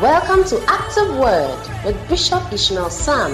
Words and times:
Welcome 0.00 0.42
to 0.44 0.60
Active 0.66 1.16
Word 1.16 1.84
with 1.84 2.08
Bishop 2.08 2.52
Ishmael 2.52 2.90
Sam 2.90 3.32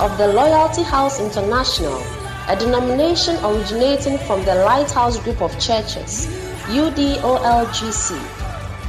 of 0.00 0.16
the 0.16 0.28
Loyalty 0.28 0.82
House 0.82 1.20
International, 1.20 2.02
a 2.48 2.56
denomination 2.58 3.36
originating 3.44 4.16
from 4.18 4.42
the 4.46 4.54
Lighthouse 4.54 5.18
Group 5.22 5.42
of 5.42 5.52
Churches, 5.60 6.26
UDOLGC. 6.68 8.18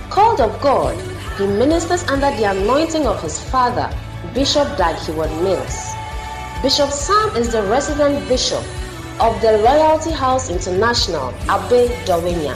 Called 0.10 0.40
of 0.40 0.62
God, 0.62 0.98
he 1.38 1.46
ministers 1.46 2.04
under 2.06 2.32
the 2.38 2.46
anointing 2.50 3.06
of 3.06 3.22
his 3.22 3.40
father, 3.50 3.94
Bishop 4.34 4.78
Dag 4.78 4.96
Heward-Mills. 5.00 5.94
Bishop 6.64 6.92
Sam 6.92 7.36
is 7.36 7.52
the 7.52 7.64
resident 7.64 8.26
bishop 8.30 8.64
of 9.20 9.42
the 9.42 9.58
Loyalty 9.58 10.12
House 10.12 10.50
International, 10.50 11.34
Abe 11.44 11.92
Dawhenya, 12.06 12.56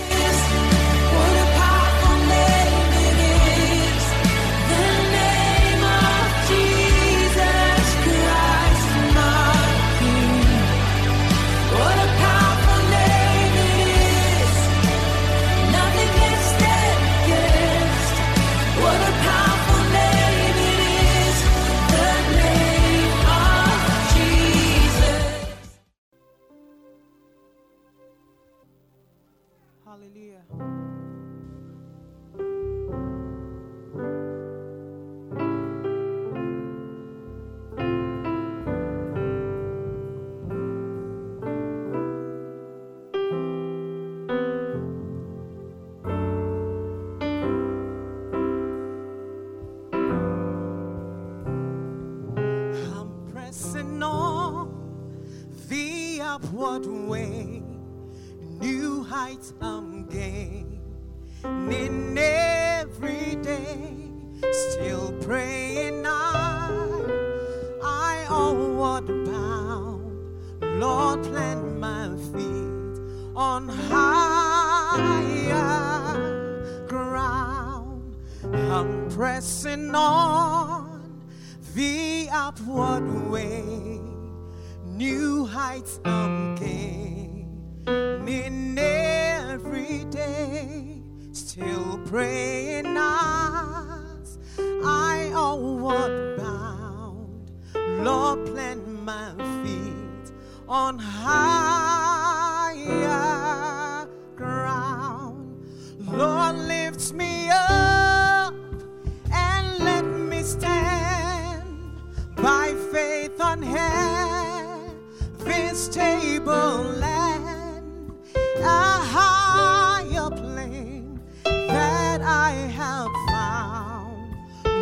this 115.81 115.87
table 115.87 116.83
land, 116.99 118.11
a 118.57 118.99
higher 119.15 120.29
plane 120.29 121.19
that 121.45 122.21
I 122.21 122.51
have 122.51 123.09
found. 123.27 124.35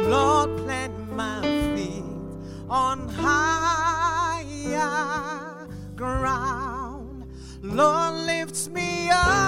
Lord, 0.10 0.58
plant 0.58 1.14
my 1.16 1.42
feet 1.76 2.04
on 2.70 3.08
higher 3.10 4.48
ground. 5.96 7.26
Lord, 7.62 8.14
lifts 8.26 8.68
me 8.70 9.10
up. 9.12 9.39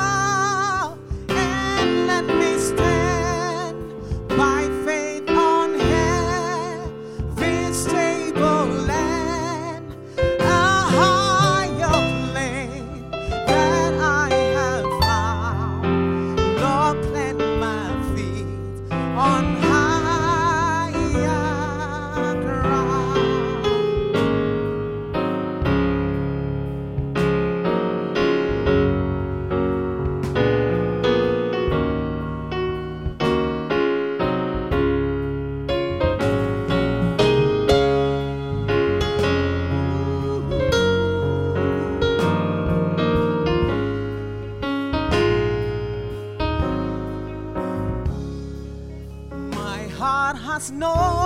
no 50.81 51.20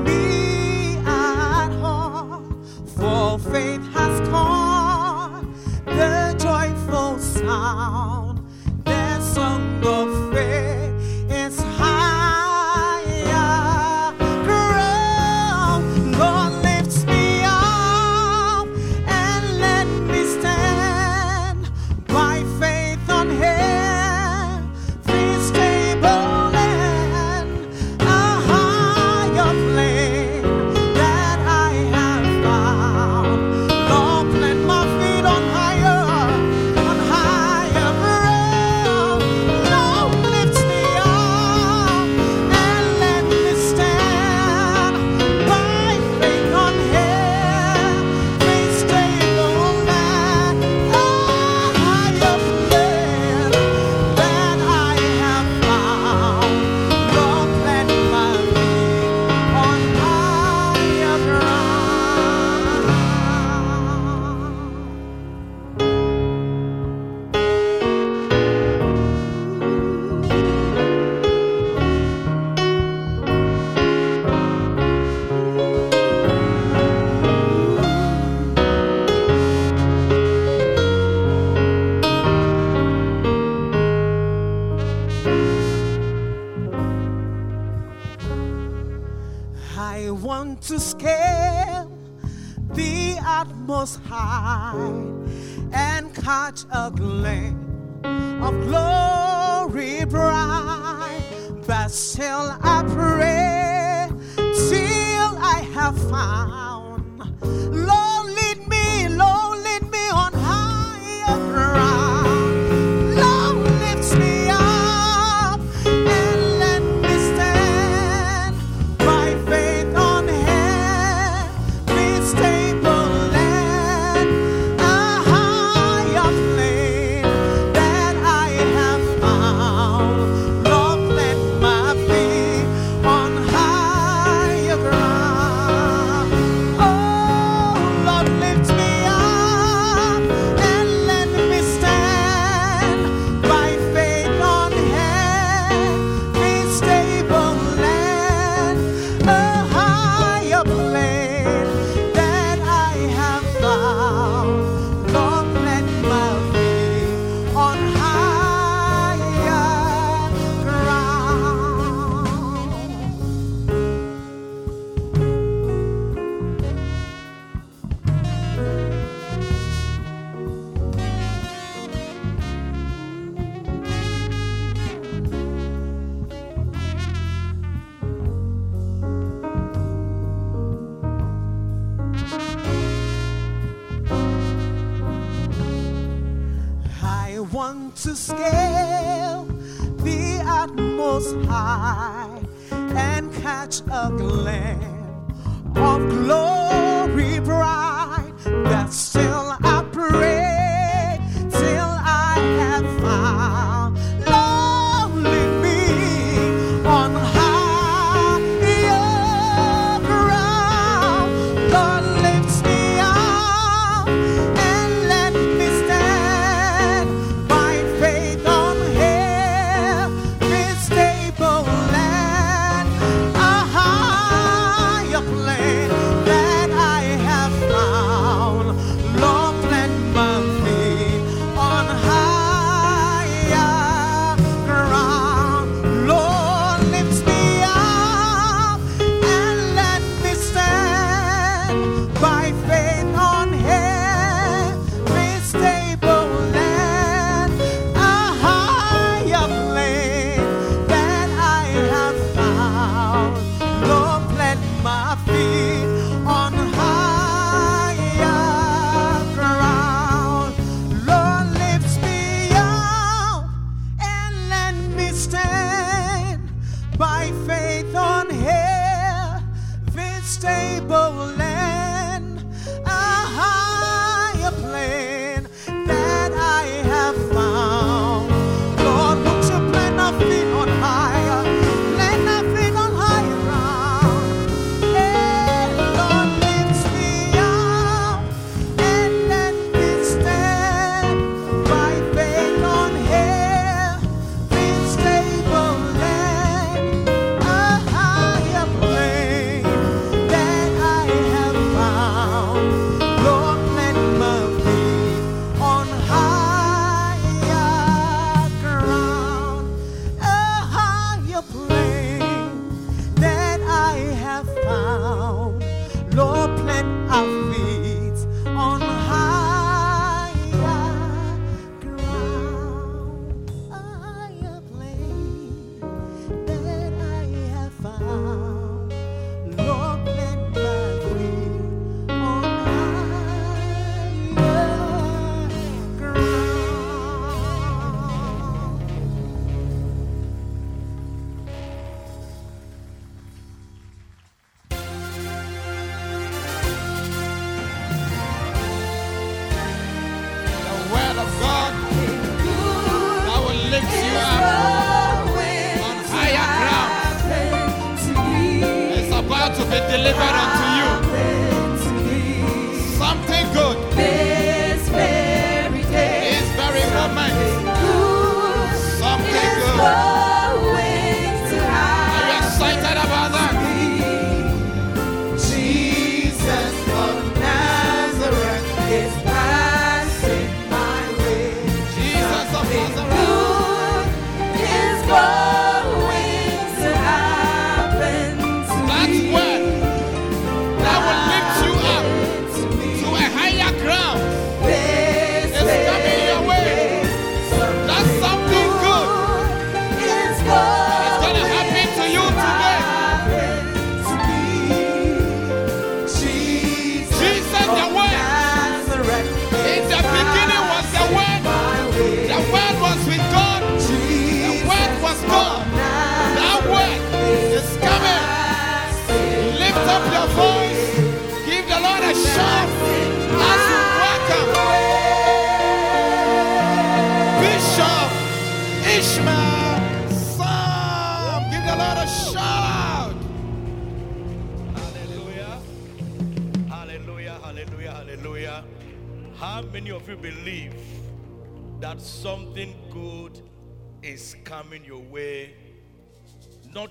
me 0.00 0.21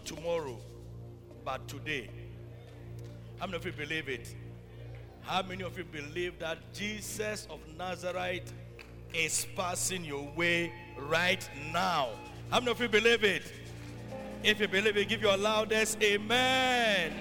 Tomorrow, 0.06 0.58
but 1.46 1.68
today. 1.68 2.10
How 3.40 3.46
many 3.46 3.58
of 3.58 3.66
you 3.66 3.72
believe 3.72 4.10
it? 4.10 4.36
How 5.22 5.42
many 5.42 5.64
of 5.64 5.78
you 5.78 5.84
believe 5.84 6.40
that 6.40 6.58
Jesus 6.74 7.48
of 7.50 7.60
Nazareth 7.78 8.52
is 9.14 9.46
passing 9.56 10.04
your 10.04 10.28
way 10.36 10.72
right 10.98 11.48
now? 11.72 12.10
How 12.50 12.60
many 12.60 12.72
of 12.72 12.82
you 12.82 12.90
believe 12.90 13.24
it? 13.24 13.44
If 14.44 14.60
you 14.60 14.68
believe 14.68 14.98
it, 14.98 15.08
give 15.08 15.22
your 15.22 15.38
loudest 15.38 16.02
amen. 16.02 17.14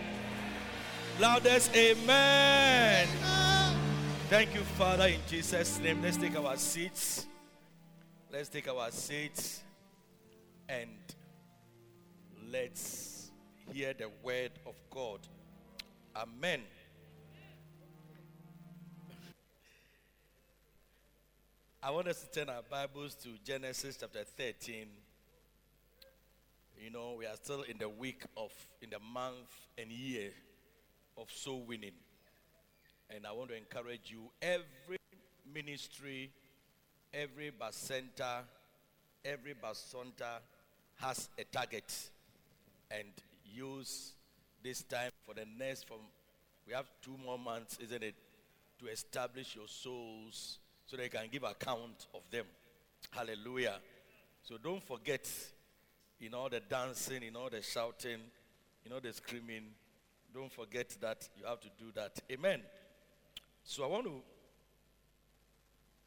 Loudest 1.20 1.74
amen. 1.76 3.08
Thank 4.28 4.54
you, 4.54 4.60
Father, 4.60 5.08
in 5.08 5.20
Jesus' 5.28 5.78
name. 5.80 6.02
Let's 6.02 6.16
take 6.16 6.36
our 6.36 6.56
seats. 6.56 7.26
Let's 8.32 8.48
take 8.48 8.68
our 8.68 8.90
seats 8.90 9.62
and 10.68 10.88
let's 12.52 13.30
hear 13.72 13.94
the 13.96 14.08
word 14.24 14.50
of 14.66 14.74
God. 14.90 15.20
Amen. 16.16 16.60
I 21.82 21.90
want 21.90 22.08
us 22.08 22.22
to 22.22 22.30
turn 22.30 22.48
our 22.48 22.62
Bibles 22.68 23.14
to 23.16 23.28
Genesis 23.44 23.98
chapter 24.00 24.24
13. 24.24 24.86
You 26.82 26.90
know, 26.90 27.14
we 27.18 27.26
are 27.26 27.36
still 27.36 27.62
in 27.62 27.78
the 27.78 27.88
week 27.88 28.22
of, 28.36 28.50
in 28.82 28.90
the 28.90 28.98
month 28.98 29.68
and 29.78 29.90
year 29.90 30.30
of 31.16 31.30
soul 31.30 31.62
winning. 31.66 31.92
And 33.14 33.26
I 33.26 33.32
want 33.32 33.50
to 33.50 33.56
encourage 33.56 34.10
you 34.10 34.30
every 34.42 34.98
ministry, 35.54 36.30
every 37.14 37.50
bus 37.50 37.76
center, 37.76 38.42
every 39.24 39.54
bus 39.54 39.78
center 39.92 40.40
has 40.96 41.28
a 41.38 41.44
target. 41.44 42.10
And 42.90 43.08
use 43.44 44.12
this 44.62 44.82
time 44.82 45.10
for 45.24 45.34
the 45.34 45.46
next 45.58 45.86
from 45.86 45.98
we 46.66 46.74
have 46.74 46.86
two 47.02 47.16
more 47.24 47.38
months, 47.38 47.78
isn't 47.82 48.02
it, 48.02 48.14
to 48.78 48.86
establish 48.88 49.56
your 49.56 49.66
souls 49.66 50.58
so 50.86 50.96
they 50.96 51.08
can 51.08 51.26
give 51.30 51.42
account 51.42 52.06
of 52.14 52.22
them. 52.30 52.44
Hallelujah. 53.10 53.78
So 54.42 54.56
don't 54.62 54.82
forget 54.82 55.28
in 56.20 56.34
all 56.34 56.48
the 56.48 56.60
dancing, 56.60 57.22
in 57.22 57.34
all 57.36 57.50
the 57.50 57.62
shouting, 57.62 58.20
in 58.84 58.92
all 58.92 59.00
the 59.00 59.12
screaming, 59.12 59.64
don't 60.32 60.52
forget 60.52 60.96
that 61.00 61.28
you 61.36 61.44
have 61.44 61.60
to 61.60 61.68
do 61.78 61.86
that. 61.94 62.18
Amen. 62.30 62.60
So 63.64 63.84
I 63.84 63.86
want 63.86 64.04
to 64.04 64.22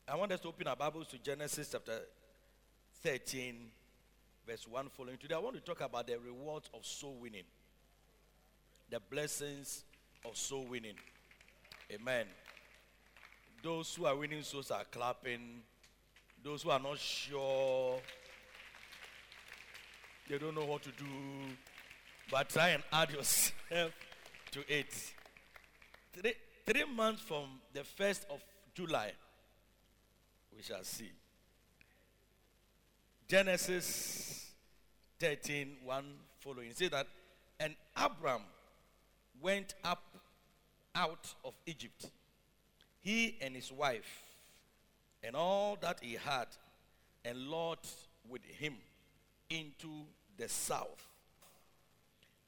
I 0.08 0.16
want 0.16 0.32
us 0.34 0.42
to 0.42 0.50
open 0.50 0.68
our 0.68 0.76
Bibles 0.76 1.08
to 1.08 1.18
Genesis 1.18 1.70
chapter 1.72 2.00
13, 3.04 3.56
verse 4.46 4.68
1 4.68 4.90
following. 4.90 5.18
Today 5.18 5.36
I 5.36 5.40
want 5.40 5.56
to 5.56 5.62
talk 5.62 5.82
about 5.82 6.08
the 6.08 6.18
rewards 6.20 6.70
of 6.74 6.86
soul 6.86 7.16
winning. 7.22 7.44
The 8.90 9.00
blessings 9.00 9.84
of 10.26 10.38
soul 10.38 10.66
winning. 10.70 10.96
Amen. 11.92 12.26
Those 13.64 13.96
who 13.96 14.06
are 14.06 14.16
winning 14.16 14.44
souls 14.44 14.72
are 14.72 14.84
clapping. 14.92 15.62
Those 16.44 16.64
who 16.64 16.72
are 16.72 16.80
not 16.80 17.00
sure, 17.00 18.02
they 20.30 20.38
don't 20.38 20.56
know 20.56 20.66
what 20.66 20.84
to 20.84 20.90
do. 20.92 21.06
But 22.30 22.50
try 22.50 22.70
and 22.70 22.84
add 22.92 23.12
yourself 23.12 23.92
to 24.52 24.60
it. 24.68 24.94
Three, 26.14 26.34
three 26.66 26.84
months 26.86 27.22
from 27.22 27.46
the 27.74 27.82
1st 27.82 28.26
of 28.30 28.44
July, 28.74 29.14
we 30.56 30.62
shall 30.62 30.84
see. 30.84 31.12
Genesis 33.28 34.52
13, 35.20 35.78
1 35.84 36.06
following. 36.40 36.70
It 36.70 36.78
says 36.78 36.90
that, 36.90 37.08
and 37.60 37.76
Abram 37.96 38.42
went 39.42 39.76
up 39.84 40.04
out 40.96 41.34
of 41.44 41.54
Egypt, 41.66 42.10
he 43.00 43.38
and 43.42 43.56
his 43.56 43.72
wife, 43.72 44.24
and 45.24 45.36
all 45.36 45.78
that 45.82 46.00
he 46.02 46.14
had, 46.14 46.48
and 47.26 47.38
Lot 47.48 47.88
with 48.30 48.44
him 48.46 48.76
into 49.50 50.06
the 50.38 50.50
south. 50.50 51.08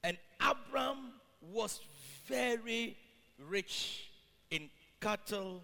And 0.03 0.17
Abram 0.39 1.13
was 1.41 1.79
very 2.27 2.97
rich 3.39 4.09
in 4.51 4.69
cattle, 5.01 5.63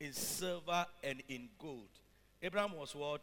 in 0.00 0.12
silver, 0.12 0.86
and 1.02 1.22
in 1.28 1.48
gold. 1.58 1.88
Abram 2.42 2.76
was 2.76 2.94
what? 2.94 3.22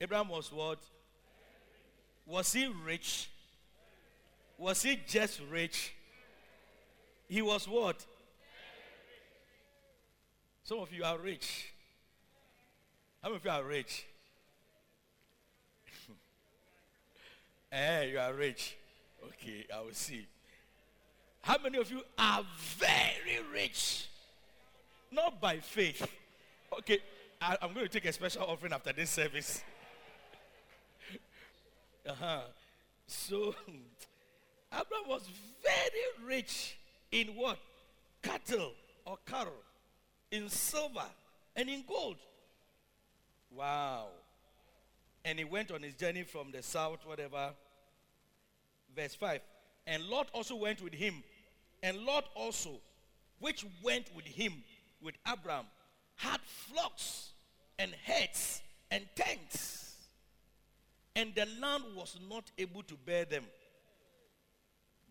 Abraham 0.00 0.28
was 0.28 0.50
what? 0.50 0.78
Was 2.26 2.52
he 2.52 2.66
rich? 2.84 3.28
Was 4.56 4.82
he 4.82 4.98
just 5.06 5.40
rich? 5.50 5.94
He 7.28 7.42
was 7.42 7.68
what? 7.68 8.04
Some 10.64 10.78
of 10.78 10.92
you 10.92 11.04
are 11.04 11.18
rich. 11.18 11.72
How 13.22 13.28
many 13.28 13.36
of 13.36 13.44
you 13.44 13.50
are 13.50 13.64
rich? 13.64 14.06
eh, 17.72 18.02
you 18.04 18.18
are 18.18 18.32
rich. 18.32 18.76
Okay, 19.24 19.66
I 19.74 19.80
will 19.80 19.92
see. 19.92 20.26
How 21.42 21.56
many 21.62 21.78
of 21.78 21.90
you 21.90 22.02
are 22.18 22.44
very 22.78 23.40
rich? 23.52 24.08
Not 25.10 25.40
by 25.40 25.58
faith. 25.58 26.06
Okay, 26.78 26.98
I, 27.40 27.56
am 27.62 27.74
going 27.74 27.86
to 27.86 27.92
take 27.92 28.04
a 28.04 28.12
special 28.12 28.44
offering 28.44 28.72
after 28.72 28.92
this 28.92 29.10
service. 29.10 29.62
Uh-huh. 32.10 32.40
So, 33.06 33.54
Abraham 34.72 35.08
was 35.08 35.28
very 35.62 36.26
rich 36.26 36.76
in 37.12 37.28
what? 37.28 37.58
Cattle 38.22 38.72
or 39.06 39.18
cattle, 39.26 39.62
in 40.30 40.48
silver 40.48 41.06
and 41.56 41.68
in 41.68 41.84
gold. 41.86 42.16
Wow. 43.50 44.08
And 45.24 45.38
he 45.38 45.44
went 45.44 45.70
on 45.70 45.82
his 45.82 45.94
journey 45.94 46.22
from 46.22 46.50
the 46.50 46.62
south, 46.62 47.00
whatever. 47.04 47.50
Verse 48.94 49.14
5. 49.14 49.40
And 49.86 50.04
Lot 50.04 50.28
also 50.32 50.56
went 50.56 50.82
with 50.82 50.94
him. 50.94 51.22
And 51.82 51.98
Lot 51.98 52.26
also, 52.34 52.80
which 53.38 53.64
went 53.82 54.14
with 54.14 54.26
him, 54.26 54.52
with 55.02 55.14
Abraham, 55.26 55.64
had 56.16 56.40
flocks 56.42 57.30
and 57.78 57.92
herds 58.06 58.62
and 58.90 59.04
tents. 59.14 59.89
And 61.16 61.34
the 61.34 61.46
land 61.60 61.84
was 61.94 62.18
not 62.28 62.50
able 62.58 62.82
to 62.84 62.94
bear 63.04 63.24
them. 63.24 63.44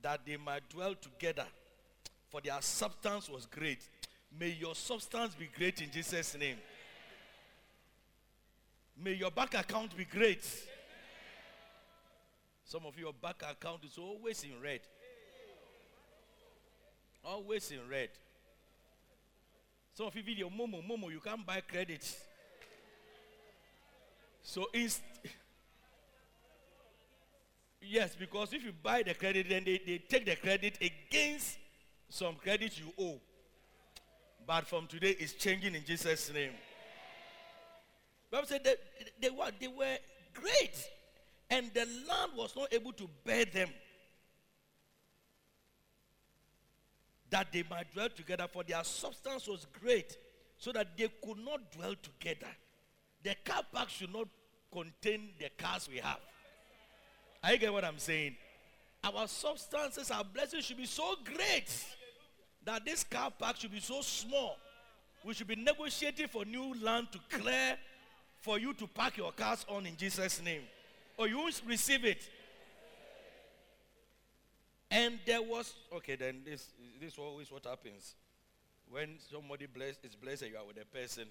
that 0.01 0.21
they 0.25 0.37
might 0.37 0.67
dwell 0.69 0.95
together, 0.95 1.45
for 2.29 2.41
their 2.41 2.61
substance 2.61 3.29
was 3.29 3.45
great. 3.45 3.79
May 4.37 4.49
your 4.49 4.75
substance 4.75 5.35
be 5.35 5.49
great 5.57 5.81
in 5.81 5.91
Jesus' 5.91 6.37
name. 6.37 6.57
May 9.01 9.13
your 9.13 9.31
bank 9.31 9.53
account 9.55 9.95
be 9.95 10.05
great. 10.05 10.43
Some 12.63 12.85
of 12.85 12.97
your 12.99 13.13
bank 13.13 13.43
account 13.49 13.83
is 13.83 13.97
always 13.97 14.43
in 14.43 14.61
red. 14.61 14.81
Always 17.25 17.71
in 17.71 17.79
red. 17.89 18.09
Some 19.93 20.07
of 20.07 20.15
you 20.15 20.23
video 20.23 20.49
Momo, 20.49 20.85
Momo, 20.87 21.11
you 21.11 21.19
can't 21.19 21.45
buy 21.45 21.61
credit. 21.61 22.05
So 24.43 24.67
inst- 24.73 25.01
yes, 27.81 28.15
because 28.15 28.53
if 28.53 28.63
you 28.63 28.73
buy 28.83 29.03
the 29.03 29.13
credit, 29.13 29.47
then 29.49 29.63
they, 29.63 29.81
they 29.85 29.97
take 29.97 30.25
the 30.25 30.35
credit 30.35 30.77
against 30.81 31.57
some 32.09 32.35
credit 32.35 32.79
you 32.79 32.91
owe. 32.99 33.19
But 34.45 34.67
from 34.67 34.87
today, 34.87 35.15
it's 35.19 35.33
changing 35.33 35.75
in 35.75 35.85
Jesus' 35.85 36.33
name. 36.33 36.51
Bible 38.31 38.47
said 38.47 38.63
that 38.63 38.77
they 39.21 39.29
were, 39.29 39.51
they 39.59 39.67
were 39.67 39.97
great, 40.33 40.89
and 41.49 41.71
the 41.73 41.85
land 42.07 42.31
was 42.35 42.55
not 42.55 42.73
able 42.73 42.93
to 42.93 43.09
bear 43.23 43.45
them. 43.45 43.69
That 47.29 47.51
they 47.51 47.63
might 47.69 47.91
dwell 47.93 48.09
together, 48.09 48.47
for 48.51 48.63
their 48.63 48.83
substance 48.83 49.47
was 49.47 49.67
great, 49.81 50.17
so 50.57 50.71
that 50.71 50.97
they 50.97 51.09
could 51.23 51.37
not 51.37 51.71
dwell 51.71 51.93
together. 52.01 52.51
The 53.23 53.35
car 53.43 53.63
park 53.71 53.89
should 53.89 54.13
not 54.13 54.27
contain 54.71 55.29
the 55.39 55.49
cars 55.57 55.87
we 55.91 55.97
have. 55.97 56.19
You 57.47 57.57
get 57.57 57.71
what 57.71 57.85
I'm 57.85 57.99
saying? 57.99 58.35
Our 59.03 59.27
substances, 59.27 60.11
our 60.11 60.23
blessings 60.23 60.65
should 60.65 60.77
be 60.77 60.85
so 60.85 61.15
great 61.23 61.85
that 62.65 62.83
this 62.83 63.03
car 63.03 63.31
park 63.31 63.55
should 63.57 63.71
be 63.71 63.79
so 63.79 64.01
small. 64.01 64.57
We 65.23 65.33
should 65.33 65.47
be 65.47 65.55
negotiating 65.55 66.27
for 66.27 66.45
new 66.45 66.75
land 66.81 67.07
to 67.11 67.37
clear 67.37 67.77
for 68.41 68.59
you 68.59 68.73
to 68.73 68.87
park 68.87 69.17
your 69.17 69.31
cars 69.31 69.65
on 69.69 69.85
in 69.85 69.95
Jesus' 69.95 70.41
name. 70.41 70.61
Or 71.17 71.27
you 71.27 71.37
won't 71.37 71.61
receive 71.65 72.05
it. 72.05 72.29
And 74.91 75.19
there 75.25 75.41
was 75.41 75.73
okay, 75.93 76.15
then 76.15 76.41
this 76.45 76.69
this 76.99 77.13
is 77.13 77.19
always 77.19 77.51
what 77.51 77.65
happens. 77.65 78.15
When 78.89 79.17
somebody 79.31 79.67
bless, 79.67 79.97
is 80.03 80.15
blessed 80.15 80.47
you 80.47 80.57
are 80.57 80.65
with 80.65 80.81
a 80.81 80.85
person, 80.85 81.25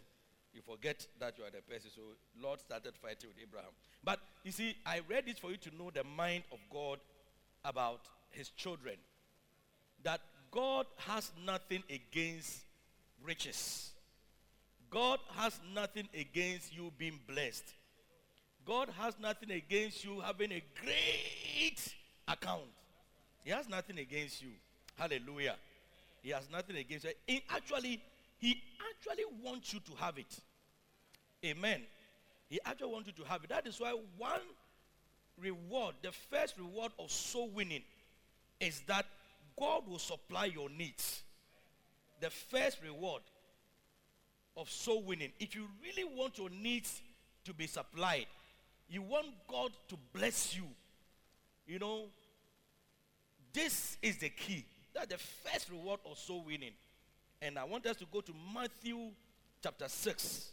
you 0.55 0.63
forget 0.63 1.05
that 1.19 1.37
you 1.39 1.45
are 1.45 1.51
the 1.51 1.61
person. 1.63 1.91
So 1.95 2.03
Lot 2.41 2.61
started 2.61 2.95
fighting 3.03 3.31
with 3.31 3.39
Abraham. 3.43 3.73
But 4.05 4.21
you 4.45 4.53
see, 4.53 4.77
I 4.87 5.01
read 5.09 5.27
this 5.27 5.39
for 5.39 5.51
you 5.51 5.57
to 5.59 5.77
know 5.77 5.91
the 5.91 6.05
mind 6.05 6.45
of 6.53 6.59
God 6.73 6.99
about 7.65 8.01
his 8.31 8.51
children. 8.51 8.97
That 10.05 10.21
God 10.51 10.87
has 10.97 11.31
nothing 11.45 11.83
against 11.91 12.61
riches. 13.23 13.91
God 14.91 15.19
has 15.37 15.59
nothing 15.75 16.09
against 16.19 16.75
you 16.75 16.93
being 16.97 17.19
blessed. 17.27 17.65
God 18.67 18.89
has 18.99 19.15
nothing 19.21 19.51
against 19.51 20.05
you 20.05 20.21
having 20.21 20.53
a 20.53 20.63
great 20.83 21.95
account. 22.27 22.63
He 23.45 23.51
has 23.51 23.69
nothing 23.69 23.99
against 23.99 24.43
you. 24.43 24.51
Hallelujah. 24.97 25.57
He 26.23 26.31
has 26.31 26.49
nothing 26.51 26.77
against 26.77 27.05
you. 27.05 27.13
He 27.27 27.43
actually, 27.51 28.03
he 28.39 28.63
actually 28.91 29.25
wants 29.43 29.73
you 29.73 29.81
to 29.81 29.93
have 29.99 30.19
it. 30.19 30.39
Amen. 31.45 31.83
He 32.49 32.59
actually 32.65 32.93
wants 32.93 33.09
you 33.09 33.25
to 33.25 33.29
have 33.29 33.45
it. 33.45 33.51
That 33.51 33.67
is 33.67 33.79
why 33.79 33.95
one 34.17 34.41
reward, 35.41 35.95
the 36.03 36.13
first 36.13 36.57
reward 36.59 36.93
of 36.99 37.11
soul 37.11 37.49
winning, 37.51 37.83
is 38.61 38.81
that 38.87 39.07
God 39.59 39.87
will 39.87 39.99
supply 39.99 40.47
your 40.47 40.71
needs. 40.71 41.23
The 42.21 42.31
first 42.31 42.79
reward 42.83 43.23
of 44.57 44.71
soul 44.71 45.03
winning. 45.03 45.31
If 45.39 45.55
you 45.55 45.69
really 45.83 46.05
want 46.05 46.39
your 46.39 46.51
needs 46.51 47.01
to 47.45 47.55
be 47.55 47.67
supplied, 47.67 48.27
you 48.89 49.03
want 49.03 49.27
God 49.47 49.71
to 49.89 49.97
bless 50.13 50.57
you, 50.57 50.65
you 51.67 51.79
know, 51.79 52.07
this 53.53 53.99
is 54.03 54.17
the 54.19 54.31
key. 54.31 54.65
That's 54.95 55.09
the 55.09 55.19
first 55.19 55.71
reward 55.71 56.01
of 56.11 56.19
soul 56.19 56.45
winning. 56.47 56.73
And 57.41 57.59
I 57.59 57.65
want 57.65 57.87
us 57.87 57.97
to 57.99 58.07
go 58.11 58.21
to 58.21 58.33
Matthew 58.55 59.11
chapter 59.63 59.89
6, 59.89 60.53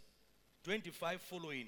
25 0.63 1.21
following. 1.21 1.67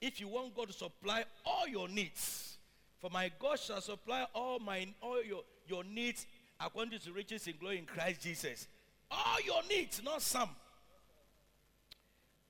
If 0.00 0.20
you 0.20 0.28
want 0.28 0.54
God 0.54 0.68
to 0.68 0.72
supply 0.72 1.24
all 1.44 1.66
your 1.66 1.88
needs, 1.88 2.58
for 3.00 3.10
my 3.10 3.30
God 3.38 3.58
shall 3.58 3.80
supply 3.80 4.26
all 4.34 4.58
my 4.58 4.86
all 5.00 5.22
your, 5.22 5.42
your 5.66 5.84
needs 5.84 6.26
according 6.60 6.98
to 6.98 7.12
riches 7.12 7.46
in 7.46 7.54
glory 7.58 7.78
in 7.78 7.86
Christ 7.86 8.20
Jesus. 8.20 8.68
All 9.10 9.40
your 9.44 9.62
needs, 9.68 10.02
not 10.02 10.22
some. 10.22 10.50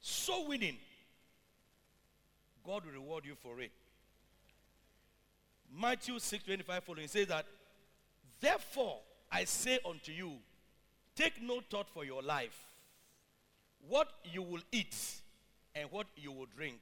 So 0.01 0.47
winning. 0.47 0.77
God 2.65 2.85
will 2.85 2.93
reward 2.93 3.25
you 3.25 3.35
for 3.35 3.61
it. 3.61 3.71
Matthew 5.81 6.19
6 6.19 6.45
25 6.45 6.85
following 6.85 7.09
says 7.09 7.29
that, 7.29 7.47
Therefore 8.41 8.99
I 9.31 9.45
say 9.45 9.79
unto 9.89 10.13
you, 10.13 10.33
take 11.15 11.43
no 11.43 11.61
thought 11.71 11.89
for 11.91 12.05
your 12.05 12.23
life, 12.23 12.59
what 13.89 14.09
you 14.25 14.43
will 14.43 14.63
eat 14.73 14.97
and 15.75 15.91
what 15.91 16.07
you 16.17 16.33
will 16.33 16.47
drink, 16.57 16.81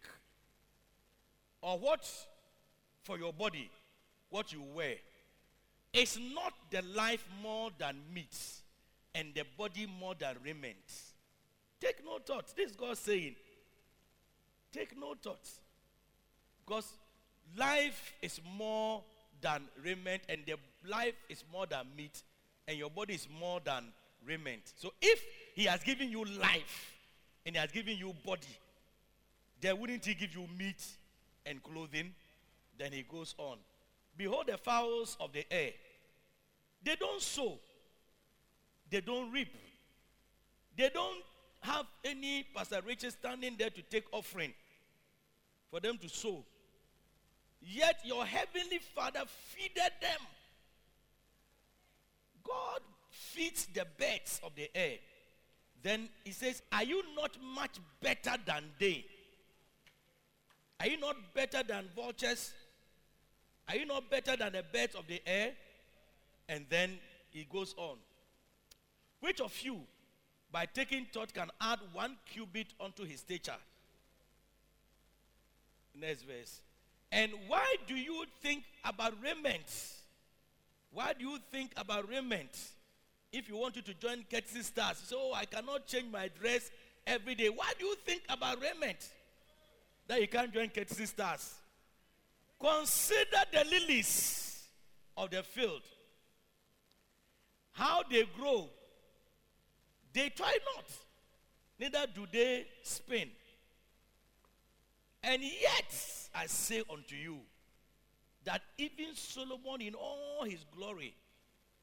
or 1.64 1.79
what 1.79 2.07
for 3.03 3.18
your 3.18 3.33
body, 3.33 3.70
what 4.29 4.53
you 4.53 4.62
wear. 4.74 4.96
Is 5.92 6.18
not 6.35 6.53
the 6.70 6.83
life 6.94 7.24
more 7.42 7.70
than 7.79 7.96
meat, 8.12 8.37
and 9.14 9.29
the 9.35 9.44
body 9.57 9.87
more 9.98 10.14
than 10.18 10.37
raiment? 10.44 10.77
Take 11.81 12.05
no 12.05 12.18
thought. 12.18 12.55
This 12.57 12.70
is 12.70 12.77
God 12.77 12.98
saying, 12.98 13.37
Take 14.72 14.98
no 14.98 15.14
thought. 15.22 15.48
Because 16.66 16.92
life 17.57 18.12
is 18.20 18.40
more 18.57 19.03
than 19.40 19.62
raiment, 19.83 20.22
and 20.29 20.40
the 20.46 20.57
life 20.87 21.14
is 21.29 21.44
more 21.50 21.66
than 21.66 21.87
meat, 21.96 22.22
and 22.68 22.77
your 22.77 22.90
body 22.90 23.14
is 23.14 23.29
more 23.40 23.61
than 23.64 23.85
raiment. 24.27 24.62
So 24.77 24.92
if 25.00 25.22
He 25.55 25.64
has 25.64 25.83
given 25.83 26.11
you 26.11 26.24
life 26.24 26.92
and 27.46 27.55
He 27.55 27.61
has 27.61 27.70
given 27.70 27.96
you 27.96 28.12
body, 28.27 28.59
then 29.61 29.79
wouldn't 29.79 30.05
He 30.05 30.14
give 30.14 30.35
you 30.35 30.46
meat 30.59 30.83
and 31.46 31.62
clothing? 31.62 32.14
Then 32.78 32.92
He 32.92 33.02
goes 33.02 33.35
on. 33.38 33.59
Behold 34.16 34.46
the 34.48 34.57
fowls 34.57 35.16
of 35.20 35.33
the 35.33 35.44
air. 35.52 35.70
They 36.85 36.96
don't 36.96 37.20
sow, 37.20 37.59
they 38.90 39.00
don't 39.00 39.33
reap, 39.33 39.54
they 40.76 40.90
don't 40.92 41.22
have 41.61 41.87
any 42.04 42.44
Pastor 42.54 42.80
Richard 42.87 43.12
standing 43.12 43.57
there 43.59 43.70
to 43.70 43.83
take 43.83 44.04
offering 44.12 44.52
for 45.70 45.80
them 45.80 45.96
to 45.98 46.09
sow. 46.09 46.44
Yet 47.62 48.00
your 48.04 48.26
heavenly 48.26 48.78
Father 48.94 49.20
feeded 49.20 50.00
them. 50.02 50.20
God 52.46 52.80
feeds 53.11 53.66
the 53.72 53.87
birds 53.98 54.40
of 54.44 54.54
the 54.54 54.68
air. 54.76 54.98
Then 55.83 56.11
he 56.24 56.33
says, 56.33 56.62
Are 56.70 56.85
you 56.85 57.02
not 57.16 57.37
much 57.42 57.78
better 58.02 58.37
than 58.44 58.64
they? 58.78 59.07
Are 60.80 60.87
you 60.87 60.98
not 60.98 61.16
better 61.34 61.62
than 61.62 61.88
vultures? 61.94 62.52
Are 63.68 63.76
you 63.76 63.87
not 63.87 64.10
better 64.10 64.37
than 64.37 64.52
the 64.52 64.62
birds 64.72 64.94
of 64.94 65.06
the 65.06 65.22
air? 65.26 65.52
And 66.48 66.66
then 66.68 66.98
he 67.30 67.46
goes 67.50 67.74
on. 67.76 67.96
Which 69.20 69.40
of 69.40 69.58
you, 69.62 69.80
by 70.52 70.66
taking 70.66 71.06
thought, 71.12 71.32
can 71.32 71.48
add 71.60 71.78
one 71.92 72.16
cubit 72.30 72.68
unto 72.80 73.04
his 73.04 73.20
stature? 73.20 73.52
Next 75.98 76.22
verse. 76.22 76.60
And 77.10 77.32
why 77.46 77.76
do 77.87 77.94
you 77.94 78.24
think 78.42 78.64
about 78.84 79.14
raiment? 79.22 79.64
Why 80.92 81.12
do 81.18 81.24
you 81.24 81.38
think 81.50 81.72
about 81.76 82.08
raiment? 82.08 82.50
If 83.32 83.48
you 83.48 83.56
wanted 83.56 83.87
to 83.87 83.94
join 83.94 84.24
Ketsy 84.30 84.62
Stars, 84.62 85.02
so 85.04 85.16
oh, 85.18 85.32
I 85.34 85.44
cannot 85.44 85.87
change 85.87 86.12
my 86.12 86.28
dress 86.40 86.70
every 87.06 87.34
day. 87.34 87.48
Why 87.48 87.72
do 87.78 87.87
you 87.87 87.96
think 88.04 88.22
about 88.28 88.60
raiment? 88.60 89.08
That 90.06 90.20
you 90.20 90.28
can't 90.28 90.52
join 90.52 90.68
Ketsy 90.68 91.06
Stars. 91.06 91.54
Consider 92.60 93.38
the 93.52 93.64
lilies 93.70 94.62
of 95.16 95.30
the 95.30 95.42
field. 95.42 95.82
How 97.72 98.02
they 98.10 98.24
grow. 98.38 98.68
They 100.12 100.28
try 100.28 100.56
not, 100.76 100.84
neither 101.78 102.06
do 102.14 102.24
they 102.32 102.66
spin. 102.82 103.28
And 105.24 105.42
yet, 105.42 105.92
I 106.34 106.46
say 106.46 106.82
unto 106.88 107.16
you, 107.16 107.40
that 108.44 108.62
even 108.78 109.14
Solomon 109.14 109.80
in 109.80 109.94
all 109.94 110.44
his 110.44 110.64
glory 110.76 111.14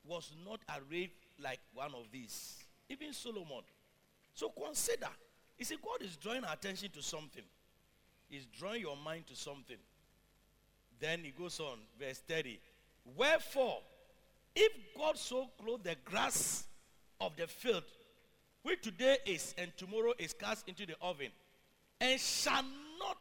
was 0.07 0.31
not 0.45 0.61
arrayed 0.69 1.11
like 1.43 1.59
one 1.73 1.93
of 1.93 2.05
these. 2.11 2.57
Even 2.87 3.11
Solomon. 3.13 3.63
So 4.33 4.49
consider. 4.49 5.09
You 5.57 5.65
see, 5.65 5.77
God 5.83 6.01
is 6.01 6.15
drawing 6.15 6.43
our 6.45 6.53
attention 6.53 6.89
to 6.91 7.01
something. 7.01 7.43
He's 8.31 8.47
drawing 8.57 8.81
your 8.81 8.97
mind 8.97 9.27
to 9.27 9.35
something. 9.35 9.77
Then 10.99 11.19
he 11.23 11.31
goes 11.31 11.59
on, 11.59 11.77
verse 11.99 12.19
30. 12.27 12.59
Wherefore, 13.15 13.79
If 14.55 14.71
God 14.97 15.17
so 15.17 15.49
clothe 15.61 15.83
the 15.83 15.95
grass 16.03 16.65
of 17.19 17.35
the 17.37 17.47
field, 17.47 17.83
which 18.63 18.81
today 18.81 19.17
is 19.25 19.55
and 19.57 19.71
tomorrow 19.77 20.13
is 20.17 20.33
cast 20.33 20.67
into 20.67 20.85
the 20.85 20.95
oven, 21.01 21.29
and 21.99 22.19
shall 22.19 22.63
not, 22.99 23.17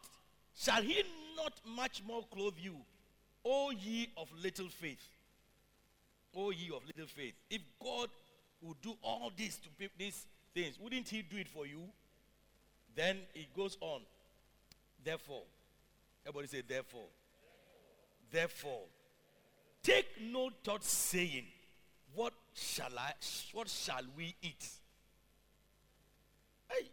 shall 0.56 0.82
he 0.82 1.02
not 1.36 1.52
much 1.64 2.02
more 2.06 2.24
clothe 2.30 2.54
you, 2.60 2.76
O 3.44 3.70
ye 3.70 4.08
of 4.16 4.28
little 4.42 4.68
faith? 4.68 5.06
O 6.34 6.50
ye 6.50 6.70
of 6.74 6.84
little 6.86 7.06
faith. 7.06 7.34
If 7.48 7.62
God 7.82 8.08
would 8.62 8.80
do 8.82 8.94
all 9.02 9.30
this 9.36 9.56
to 9.58 9.88
these 9.98 10.26
things, 10.52 10.78
wouldn't 10.80 11.08
he 11.08 11.22
do 11.22 11.36
it 11.36 11.48
for 11.48 11.66
you? 11.66 11.82
Then 12.94 13.18
it 13.34 13.54
goes 13.54 13.78
on. 13.80 14.00
Therefore, 15.04 15.42
everybody 16.26 16.48
say, 16.48 16.62
therefore. 16.66 17.06
Therefore, 18.30 18.82
take 19.82 20.06
no 20.20 20.50
thought 20.62 20.84
saying, 20.84 21.46
What 22.14 22.32
shall 22.54 22.96
I 22.96 23.12
what 23.52 23.68
shall 23.68 24.02
we 24.16 24.34
eat? 24.42 24.68
Hey. 26.68 26.86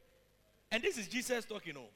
And 0.71 0.83
this 0.83 0.97
is 0.97 1.07
Jesus 1.07 1.45
talking. 1.45 1.75
Oh. 1.77 1.89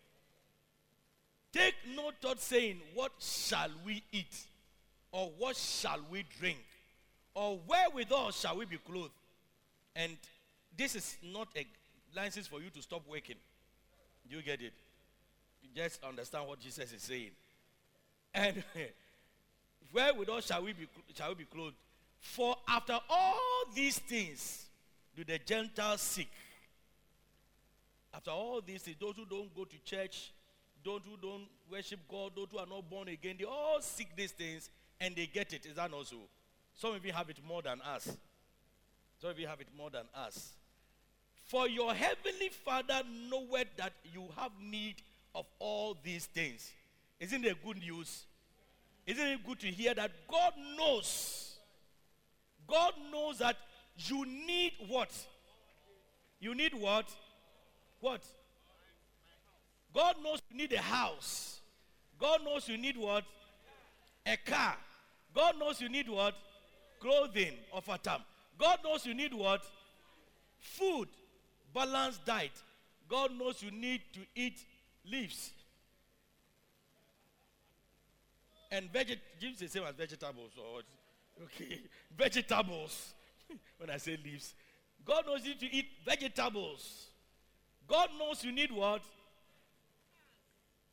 Take 1.51 1.73
no 1.95 2.11
thought 2.21 2.39
saying, 2.39 2.81
What 2.93 3.11
shall 3.19 3.71
we 3.85 4.03
eat? 4.11 4.47
Or 5.11 5.31
what 5.37 5.57
shall 5.57 5.99
we 6.09 6.23
drink? 6.39 6.63
Or 7.33 7.59
wherewithal 7.67 8.31
shall 8.31 8.57
we 8.57 8.65
be 8.65 8.77
clothed? 8.77 9.11
And 9.95 10.17
this 10.77 10.95
is 10.95 11.17
not 11.23 11.47
a 11.57 11.65
license 12.15 12.47
for 12.47 12.61
you 12.61 12.69
to 12.69 12.81
stop 12.81 13.01
working. 13.09 13.35
Do 14.29 14.37
you 14.37 14.41
get 14.41 14.61
it? 14.61 14.73
Just 15.75 16.03
understand 16.03 16.47
what 16.47 16.59
Jesus 16.59 16.91
is 16.91 17.01
saying. 17.01 17.31
And 18.33 18.63
where 19.91 20.13
wherewithal 20.13 20.41
shall 20.41 20.63
we 20.63 20.73
be 20.73 20.87
shall 21.15 21.29
we 21.29 21.35
be 21.35 21.45
clothed? 21.45 21.75
For 22.19 22.55
after 22.67 22.99
all 23.09 23.63
these 23.73 23.99
things 23.99 24.65
do 25.15 25.23
the 25.23 25.39
Gentiles 25.39 26.01
seek. 26.01 26.31
After 28.13 28.31
all 28.31 28.61
these 28.61 28.81
things, 28.81 28.97
those 28.99 29.15
who 29.15 29.25
don't 29.25 29.53
go 29.55 29.63
to 29.65 29.77
church, 29.83 30.31
those 30.83 31.01
who 31.05 31.17
don't 31.21 31.47
worship 31.71 31.99
God, 32.09 32.33
those 32.35 32.47
who 32.51 32.57
are 32.57 32.65
not 32.65 32.89
born 32.89 33.07
again, 33.07 33.35
they 33.39 33.45
all 33.45 33.79
seek 33.81 34.15
these 34.15 34.31
things 34.31 34.69
and 34.99 35.15
they 35.15 35.25
get 35.25 35.53
it. 35.53 35.65
Is 35.65 35.75
that 35.75 35.89
not 35.89 36.07
so? 36.07 36.17
Some 36.75 36.93
of 36.95 37.05
you 37.05 37.13
have 37.13 37.29
it 37.29 37.37
more 37.47 37.61
than 37.61 37.81
us. 37.81 38.17
Some 39.19 39.29
of 39.29 39.39
you 39.39 39.47
have 39.47 39.61
it 39.61 39.67
more 39.77 39.89
than 39.89 40.05
us. 40.15 40.53
For 41.45 41.67
your 41.67 41.93
heavenly 41.93 42.49
Father 42.49 43.01
knoweth 43.29 43.67
that 43.77 43.93
you 44.13 44.27
have 44.37 44.51
need 44.61 44.95
of 45.33 45.45
all 45.59 45.97
these 46.03 46.25
things. 46.25 46.71
Isn't 47.19 47.45
it 47.45 47.63
good 47.63 47.77
news? 47.77 48.25
Isn't 49.05 49.27
it 49.27 49.45
good 49.45 49.59
to 49.59 49.67
hear 49.67 49.93
that 49.93 50.11
God 50.27 50.53
knows? 50.77 51.55
God 52.67 52.93
knows 53.11 53.39
that 53.39 53.57
you 53.97 54.25
need 54.25 54.73
what? 54.87 55.09
You 56.39 56.55
need 56.55 56.73
what? 56.73 57.09
What? 57.99 58.21
God 59.93 60.15
knows 60.23 60.41
you 60.49 60.57
need 60.57 60.73
a 60.73 60.81
house. 60.81 61.59
God 62.19 62.43
knows 62.43 62.67
you 62.67 62.77
need 62.77 62.97
what? 62.97 63.23
A 64.25 64.37
car. 64.37 64.77
God 65.33 65.59
knows 65.59 65.81
you 65.81 65.89
need 65.89 66.07
what? 66.09 66.35
Clothing 66.99 67.53
of 67.73 67.87
a 67.89 67.97
time. 67.97 68.21
God 68.57 68.79
knows 68.83 69.05
you 69.05 69.13
need 69.13 69.33
what? 69.33 69.63
Food. 70.59 71.07
Balanced 71.73 72.25
diet. 72.25 72.51
God 73.09 73.31
knows 73.37 73.61
you 73.61 73.71
need 73.71 74.01
to 74.13 74.19
eat 74.35 74.63
leaves. 75.05 75.51
And 78.71 78.91
veget 78.91 79.19
leaves 79.41 79.59
the 79.59 79.67
same 79.67 79.83
as 79.83 79.95
vegetables 79.95 80.51
or 80.57 80.81
okay. 81.43 81.81
Vegetables. 82.17 83.13
when 83.77 83.89
I 83.89 83.97
say 83.97 84.17
leaves. 84.23 84.53
God 85.05 85.25
knows 85.25 85.45
you 85.45 85.55
to 85.55 85.75
eat 85.75 85.87
vegetables. 86.05 87.07
God 87.87 88.09
knows 88.17 88.43
you 88.43 88.51
need 88.51 88.71
what? 88.71 89.01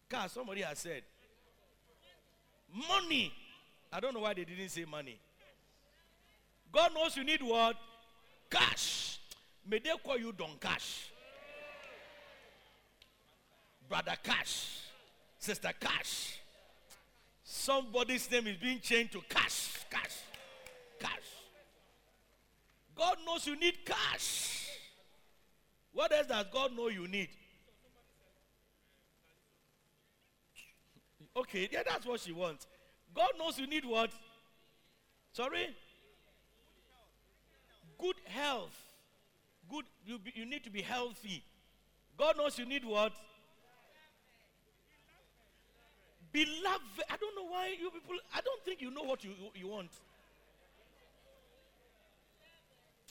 Car, 0.08 0.28
somebody 0.28 0.62
has 0.62 0.78
said. 0.78 1.02
Money. 2.88 3.32
I 3.92 4.00
don't 4.00 4.14
know 4.14 4.20
why 4.20 4.34
they 4.34 4.44
didn't 4.44 4.68
say 4.70 4.84
money. 4.84 5.18
God 6.72 6.92
knows 6.94 7.16
you 7.16 7.24
need 7.24 7.42
what? 7.42 7.76
Cash. 8.50 9.18
May 9.66 9.78
they 9.78 9.90
call 10.02 10.18
you 10.18 10.32
Don 10.32 10.50
Cash. 10.60 11.10
Brother 13.88 14.14
Cash. 14.22 14.80
Sister 15.38 15.70
Cash. 15.78 16.38
Somebody's 17.42 18.30
name 18.30 18.46
is 18.48 18.56
being 18.56 18.80
changed 18.80 19.12
to 19.12 19.20
Cash. 19.28 19.84
Cash. 19.90 20.16
Cash. 20.98 21.38
God 22.98 23.16
knows 23.24 23.46
you 23.46 23.58
need 23.58 23.84
cash. 23.84 24.68
What 25.92 26.12
else 26.12 26.26
does 26.26 26.46
God 26.52 26.76
know 26.76 26.88
you 26.88 27.06
need? 27.06 27.28
Okay, 31.36 31.68
yeah, 31.70 31.82
that's 31.86 32.04
what 32.04 32.20
she 32.20 32.32
wants. 32.32 32.66
God 33.14 33.30
knows 33.38 33.58
you 33.58 33.68
need 33.68 33.84
what? 33.84 34.10
Sorry? 35.32 35.68
Good 37.96 38.16
health. 38.24 38.76
Good, 39.70 39.84
you, 40.04 40.18
be, 40.18 40.32
you 40.34 40.46
need 40.46 40.64
to 40.64 40.70
be 40.70 40.82
healthy. 40.82 41.44
God 42.16 42.36
knows 42.36 42.58
you 42.58 42.66
need 42.66 42.84
what? 42.84 43.12
Beloved. 46.38 47.02
I 47.10 47.16
don't 47.16 47.34
know 47.34 47.50
why 47.50 47.74
you 47.80 47.90
people, 47.90 48.14
I 48.32 48.40
don't 48.40 48.62
think 48.64 48.80
you 48.80 48.92
know 48.92 49.02
what 49.02 49.24
you, 49.24 49.32
you 49.56 49.66
want. 49.66 49.90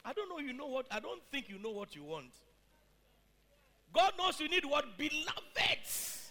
I 0.06 0.14
don't 0.14 0.30
know 0.30 0.40
you 0.40 0.54
know 0.54 0.68
what, 0.68 0.86
I 0.90 1.02
don't 1.02 1.22
think 1.30 1.50
you 1.50 1.60
know 1.60 1.72
what 1.72 1.94
you 1.94 2.06
want. 2.06 2.32
God 3.94 4.14
knows 4.18 4.40
you 4.40 4.48
need 4.48 4.64
what? 4.64 4.98
Beloveds. 4.98 6.30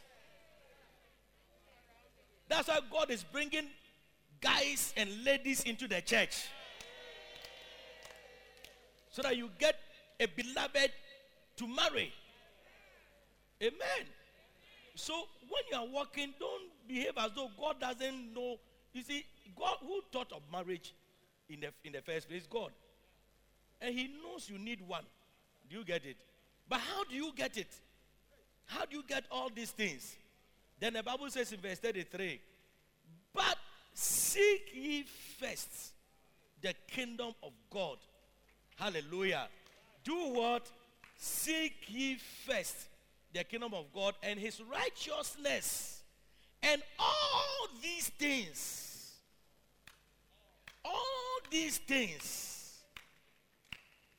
That's 2.48 2.68
why 2.68 2.78
God 2.90 3.11
is 3.11 3.22
bringing 3.24 3.66
guys 4.40 4.94
and 4.96 5.22
ladies 5.22 5.64
into 5.64 5.87
the 5.87 6.00
church. 6.00 6.46
So 9.11 9.20
that 9.20 9.37
you 9.37 9.50
get 9.59 9.76
a 10.18 10.26
beloved 10.28 10.92
to 11.59 11.68
marry. 11.68 12.11
Amen. 13.62 14.06
So 14.94 15.12
when 15.50 15.62
you 15.70 15.76
are 15.76 15.87
walking, 15.92 16.32
don't 16.40 16.70
behave 16.87 17.12
as 17.18 17.31
though 17.35 17.51
God 17.59 17.81
doesn't 17.81 18.35
know. 18.35 18.57
You 18.92 19.03
see, 19.03 19.25
God 19.59 19.77
who 19.81 20.01
thought 20.12 20.33
of 20.33 20.42
marriage 20.51 20.94
in 21.49 21.61
the 21.61 21.68
in 21.85 21.92
the 21.92 22.01
first 22.01 22.29
place? 22.29 22.46
God. 22.49 22.70
And 23.81 23.94
he 23.94 24.11
knows 24.22 24.49
you 24.49 24.59
need 24.59 24.81
one. 24.87 25.05
Do 25.68 25.79
you 25.79 25.85
get 25.85 26.05
it? 26.05 26.16
But 26.68 26.81
how 26.81 27.05
do 27.05 27.14
you 27.14 27.33
get 27.35 27.57
it? 27.57 27.68
How 28.64 28.85
do 28.85 28.96
you 28.96 29.05
get 29.07 29.25
all 29.31 29.51
these 29.55 29.70
things? 29.70 30.16
Then 30.81 30.94
the 30.94 31.03
Bible 31.03 31.31
says 31.31 31.53
in 31.53 31.61
verse 31.61 31.79
33 31.79 32.40
But 33.33 33.57
seek 33.94 34.70
ye 34.75 35.05
first 35.38 35.92
the 36.61 36.75
kingdom 36.88 37.33
of 37.42 37.53
God. 37.70 37.99
Hallelujah. 38.77 39.49
Do 40.05 40.14
what? 40.33 40.70
Seek 41.16 41.75
ye 41.88 42.18
first 42.46 42.77
the 43.33 43.44
kingdom 43.44 43.75
of 43.75 43.92
God 43.92 44.14
and 44.22 44.38
his 44.38 44.61
righteousness. 44.70 45.95
And 46.66 46.83
all 46.98 47.68
these 47.81 48.09
things, 48.09 49.12
all 50.85 51.38
these 51.50 51.79
things, 51.79 52.83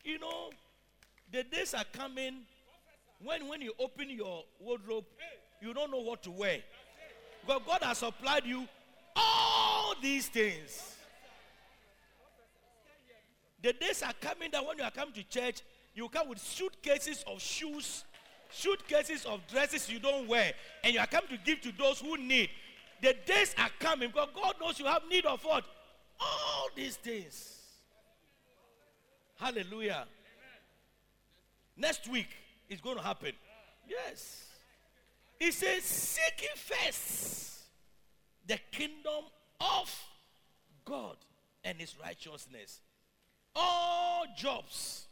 you 0.04 0.18
know, 0.18 0.52
the 1.32 1.44
days 1.44 1.74
are 1.74 1.84
coming 1.92 2.44
when 3.22 3.48
when 3.48 3.62
you 3.62 3.74
open 3.80 4.10
your 4.10 4.44
wardrobe, 4.60 5.06
you 5.62 5.74
don't 5.74 5.92
know 5.92 6.00
what 6.00 6.24
to 6.24 6.32
wear. 6.32 6.60
Because 7.46 7.62
God 7.66 7.84
has 7.84 7.98
supplied 7.98 8.46
you 8.46 8.68
all 9.16 9.94
these 10.02 10.28
things. 10.28 10.96
The 13.62 13.74
days 13.74 14.04
are 14.04 14.14
coming 14.22 14.52
that 14.52 14.66
when 14.66 14.78
you 14.78 14.84
are 14.84 14.92
coming 14.92 15.14
to 15.16 15.24
church, 15.24 15.62
you 15.96 16.08
come 16.10 16.30
with 16.30 16.40
suitcases 16.40 17.24
of 17.28 17.42
shoes, 17.42 18.06
suitcases 18.50 19.26
of 19.26 19.46
dresses 19.48 19.90
you 19.90 20.00
don't 20.00 20.28
wear, 20.28 20.54
and 20.84 20.94
you 20.94 21.00
are 21.00 21.08
coming 21.08 21.30
to 21.30 21.38
give 21.38 21.62
to 21.62 21.72
those 21.78 22.00
who 22.00 22.18
need. 22.18 22.50
The 23.02 23.16
days 23.26 23.54
are 23.58 23.70
coming 23.80 24.10
because 24.10 24.30
God 24.34 24.56
knows 24.60 24.80
you 24.80 24.86
have 24.86 25.04
need 25.10 25.26
of 25.26 25.44
what? 25.44 25.64
All 26.20 26.70
these 26.76 26.96
things. 26.96 27.62
Hallelujah. 29.40 30.06
Next 31.76 32.08
week 32.10 32.30
is 32.70 32.82
going 32.82 32.98
to 32.98 33.04
happen. 33.04 33.34
Yes. 33.88 34.46
He 35.40 35.52
says, 35.52 35.84
Seek 35.84 36.42
ye 36.42 36.48
first 36.56 37.60
the 38.48 38.60
kingdom 38.72 39.26
of 39.62 40.06
God 40.86 41.18
and 41.64 41.78
his 41.78 41.96
righteousness. 42.02 42.82
All 43.56 44.26
jobs. 44.36 45.06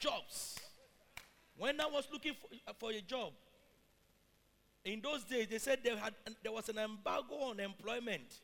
Jobs. 0.00 0.58
When 1.58 1.80
I 1.80 1.86
was 1.86 2.06
looking 2.12 2.34
for, 2.34 2.48
uh, 2.68 2.72
for 2.78 2.90
a 2.90 3.00
job, 3.00 3.32
in 4.84 5.00
those 5.00 5.24
days 5.24 5.48
they 5.48 5.58
said 5.58 5.80
they 5.82 5.96
had, 5.96 6.14
there 6.42 6.52
was 6.52 6.68
an 6.68 6.78
embargo 6.78 7.34
on 7.34 7.60
employment. 7.60 8.40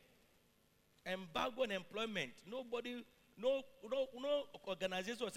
embargo 1.06 1.62
on 1.62 1.70
employment. 1.70 2.30
Nobody, 2.50 3.04
no, 3.40 3.62
no, 3.90 4.06
no 4.20 4.42
organization 4.66 5.28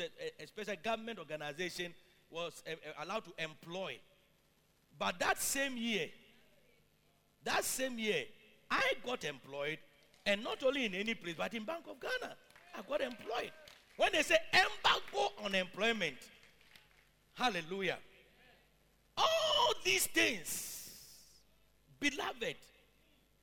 special 0.46 0.76
government 0.84 1.20
organization 1.20 1.94
was 2.30 2.64
allowed 3.02 3.26
to 3.26 3.32
employ. 3.38 3.98
But 4.98 5.20
that 5.20 5.42
same 5.42 5.78
year, 5.78 6.08
that 7.44 7.64
same 7.64 8.00
year, 8.00 8.24
I 8.72 8.94
got 9.06 9.24
employed, 9.26 9.78
and 10.26 10.44
not 10.44 10.64
only 10.64 10.86
in 10.86 10.96
any 10.96 11.14
place, 11.14 11.36
but 11.38 11.54
in 11.54 11.64
Bank 11.66 11.84
of 11.90 12.00
Ghana, 12.00 12.36
I 12.78 12.82
got 12.90 13.02
employed. 13.02 13.52
When 13.98 14.12
they 14.12 14.24
say 14.24 14.38
embargo 14.54 15.34
on 15.44 15.56
employment, 15.56 16.16
hallelujah. 17.36 17.98
All 19.18 19.74
these 19.84 20.08
things, 20.08 20.90
beloved, 22.00 22.56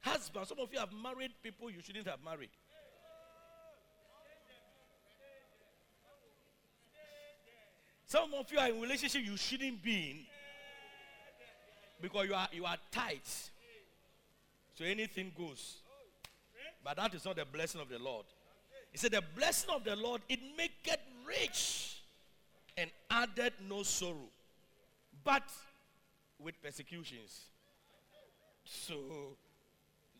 husband, 0.00 0.46
some 0.46 0.58
of 0.58 0.72
you 0.72 0.78
have 0.78 0.92
married 0.92 1.32
people 1.42 1.70
you 1.70 1.80
shouldn't 1.80 2.06
have 2.06 2.18
married. 2.24 2.50
Some 8.06 8.34
of 8.34 8.52
you 8.52 8.58
are 8.58 8.68
in 8.68 8.78
relationship 8.78 9.22
you 9.24 9.38
shouldn't 9.38 9.82
be 9.82 10.10
in 10.10 10.16
because 12.02 12.28
you 12.28 12.34
are 12.34 12.48
you 12.52 12.64
are 12.66 12.76
tight. 12.90 13.26
So 14.74 14.84
anything 14.84 15.32
goes. 15.36 15.76
But 16.84 16.96
that 16.96 17.14
is 17.14 17.24
not 17.24 17.36
the 17.36 17.44
blessing 17.44 17.80
of 17.80 17.88
the 17.88 17.98
Lord. 17.98 18.26
He 18.90 18.98
said, 18.98 19.12
The 19.12 19.22
blessing 19.36 19.70
of 19.74 19.84
the 19.84 19.96
Lord, 19.96 20.20
it 20.28 20.40
maketh 20.56 21.00
rich 21.26 21.91
and 22.76 22.90
added 23.10 23.52
no 23.68 23.82
sorrow. 23.82 24.28
But 25.24 25.42
with 26.38 26.60
persecutions. 26.62 27.46
So, 28.64 29.36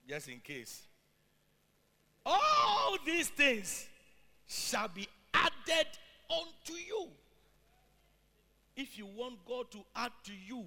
just 0.08 0.28
in 0.28 0.40
case. 0.40 0.82
All 2.24 2.96
these 3.04 3.28
things 3.28 3.86
shall 4.46 4.88
be 4.88 5.08
added 5.34 5.88
unto 6.30 6.74
you. 6.74 7.08
If 8.76 8.96
you 8.96 9.06
want 9.06 9.44
God 9.46 9.70
to 9.72 9.78
add 9.94 10.12
to 10.24 10.32
you 10.32 10.64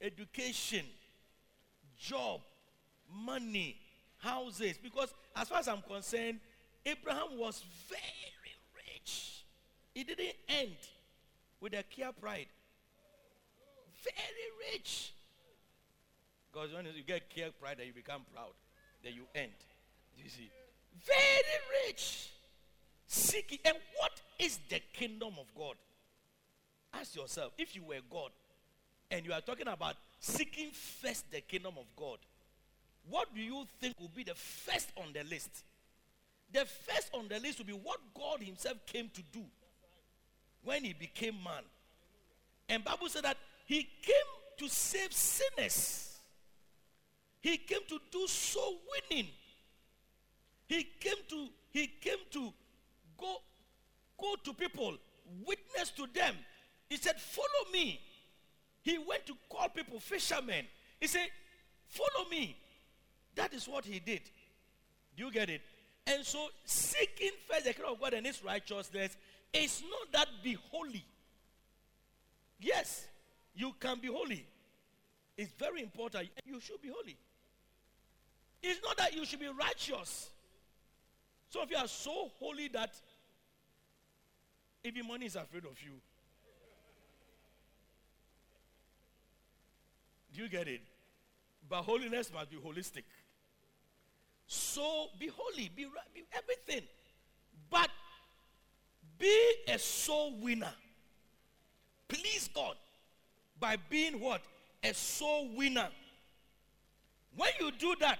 education, 0.00 0.84
job, 1.98 2.40
money, 3.12 3.76
houses. 4.18 4.76
Because 4.82 5.12
as 5.36 5.48
far 5.48 5.58
as 5.58 5.68
I'm 5.68 5.82
concerned, 5.82 6.40
Abraham 6.84 7.38
was 7.38 7.62
very. 7.88 8.29
It 10.00 10.06
didn't 10.06 10.36
end 10.48 10.76
with 11.60 11.74
a 11.74 11.82
Kia 11.82 12.10
pride. 12.18 12.46
Very 14.02 14.72
rich. 14.72 15.12
Because 16.50 16.72
when 16.72 16.86
you 16.86 17.02
get 17.06 17.28
Kia 17.28 17.50
pride, 17.60 17.76
then 17.78 17.86
you 17.86 17.92
become 17.92 18.22
proud. 18.34 18.52
Then 19.04 19.12
you 19.14 19.24
end. 19.34 19.52
You 20.16 20.30
see? 20.30 20.50
Very 21.04 21.86
rich. 21.86 22.30
Seeking. 23.06 23.58
And 23.66 23.76
what 23.98 24.12
is 24.38 24.58
the 24.70 24.80
kingdom 24.94 25.34
of 25.38 25.54
God? 25.54 25.74
Ask 26.94 27.14
yourself, 27.14 27.52
if 27.58 27.76
you 27.76 27.82
were 27.82 28.00
God 28.10 28.30
and 29.10 29.26
you 29.26 29.34
are 29.34 29.42
talking 29.42 29.68
about 29.68 29.96
seeking 30.18 30.70
first 30.70 31.30
the 31.30 31.42
kingdom 31.42 31.74
of 31.78 31.84
God, 31.94 32.18
what 33.10 33.34
do 33.34 33.42
you 33.42 33.66
think 33.80 34.00
will 34.00 34.10
be 34.14 34.24
the 34.24 34.34
first 34.34 34.88
on 34.96 35.12
the 35.12 35.24
list? 35.24 35.50
The 36.52 36.64
first 36.64 37.10
on 37.12 37.28
the 37.28 37.38
list 37.38 37.58
will 37.58 37.66
be 37.66 37.72
what 37.74 37.98
God 38.14 38.42
Himself 38.42 38.78
came 38.86 39.10
to 39.12 39.22
do 39.30 39.44
when 40.64 40.84
He 40.84 40.92
became 40.92 41.34
man. 41.42 41.62
And 42.68 42.84
Bible 42.84 43.08
said 43.08 43.24
that 43.24 43.36
He 43.66 43.88
came 44.02 44.14
to 44.58 44.68
save 44.68 45.12
sinners. 45.12 46.18
He 47.40 47.56
came 47.56 47.80
to 47.88 47.98
do 48.10 48.26
so 48.26 48.76
winning. 49.10 49.28
He 50.66 50.84
came 51.00 51.14
to 51.28 51.48
He 51.70 51.86
came 51.86 52.18
to 52.32 52.52
go 53.18 53.36
go 54.18 54.34
to 54.44 54.52
people, 54.52 54.96
witness 55.46 55.90
to 55.96 56.06
them. 56.12 56.34
He 56.88 56.96
said, 56.96 57.20
"Follow 57.20 57.72
me." 57.72 58.00
He 58.82 58.98
went 58.98 59.26
to 59.26 59.34
call 59.48 59.68
people 59.68 60.00
fishermen. 60.00 60.66
He 61.00 61.06
said, 61.06 61.30
"Follow 61.86 62.28
me." 62.28 62.56
That 63.34 63.54
is 63.54 63.68
what 63.68 63.84
he 63.84 64.00
did. 64.00 64.22
Do 65.16 65.24
you 65.24 65.32
get 65.32 65.48
it? 65.50 65.62
And 66.06 66.24
so, 66.24 66.48
seeking 66.64 67.30
first 67.46 67.64
the 67.64 67.74
kingdom 67.74 67.92
of 67.92 68.00
God 68.00 68.14
and 68.14 68.26
His 68.26 68.42
righteousness 68.42 69.16
is 69.52 69.82
not 69.82 70.12
that 70.12 70.28
be 70.42 70.56
holy. 70.70 71.04
Yes, 72.60 73.06
you 73.54 73.72
can 73.80 73.98
be 74.00 74.08
holy. 74.08 74.46
It's 75.36 75.52
very 75.58 75.82
important. 75.82 76.28
You 76.44 76.60
should 76.60 76.82
be 76.82 76.88
holy. 76.88 77.16
It's 78.62 78.80
not 78.84 78.96
that 78.98 79.14
you 79.14 79.24
should 79.24 79.40
be 79.40 79.48
righteous. 79.48 80.30
Some 81.48 81.62
of 81.62 81.70
you 81.70 81.76
are 81.76 81.88
so 81.88 82.30
holy 82.38 82.68
that 82.68 82.94
even 84.84 85.06
money 85.06 85.26
is 85.26 85.36
afraid 85.36 85.64
of 85.64 85.80
you. 85.82 85.92
Do 90.32 90.42
you 90.42 90.48
get 90.48 90.68
it? 90.68 90.80
But 91.68 91.82
holiness 91.82 92.30
must 92.32 92.50
be 92.50 92.56
holistic. 92.56 93.04
So 94.46 95.08
be 95.18 95.30
holy, 95.34 95.70
be, 95.74 95.86
be 96.14 96.24
everything. 96.32 96.86
But 97.70 97.88
be 99.20 99.52
a 99.68 99.78
soul 99.78 100.34
winner. 100.40 100.72
Please 102.08 102.50
God 102.52 102.74
by 103.60 103.76
being 103.88 104.18
what? 104.18 104.42
A 104.82 104.92
soul 104.94 105.48
winner. 105.54 105.88
When 107.36 107.50
you 107.60 107.70
do 107.78 107.94
that, 108.00 108.18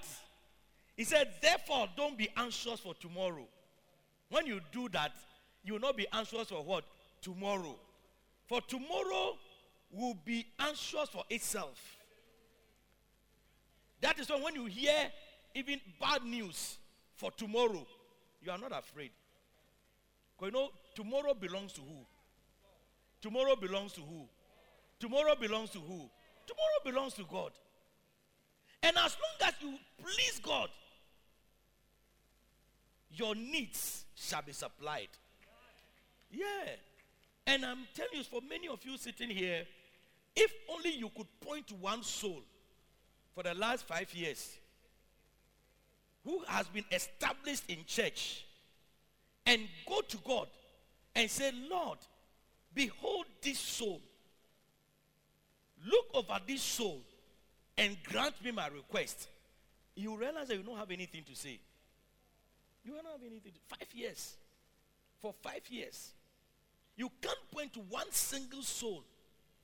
he 0.97 1.05
said, 1.05 1.29
therefore, 1.41 1.89
don't 1.97 2.17
be 2.17 2.29
anxious 2.37 2.79
for 2.79 2.95
tomorrow. 2.95 3.47
When 4.29 4.47
you 4.47 4.61
do 4.71 4.89
that, 4.91 5.13
you 5.65 5.73
will 5.73 5.81
not 5.81 5.97
be 5.97 6.07
anxious 6.13 6.49
for 6.49 6.63
what? 6.63 6.85
Tomorrow. 7.23 7.75
For 8.47 8.61
tomorrow 8.61 9.37
will 9.91 10.17
be 10.25 10.47
anxious 10.59 11.09
for 11.09 11.25
itself. 11.31 11.81
That 14.01 14.19
is 14.19 14.29
why 14.29 14.41
when 14.41 14.55
you 14.55 14.67
hear 14.67 15.11
even 15.55 15.81
bad 16.01 16.25
news 16.25 16.79
for 17.17 17.31
tomorrow, 17.33 17.87
you 18.43 18.51
are 18.51 18.59
not 18.59 18.73
afraid. 18.73 19.11
Because 20.39 20.53
you 20.55 20.59
know, 20.59 20.69
tomorrow 21.01 21.33
belongs 21.33 21.73
to 21.73 21.81
who? 21.81 22.05
Tomorrow 23.23 23.57
belongs 23.57 23.95
to 23.95 24.01
who? 24.03 24.29
Tomorrow 24.99 25.35
belongs 25.35 25.71
to 25.71 25.79
who? 25.79 26.11
Tomorrow 26.47 26.81
belongs 26.85 27.15
to 27.15 27.25
God. 27.25 27.53
And 28.83 28.97
as 28.99 29.17
long 29.17 29.49
as 29.49 29.55
you 29.63 29.79
please 29.99 30.41
God, 30.43 30.69
your 33.13 33.35
needs 33.35 34.05
shall 34.15 34.43
be 34.43 34.53
supplied. 34.53 35.09
Yeah. 36.31 36.47
And 37.47 37.65
I'm 37.65 37.87
telling 37.95 38.13
you, 38.15 38.25
for 38.25 38.41
many 38.47 38.69
of 38.69 38.85
you 38.85 38.99
sitting 38.99 39.31
here, 39.31 39.65
if 40.37 40.53
only 40.71 40.91
you 40.91 41.11
could 41.17 41.27
point 41.41 41.67
to 41.69 41.75
one 41.77 42.03
soul 42.03 42.43
for 43.35 43.43
the 43.43 43.55
last 43.55 43.87
five 43.87 44.13
years 44.15 44.59
who 46.25 46.43
has 46.47 46.69
been 46.69 46.85
established 46.93 47.65
in 47.69 47.79
church 47.87 48.45
and 49.47 49.63
go 49.89 50.03
to 50.03 50.19
God 50.19 50.47
and 51.15 51.31
say, 51.31 51.53
Lord, 51.71 51.99
behold 52.75 53.27
this 53.43 53.59
soul. 53.59 54.01
Look 55.87 56.07
over 56.15 56.39
this 56.47 56.63
soul 56.63 57.01
and 57.79 57.97
grant 58.05 58.43
me 58.45 58.51
my 58.51 58.69
request. 58.69 59.29
You 59.95 60.17
realize 60.17 60.49
that 60.49 60.57
you 60.57 60.63
don't 60.63 60.79
have 60.79 60.91
anything 60.91 61.25
to 61.25 61.35
say. 61.35 61.59
You 62.85 62.93
don't 62.93 63.07
have 63.07 63.21
anything. 63.21 63.53
To, 63.53 63.77
five 63.77 63.89
years. 63.95 64.37
For 65.21 65.35
five 65.43 65.63
years. 65.69 66.13
You 66.97 67.11
can't 67.21 67.39
point 67.53 67.73
to 67.75 67.81
one 67.81 68.11
single 68.11 68.63
soul. 68.63 69.05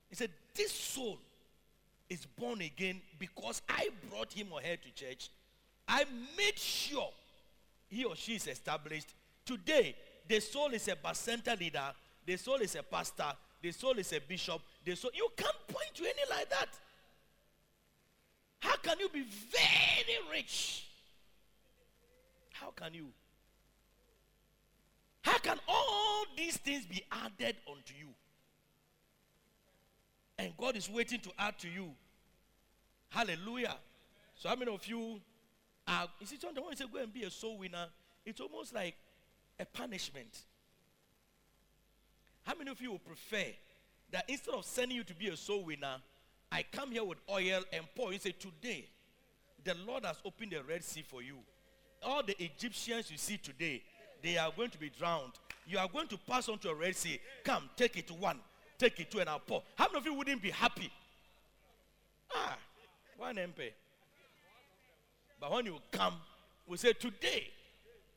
He 0.09 0.15
said, 0.15 0.31
This 0.55 0.71
soul 0.71 1.19
is 2.09 2.25
born 2.25 2.61
again 2.61 3.01
because 3.19 3.61
I 3.67 3.89
brought 4.09 4.31
him 4.33 4.47
or 4.51 4.61
her 4.61 4.75
to 4.75 4.91
church. 4.95 5.29
I 5.87 6.05
made 6.37 6.57
sure 6.57 7.09
he 7.87 8.05
or 8.05 8.15
she 8.15 8.35
is 8.35 8.47
established. 8.47 9.13
Today, 9.45 9.95
the 10.27 10.39
soul 10.39 10.73
is 10.73 10.87
a 10.87 10.95
bacenta 10.95 11.59
leader, 11.59 11.93
the 12.25 12.37
soul 12.37 12.55
is 12.55 12.75
a 12.75 12.83
pastor, 12.83 13.31
the 13.61 13.71
soul 13.71 13.97
is 13.97 14.11
a 14.13 14.19
bishop, 14.19 14.61
the 14.83 14.95
soul. 14.95 15.11
You 15.13 15.29
can't 15.35 15.67
point 15.67 15.93
to 15.95 16.03
any 16.03 16.29
like 16.29 16.49
that. 16.49 16.67
How 18.59 18.75
can 18.77 18.99
you 18.99 19.09
be 19.09 19.23
very 19.23 20.17
rich? 20.31 20.87
How 22.53 22.71
can 22.71 22.93
you? 22.93 23.07
How 25.21 25.37
can 25.39 25.59
all 25.67 26.25
these 26.35 26.57
things 26.57 26.85
be 26.85 27.03
added 27.11 27.55
unto 27.69 27.93
you? 27.99 28.07
And 30.39 30.55
God 30.57 30.75
is 30.75 30.89
waiting 30.89 31.19
to 31.21 31.31
add 31.37 31.57
to 31.59 31.69
you. 31.69 31.91
Hallelujah. 33.09 33.75
So, 34.35 34.49
how 34.49 34.55
many 34.55 34.71
of 34.71 34.85
you 34.85 35.19
are, 35.87 36.07
you 36.19 36.27
see, 36.27 36.37
sometimes 36.37 36.63
when 36.63 36.71
you 36.71 36.77
say 36.77 36.85
go 36.91 36.99
and 36.99 37.13
be 37.13 37.23
a 37.23 37.31
soul 37.31 37.57
winner, 37.57 37.87
it's 38.25 38.39
almost 38.39 38.73
like 38.73 38.95
a 39.59 39.65
punishment. 39.65 40.43
How 42.43 42.53
many 42.57 42.71
of 42.71 42.79
you 42.81 42.91
would 42.91 43.05
prefer 43.05 43.45
that 44.11 44.25
instead 44.27 44.53
of 44.53 44.65
sending 44.65 44.97
you 44.97 45.03
to 45.03 45.13
be 45.13 45.27
a 45.27 45.37
soul 45.37 45.63
winner, 45.63 45.97
I 46.51 46.63
come 46.71 46.91
here 46.91 47.03
with 47.03 47.17
oil 47.29 47.63
and 47.73 47.85
pour? 47.95 48.13
You 48.13 48.19
say, 48.19 48.31
Today, 48.31 48.87
the 49.63 49.75
Lord 49.85 50.05
has 50.05 50.17
opened 50.23 50.51
the 50.51 50.63
Red 50.63 50.83
Sea 50.83 51.03
for 51.05 51.21
you. 51.21 51.37
all 52.03 52.23
the 52.23 52.41
Egyptians 52.41 53.11
you 53.11 53.17
see 53.17 53.37
today, 53.37 53.83
they 54.23 54.37
are 54.37 54.51
going 54.55 54.69
to 54.69 54.77
be 54.77 54.89
drowned. 54.89 55.33
You 55.67 55.79
are 55.79 55.87
going 55.89 56.07
to 56.07 56.17
pass 56.17 56.47
on 56.47 56.57
to 56.59 56.69
a 56.69 56.75
Red 56.75 56.95
Sea. 56.95 57.19
Come, 57.43 57.69
take 57.75 57.97
it 57.97 58.07
to 58.07 58.13
one, 58.13 58.39
take 58.77 58.99
it 58.99 59.11
to 59.11 59.19
an 59.19 59.27
pour. 59.45 59.63
How 59.75 59.87
many 59.87 59.97
of 59.97 60.05
you 60.05 60.13
wouldn't 60.13 60.41
be 60.41 60.51
happy? 60.51 60.89
Ah, 62.33 62.57
one 63.17 63.35
MP. 63.35 63.71
But 65.39 65.51
when 65.51 65.65
you 65.65 65.77
come, 65.91 66.13
we 66.65 66.77
say, 66.77 66.93
Today, 66.93 67.49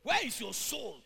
where 0.03 0.25
is 0.25 0.39
your 0.39 0.53
soul? 0.53 0.97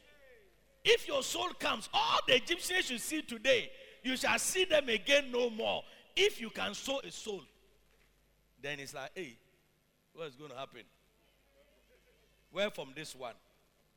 If 0.85 1.07
your 1.07 1.23
soul 1.23 1.49
comes, 1.59 1.89
all 1.91 2.19
the 2.27 2.35
Egyptians 2.35 2.91
you 2.91 2.99
see 2.99 3.23
today, 3.23 3.71
you 4.03 4.15
shall 4.15 4.37
see 4.37 4.65
them 4.65 4.87
again 4.87 5.31
no 5.31 5.49
more. 5.49 5.83
If 6.15 6.39
you 6.39 6.51
can 6.51 6.75
sow 6.75 6.99
a 7.03 7.11
soul, 7.11 7.41
then 8.61 8.79
it's 8.79 8.93
like, 8.93 9.09
hey, 9.15 9.35
what's 10.13 10.35
going 10.35 10.51
to 10.51 10.57
happen? 10.57 10.81
Where 12.51 12.69
from 12.69 12.89
this 12.95 13.15
one? 13.15 13.33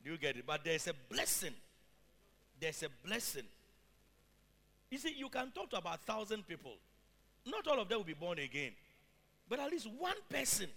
Do 0.03 0.11
you 0.11 0.17
get 0.17 0.35
it? 0.35 0.45
But 0.47 0.63
there's 0.63 0.87
a 0.87 0.93
blessing. 1.09 1.53
There's 2.59 2.81
a 2.81 2.89
blessing. 3.07 3.43
You 4.89 4.97
see, 4.97 5.13
you 5.15 5.29
can 5.29 5.51
talk 5.51 5.69
to 5.69 5.77
about 5.77 5.99
a 5.99 6.11
thousand 6.11 6.47
people. 6.47 6.73
Not 7.45 7.67
all 7.67 7.79
of 7.79 7.87
them 7.87 7.99
will 7.99 8.05
be 8.05 8.13
born 8.13 8.39
again. 8.39 8.71
But 9.47 9.59
at 9.59 9.69
least 9.69 9.87
one 9.97 10.17
person, 10.27 10.67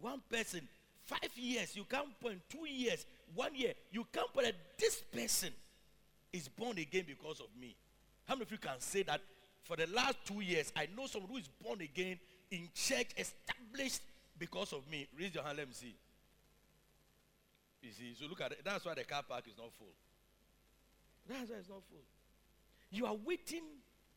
one 0.00 0.22
person, 0.30 0.68
five 1.04 1.30
years, 1.34 1.74
you 1.74 1.84
can't 1.84 2.18
point 2.20 2.38
two 2.48 2.68
years, 2.68 3.04
one 3.34 3.54
year, 3.54 3.72
you 3.90 4.06
can't 4.12 4.32
point 4.32 4.46
that 4.46 4.56
this 4.78 5.02
person 5.12 5.50
is 6.32 6.48
born 6.48 6.78
again 6.78 7.04
because 7.06 7.40
of 7.40 7.46
me. 7.60 7.76
How 8.26 8.34
many 8.34 8.44
of 8.44 8.52
you 8.52 8.58
can 8.58 8.78
say 8.78 9.02
that 9.04 9.20
for 9.64 9.76
the 9.76 9.86
last 9.88 10.16
two 10.24 10.40
years, 10.40 10.72
I 10.76 10.88
know 10.96 11.06
someone 11.06 11.30
who 11.30 11.36
is 11.38 11.48
born 11.62 11.80
again 11.80 12.18
in 12.50 12.68
church, 12.74 13.08
established 13.16 14.02
because 14.38 14.72
of 14.72 14.88
me? 14.90 15.08
Raise 15.18 15.34
your 15.34 15.44
hand, 15.44 15.58
let 15.58 15.68
me 15.68 15.74
see. 15.74 15.94
You 17.82 17.90
see, 17.92 18.14
so 18.18 18.26
look 18.26 18.40
at 18.40 18.52
it. 18.52 18.60
That's 18.64 18.84
why 18.84 18.94
the 18.94 19.04
car 19.04 19.22
park 19.28 19.44
is 19.48 19.54
not 19.58 19.72
full. 19.72 19.92
That's 21.28 21.50
why 21.50 21.56
it's 21.56 21.68
not 21.68 21.82
full. 21.90 22.04
You 22.90 23.06
are 23.06 23.16
waiting 23.24 23.62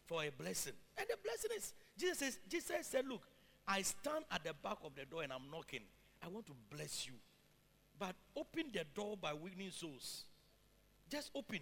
for 0.06 0.24
a 0.24 0.30
blessing. 0.30 0.74
And 0.98 1.08
the 1.10 1.18
blessing 1.24 1.52
is, 1.58 1.74
Jesus 1.98 2.20
says, 2.20 2.40
Jesus 2.48 2.88
said, 2.88 3.08
Look, 3.08 3.22
I 3.68 3.82
stand 3.82 4.26
at 4.32 4.44
the 4.44 4.54
back 4.64 4.78
of 4.84 4.94
the 4.96 5.06
door 5.06 5.24
and 5.24 5.34
I'm 5.34 5.50
knocking. 5.52 5.82
I 6.24 6.28
want 6.28 6.46
to 6.48 6.54
bless 6.70 7.08
you. 7.08 7.14
But 8.00 8.16
open 8.36 8.66
the 8.74 8.84
door 8.94 9.18
by 9.20 9.34
winning 9.34 9.72
souls. 9.72 10.24
Just 11.10 11.32
open. 11.36 11.60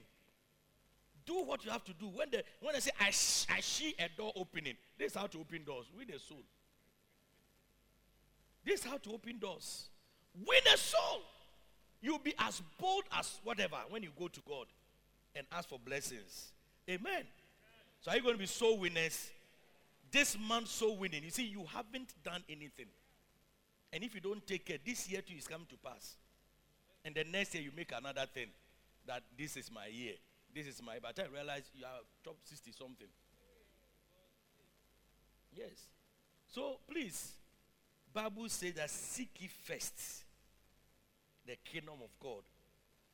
Do 1.25 1.43
what 1.43 1.63
you 1.63 1.71
have 1.71 1.83
to 1.85 1.93
do. 1.93 2.07
When, 2.07 2.29
the, 2.31 2.43
when 2.59 2.75
I 2.75 2.79
say 2.79 2.91
I, 2.99 3.11
sh- 3.11 3.45
I 3.49 3.59
see 3.61 3.95
a 3.99 4.09
door 4.17 4.33
opening, 4.35 4.75
this 4.97 5.11
is 5.11 5.17
how 5.17 5.27
to 5.27 5.39
open 5.39 5.63
doors. 5.63 5.85
Win 5.97 6.09
a 6.09 6.19
soul. 6.19 6.43
This 8.65 8.81
is 8.81 8.85
how 8.85 8.97
to 8.97 9.13
open 9.13 9.39
doors. 9.39 9.89
Win 10.45 10.61
a 10.73 10.77
soul. 10.77 11.21
You'll 12.01 12.19
be 12.19 12.33
as 12.39 12.61
bold 12.79 13.03
as 13.17 13.39
whatever 13.43 13.77
when 13.89 14.03
you 14.03 14.09
go 14.17 14.27
to 14.27 14.41
God 14.47 14.65
and 15.35 15.45
ask 15.51 15.69
for 15.69 15.79
blessings. 15.79 16.51
Amen. 16.89 17.23
So 18.01 18.11
are 18.11 18.17
you 18.17 18.23
going 18.23 18.35
to 18.35 18.39
be 18.39 18.45
soul 18.45 18.77
winners? 18.77 19.31
This 20.11 20.37
month, 20.37 20.67
soul 20.67 20.97
winning. 20.97 21.23
You 21.23 21.31
see, 21.31 21.45
you 21.45 21.65
haven't 21.73 22.13
done 22.23 22.43
anything. 22.49 22.87
And 23.93 24.03
if 24.03 24.13
you 24.13 24.21
don't 24.21 24.45
take 24.45 24.65
care, 24.65 24.77
this 24.85 25.09
year 25.09 25.21
too 25.21 25.35
is 25.37 25.47
coming 25.47 25.67
to 25.69 25.77
pass. 25.77 26.15
And 27.05 27.15
the 27.15 27.23
next 27.25 27.53
year 27.53 27.63
you 27.63 27.71
make 27.75 27.91
another 27.91 28.25
thing 28.33 28.47
that 29.05 29.23
this 29.37 29.57
is 29.57 29.71
my 29.71 29.87
year. 29.87 30.13
This 30.53 30.67
is 30.67 30.81
my. 30.81 30.97
But 31.01 31.19
I 31.19 31.33
realize 31.33 31.63
you 31.73 31.85
are 31.85 31.99
top 32.23 32.37
60 32.43 32.71
something. 32.71 33.07
Yes. 35.55 35.87
So 36.47 36.79
please, 36.89 37.33
Bible 38.13 38.47
says 38.47 38.73
that 38.73 38.89
seek 38.89 39.29
ye 39.39 39.49
first 39.63 40.23
the 41.45 41.55
kingdom 41.65 41.95
of 42.03 42.09
God 42.21 42.43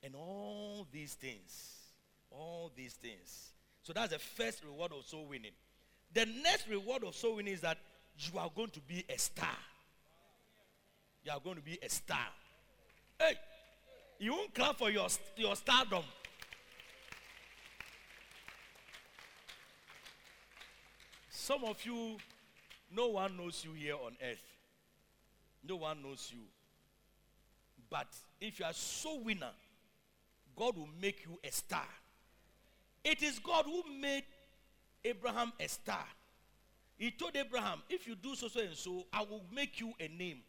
and 0.03 0.15
all 0.15 0.87
these 0.91 1.13
things. 1.13 1.75
All 2.31 2.71
these 2.75 2.93
things. 2.93 3.49
So 3.81 3.93
that's 3.93 4.13
the 4.13 4.19
first 4.19 4.63
reward 4.63 4.91
of 4.91 5.05
soul 5.05 5.25
winning. 5.27 5.51
The 6.13 6.25
next 6.25 6.67
reward 6.67 7.03
of 7.03 7.15
soul 7.15 7.37
winning 7.37 7.53
is 7.53 7.61
that 7.61 7.77
you 8.19 8.37
are 8.37 8.51
going 8.55 8.69
to 8.71 8.81
be 8.81 9.05
a 9.09 9.17
star. 9.17 9.57
You 11.23 11.31
are 11.31 11.39
going 11.39 11.55
to 11.55 11.61
be 11.61 11.79
a 11.81 11.89
star. 11.89 12.27
Hey, 13.17 13.33
you 14.19 14.33
won't 14.33 14.53
clap 14.53 14.77
for 14.77 14.89
your, 14.89 15.07
your 15.37 15.55
stardom. 15.55 16.03
Some 21.29 21.63
of 21.63 21.83
you, 21.85 22.17
no 22.95 23.07
one 23.07 23.35
knows 23.37 23.65
you 23.65 23.71
here 23.73 23.95
on 23.95 24.15
earth. 24.21 24.37
No 25.67 25.77
one 25.77 26.03
knows 26.03 26.29
you. 26.31 26.41
But 27.89 28.07
if 28.39 28.59
you 28.59 28.65
are 28.65 28.73
so 28.73 29.19
winner, 29.19 29.51
God 30.55 30.77
will 30.77 30.89
make 31.01 31.25
you 31.25 31.39
a 31.43 31.51
star. 31.51 31.87
It 33.03 33.23
is 33.23 33.39
God 33.39 33.65
who 33.65 33.83
made 33.99 34.25
Abraham 35.03 35.53
a 35.59 35.67
star. 35.67 36.05
He 36.97 37.11
told 37.11 37.35
Abraham, 37.35 37.81
if 37.89 38.05
you 38.05 38.15
do 38.15 38.35
so, 38.35 38.49
so, 38.49 38.59
and 38.59 38.75
so, 38.75 39.05
I 39.13 39.21
will 39.21 39.43
make 39.53 39.79
you 39.79 39.93
a 39.99 40.09
name. 40.09 40.39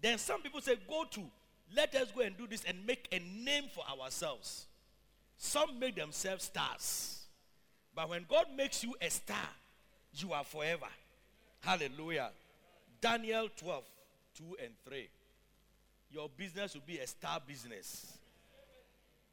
Then 0.00 0.16
some 0.18 0.40
people 0.40 0.60
say, 0.60 0.76
go 0.88 1.04
to, 1.10 1.22
let 1.74 1.94
us 1.94 2.10
go 2.10 2.22
and 2.22 2.36
do 2.36 2.46
this 2.46 2.64
and 2.66 2.86
make 2.86 3.08
a 3.12 3.20
name 3.44 3.64
for 3.72 3.84
ourselves. 3.88 4.66
Some 5.36 5.78
make 5.78 5.96
themselves 5.96 6.44
stars. 6.44 7.26
But 7.94 8.08
when 8.08 8.24
God 8.28 8.46
makes 8.56 8.82
you 8.82 8.94
a 9.00 9.10
star, 9.10 9.48
you 10.14 10.32
are 10.32 10.44
forever. 10.44 10.86
Hallelujah. 11.60 12.30
Daniel 13.00 13.48
12, 13.56 13.84
2 14.36 14.44
and 14.64 14.72
3. 14.84 15.08
Your 16.10 16.28
business 16.36 16.74
will 16.74 16.82
be 16.86 16.98
a 16.98 17.06
star 17.06 17.40
business. 17.46 18.06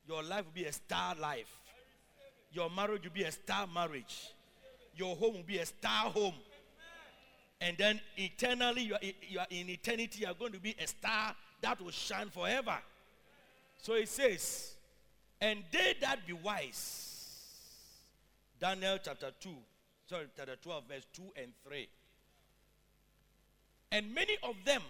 Your 0.07 0.21
life 0.23 0.45
will 0.45 0.51
be 0.53 0.65
a 0.65 0.73
star 0.73 1.15
life. 1.15 1.51
Your 2.51 2.69
marriage 2.69 3.03
will 3.03 3.11
be 3.11 3.23
a 3.23 3.31
star 3.31 3.67
marriage. 3.67 4.29
Your 4.95 5.15
home 5.15 5.35
will 5.35 5.43
be 5.43 5.57
a 5.57 5.65
star 5.65 6.11
home. 6.11 6.35
And 7.61 7.77
then 7.77 7.99
eternally, 8.17 8.83
you 8.83 8.93
are, 8.93 8.99
you 9.27 9.39
are 9.39 9.47
in 9.49 9.69
eternity, 9.69 10.21
you 10.21 10.27
are 10.27 10.33
going 10.33 10.51
to 10.51 10.59
be 10.59 10.75
a 10.79 10.87
star 10.87 11.35
that 11.65 11.81
will 11.81 11.89
shine 11.89 12.29
forever. 12.29 12.77
So 13.81 13.95
he 13.95 14.05
says, 14.05 14.75
and 15.41 15.63
they 15.71 15.95
that 15.99 16.25
be 16.27 16.33
wise. 16.33 17.41
Daniel 18.59 18.99
chapter 19.03 19.31
2, 19.39 19.49
sorry, 20.07 20.27
chapter 20.37 20.55
12, 20.57 20.83
verse 20.87 21.07
2 21.13 21.23
and 21.41 21.51
3. 21.67 21.89
And 23.91 24.13
many 24.13 24.37
of 24.43 24.55
them 24.63 24.83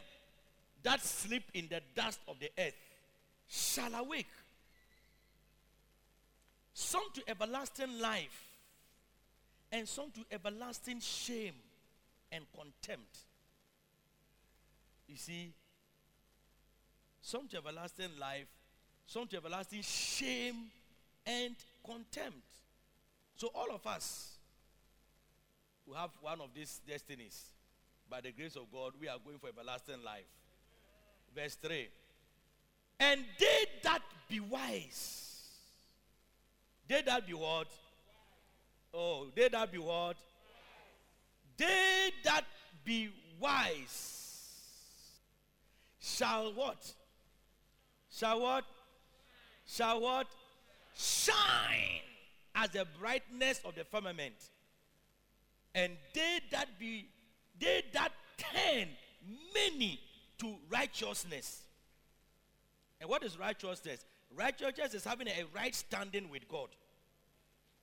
that 0.84 1.02
sleep 1.02 1.44
in 1.54 1.70
the 1.70 1.80
dust 1.96 2.20
of 2.28 2.40
the 2.40 2.50
earth 2.60 2.76
shall 3.48 3.96
awake. 3.96 4.28
Some 6.74 7.04
to 7.14 7.22
everlasting 7.30 8.02
life, 8.02 8.44
and 9.72 9.88
some 9.88 10.12
to 10.12 10.26
everlasting 10.30 11.00
shame 11.00 11.56
and 12.34 12.44
contempt. 12.54 13.20
You 15.08 15.16
see, 15.16 15.54
some 17.26 17.48
to 17.48 17.58
everlasting 17.58 18.12
life, 18.20 18.46
some 19.08 19.26
to 19.28 19.38
everlasting 19.38 19.82
shame 19.82 20.70
and 21.26 21.56
contempt. 21.84 22.38
So, 23.36 23.50
all 23.56 23.74
of 23.74 23.86
us 23.88 24.34
who 25.88 25.94
have 25.96 26.12
one 26.22 26.40
of 26.40 26.50
these 26.54 26.82
destinies, 26.88 27.50
by 28.08 28.22
the 28.22 28.32
grace 28.32 28.56
of 28.56 28.72
God, 28.72 28.94
we 29.02 29.08
are 29.08 29.18
going 29.26 29.40
for 29.40 29.50
everlasting 29.50 30.04
life. 30.04 30.28
Verse 31.36 31.56
3 31.56 31.88
And 33.00 33.26
they 33.40 33.66
that 33.82 34.04
be 34.30 34.40
wise, 34.40 35.42
they 36.88 37.02
that 37.02 37.26
be 37.26 37.34
what? 37.34 37.68
Oh, 38.94 39.26
they 39.36 39.50
that 39.50 39.72
be 39.72 39.80
what? 39.80 40.16
They 41.58 42.12
that 42.24 42.44
be 42.84 43.10
wise 43.40 44.12
shall 46.00 46.54
what? 46.54 46.94
Shall 48.16 48.40
what? 48.40 48.64
Shall 49.68 50.00
what? 50.00 50.28
Shine 50.96 52.02
as 52.56 52.70
the 52.70 52.86
brightness 53.00 53.60
of 53.66 53.76
the 53.76 53.84
firmament. 53.84 54.36
And 55.74 55.94
they 56.14 56.40
that 56.52 56.80
be, 56.80 57.10
they 57.60 57.84
that 57.94 58.14
turn 58.38 58.88
many 59.54 60.00
to 60.38 60.56
righteousness. 60.70 61.64
And 63.02 63.10
what 63.10 63.24
is 63.24 63.38
righteousness? 63.38 64.06
Righteousness 64.34 64.94
is 64.94 65.04
having 65.04 65.28
a 65.28 65.44
right 65.54 65.76
standing 65.76 66.30
with 66.30 66.48
God. 66.48 66.70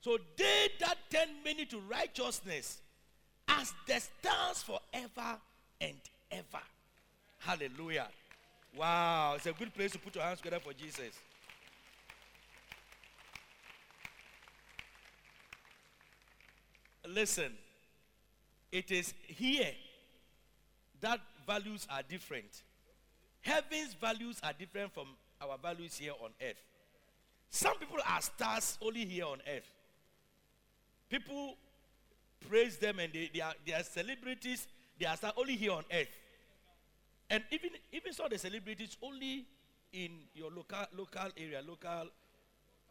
So 0.00 0.16
they 0.36 0.68
that 0.80 0.96
turn 1.10 1.28
many 1.44 1.66
to 1.66 1.78
righteousness 1.80 2.80
as 3.48 3.74
the 3.86 4.00
stars 4.00 4.62
forever 4.62 5.38
and 5.80 5.96
ever. 6.30 6.64
Hallelujah. 7.38 8.08
Wow, 8.76 9.34
it's 9.36 9.46
a 9.46 9.52
good 9.52 9.74
place 9.74 9.92
to 9.92 9.98
put 9.98 10.14
your 10.14 10.24
hands 10.24 10.38
together 10.38 10.60
for 10.60 10.72
Jesus. 10.72 11.14
Listen, 17.06 17.52
it 18.70 18.90
is 18.90 19.12
here 19.26 19.72
that 21.00 21.20
values 21.46 21.86
are 21.90 22.02
different. 22.08 22.62
Heaven's 23.42 23.94
values 23.94 24.40
are 24.42 24.52
different 24.58 24.94
from 24.94 25.08
our 25.40 25.58
values 25.58 25.98
here 25.98 26.12
on 26.22 26.30
earth. 26.40 26.56
Some 27.50 27.76
people 27.76 27.98
are 28.08 28.22
stars 28.22 28.78
only 28.80 29.04
here 29.04 29.26
on 29.26 29.38
earth. 29.54 29.68
People 31.10 31.56
praise 32.48 32.78
them 32.78 32.98
and 32.98 33.12
they, 33.12 33.30
they, 33.34 33.40
are, 33.40 33.52
they 33.66 33.74
are 33.74 33.82
celebrities, 33.82 34.66
they 34.98 35.04
are 35.04 35.16
stars 35.16 35.34
only 35.36 35.56
here 35.56 35.72
on 35.72 35.84
earth. 35.92 36.08
And 37.32 37.42
even, 37.50 37.70
even 37.92 38.12
of 38.22 38.30
the 38.30 38.36
celebrities 38.36 38.98
only 39.02 39.46
in 39.94 40.10
your 40.34 40.50
local, 40.50 40.84
local 40.94 41.30
area, 41.34 41.62
local, 41.66 42.08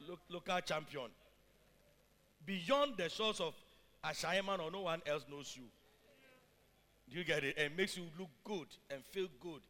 lo- 0.08 0.18
local 0.30 0.60
champion. 0.62 1.12
Beyond 2.44 2.98
the 2.98 3.08
shores 3.08 3.40
of 3.40 3.54
Ashaiman 4.04 4.58
or 4.60 4.72
no 4.72 4.82
one 4.82 5.00
else 5.06 5.26
knows 5.30 5.54
you. 5.56 5.66
Do 7.08 7.20
you 7.20 7.24
get 7.24 7.44
it? 7.44 7.56
And 7.60 7.78
makes 7.78 7.96
you 7.96 8.06
look 8.18 8.30
good 8.44 8.66
and 8.90 9.06
feel 9.12 9.28
good. 9.40 9.62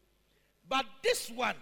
But 0.70 0.86
this 1.04 1.30
one, 1.30 1.56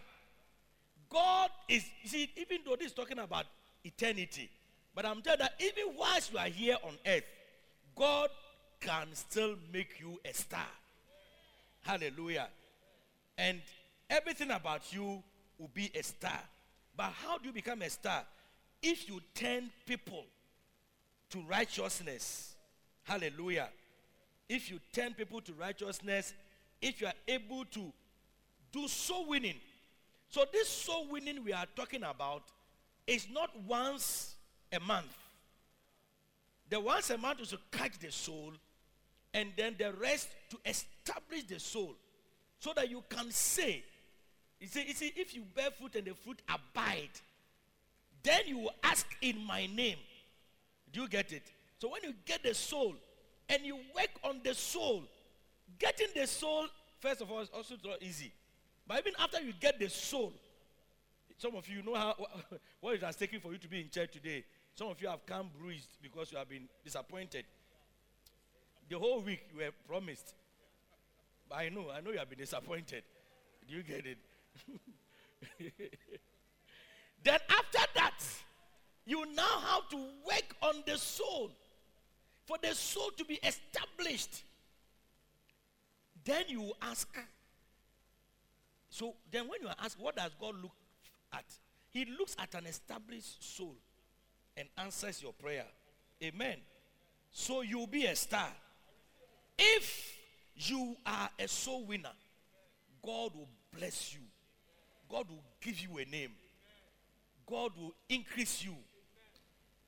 God 1.10 1.50
is, 1.68 1.84
you 2.04 2.10
see, 2.10 2.30
even 2.38 2.60
though 2.64 2.76
this 2.76 2.88
is 2.88 2.94
talking 2.94 3.18
about 3.18 3.46
eternity, 3.84 4.52
but 4.94 5.08
I'm 5.08 5.24
telling 5.24 5.40
that 5.40 5.54
even 5.60 5.96
whilst 5.98 6.32
you 6.32 6.38
are 6.38 6.46
here 6.46 6.78
on 6.84 6.94
earth, 7.08 7.24
God 7.96 8.30
can 8.80 9.08
still 9.14 9.56
make 9.74 10.00
you 10.00 10.20
a 10.24 10.32
star. 10.32 10.68
Hallelujah. 11.82 12.50
And 13.40 13.62
everything 14.10 14.52
about 14.52 14.92
you 14.92 15.24
will 15.58 15.72
be 15.74 15.90
a 15.96 16.04
star. 16.04 16.40
But 16.96 17.14
how 17.24 17.38
do 17.38 17.48
you 17.48 17.54
become 17.54 17.82
a 17.82 17.90
star? 17.90 18.26
If 18.84 19.08
you 19.08 19.22
turn 19.34 19.72
people 19.86 20.26
to 21.30 21.40
righteousness. 21.48 22.56
Hallelujah. 23.04 23.70
If 24.50 24.70
you 24.70 24.80
turn 24.94 25.14
people 25.14 25.40
to 25.42 25.54
righteousness, 25.54 26.34
if 26.82 27.00
you 27.00 27.08
are 27.08 27.14
able 27.28 27.66
to 27.66 27.94
do 28.72 28.88
soul 28.88 29.28
winning. 29.28 29.56
So, 30.30 30.44
this 30.52 30.68
soul 30.68 31.08
winning 31.10 31.44
we 31.44 31.54
are 31.54 31.66
talking 31.76 32.04
about 32.04 32.44
is 33.08 33.28
not 33.32 33.50
once 33.66 34.36
a 34.72 34.80
month. 34.80 35.16
The 36.70 36.80
once 36.80 37.10
a 37.10 37.18
month 37.18 37.42
is 37.42 37.50
to 37.50 37.60
catch 37.72 37.98
the 38.00 38.12
soul, 38.12 38.54
and 39.34 39.50
then 39.58 39.76
the 39.80 39.94
rest 39.94 40.30
to 40.52 40.58
establish 40.66 41.46
the 41.46 41.60
soul 41.60 41.96
so 42.60 42.74
that 42.76 42.90
you 42.90 43.04
can 43.10 43.32
say, 43.32 43.84
you 44.60 44.68
see, 44.68 44.86
you 44.88 44.94
see, 44.94 45.14
if 45.16 45.34
you 45.34 45.44
bear 45.56 45.72
fruit 45.72 45.96
and 45.96 46.06
the 46.06 46.14
fruit 46.14 46.42
abide, 46.48 47.10
then 48.22 48.42
you 48.46 48.60
will 48.60 48.76
ask 48.84 49.08
in 49.22 49.46
my 49.46 49.66
name. 49.68 49.98
Do 50.92 51.02
you 51.02 51.08
get 51.08 51.32
it? 51.32 51.44
So 51.80 51.90
when 51.90 52.04
you 52.04 52.14
get 52.26 52.44
the 52.44 52.54
soul 52.54 52.96
and 53.48 53.64
you 53.64 53.76
work 53.96 54.10
on 54.24 54.42
the 54.44 54.54
soul, 54.54 55.04
getting 55.80 56.08
the 56.14 56.28
soul, 56.28 56.66
first 57.00 57.22
of 57.22 57.32
all, 57.32 57.40
is 57.40 57.50
also 57.54 57.76
not 57.86 58.02
easy. 58.04 58.34
But 58.86 59.00
even 59.00 59.14
after 59.20 59.40
you 59.40 59.54
get 59.60 59.80
the 59.80 59.90
soul, 59.90 60.34
some 61.38 61.56
of 61.56 61.70
you 61.70 61.82
know 61.82 61.96
how 61.96 62.16
what 62.82 62.96
it 62.96 63.04
has 63.04 63.16
taken 63.16 63.40
for 63.40 63.54
you 63.54 63.58
to 63.60 63.68
be 63.70 63.80
in 63.80 63.90
church 63.90 64.12
today. 64.12 64.44
Some 64.76 64.90
of 64.90 65.02
you 65.02 65.08
have 65.08 65.26
come 65.26 65.50
bruised 65.58 65.98
because 66.02 66.32
you 66.32 66.38
have 66.38 66.50
been 66.50 66.68
disappointed. 66.84 67.46
The 68.90 69.00
whole 69.00 69.22
week 69.22 69.46
you 69.54 69.60
were 69.60 69.72
promised. 69.88 70.34
I 71.52 71.70
know, 71.70 71.88
I 71.94 72.02
know 72.02 72.12
you 72.12 72.20
have 72.20 72.30
been 72.30 72.40
disappointed. 72.40 73.04
Do 73.68 73.76
you 73.76 73.84
get 73.84 74.06
it? 74.06 74.18
then 77.24 77.40
after 77.50 77.86
that, 77.96 78.20
you 79.06 79.26
now 79.34 79.60
have 79.60 79.90
to 79.90 79.98
work 79.98 80.56
on 80.62 80.84
the 80.86 80.98
soul 80.98 81.52
for 82.46 82.58
the 82.62 82.74
soul 82.74 83.12
to 83.18 83.26
be 83.26 83.40
established. 83.44 84.44
Then 86.24 86.44
you 86.48 86.72
ask. 86.82 87.08
So 88.90 89.16
then, 89.32 89.48
when 89.48 89.62
you 89.62 89.70
ask, 89.84 89.98
what 90.00 90.16
does 90.16 90.32
God 90.40 90.56
look 90.62 90.74
at? 91.34 91.46
He 91.92 92.06
looks 92.06 92.36
at 92.40 92.54
an 92.56 92.66
established 92.66 93.56
soul 93.56 93.76
and 94.58 94.68
answers 94.78 95.22
your 95.22 95.34
prayer. 95.34 95.66
Amen. 96.24 96.58
So 97.32 97.62
you'll 97.62 97.88
be 97.88 98.06
a 98.06 98.16
star. 98.16 98.50
If 99.58 100.19
you 100.60 100.96
are 101.06 101.30
a 101.40 101.48
soul 101.48 101.86
winner, 101.86 102.12
God 103.04 103.34
will 103.36 103.50
bless 103.78 104.14
you. 104.14 104.22
God 105.10 105.30
will 105.30 105.44
give 105.62 105.80
you 105.80 105.98
a 105.98 106.06
name. 106.06 106.32
God 107.46 107.72
will 107.80 107.94
increase 108.10 108.64
you. 108.64 108.76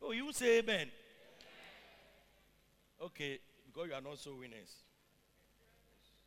Oh, 0.01 0.11
you 0.11 0.31
say 0.33 0.59
amen. 0.59 0.87
Okay, 3.03 3.39
because 3.67 3.89
you 3.89 3.95
are 3.95 4.01
not 4.01 4.17
soul 4.17 4.37
winners. 4.39 4.75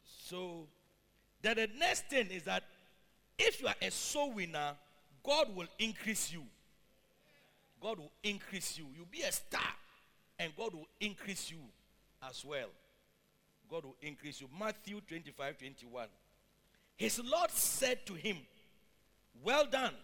So, 0.05 0.67
then 1.43 1.57
the 1.57 1.69
next 1.79 2.07
thing 2.07 2.29
is 2.31 2.45
that 2.45 2.63
if 3.39 3.61
you 3.61 3.69
are 3.69 3.75
a 3.83 3.91
soul 3.91 4.33
winner, 4.33 4.73
God 5.25 5.55
will 5.55 5.67
increase 5.79 6.33
you. 6.33 6.43
God 7.81 7.99
will 7.99 8.13
increase 8.23 8.79
you. 8.79 8.87
You'll 8.95 9.07
be 9.11 9.23
a 9.23 9.33
star, 9.33 9.61
and 10.39 10.53
God 10.57 10.75
will 10.75 10.89
increase 11.01 11.51
you 11.51 11.59
as 12.29 12.45
well. 12.45 12.69
God 13.71 13.85
will 13.85 13.97
increase 14.03 14.41
you. 14.41 14.49
Matthew 14.59 15.01
25 15.01 15.59
21. 15.59 16.07
His 16.97 17.21
Lord 17.25 17.51
said 17.51 18.07
to 18.07 18.15
him, 18.15 18.39
Well 19.43 19.67
done, 19.67 19.95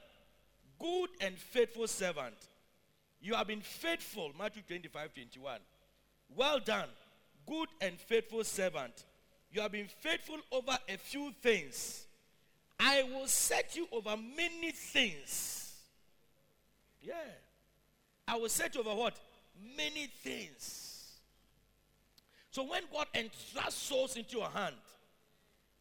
good 0.79 1.11
and 1.21 1.37
faithful 1.39 1.87
servant. 1.87 2.35
You 3.21 3.35
have 3.35 3.47
been 3.47 3.61
faithful. 3.61 4.33
Matthew 4.39 4.63
25 4.67 5.15
21. 5.15 5.59
Well 6.35 6.61
done, 6.61 6.89
good 7.47 7.69
and 7.81 7.99
faithful 7.99 8.45
servant. 8.45 9.05
You 9.53 9.63
have 9.63 9.73
been 9.73 9.89
faithful 9.89 10.39
over 10.53 10.79
a 10.89 10.97
few 10.97 11.33
things. 11.43 12.07
I 12.79 13.03
will 13.03 13.27
set 13.27 13.77
you 13.77 13.87
over 13.93 14.17
many 14.17 14.71
things. 14.71 15.75
Yeah. 17.03 17.15
I 18.27 18.37
will 18.37 18.49
set 18.49 18.75
you 18.75 18.81
over 18.81 18.95
what? 18.95 19.19
Many 19.77 20.07
things. 20.07 20.90
So 22.51 22.65
when 22.65 22.83
God 22.93 23.07
entrusts 23.15 23.81
souls 23.81 24.17
into 24.17 24.39
your 24.39 24.49
hand 24.51 24.75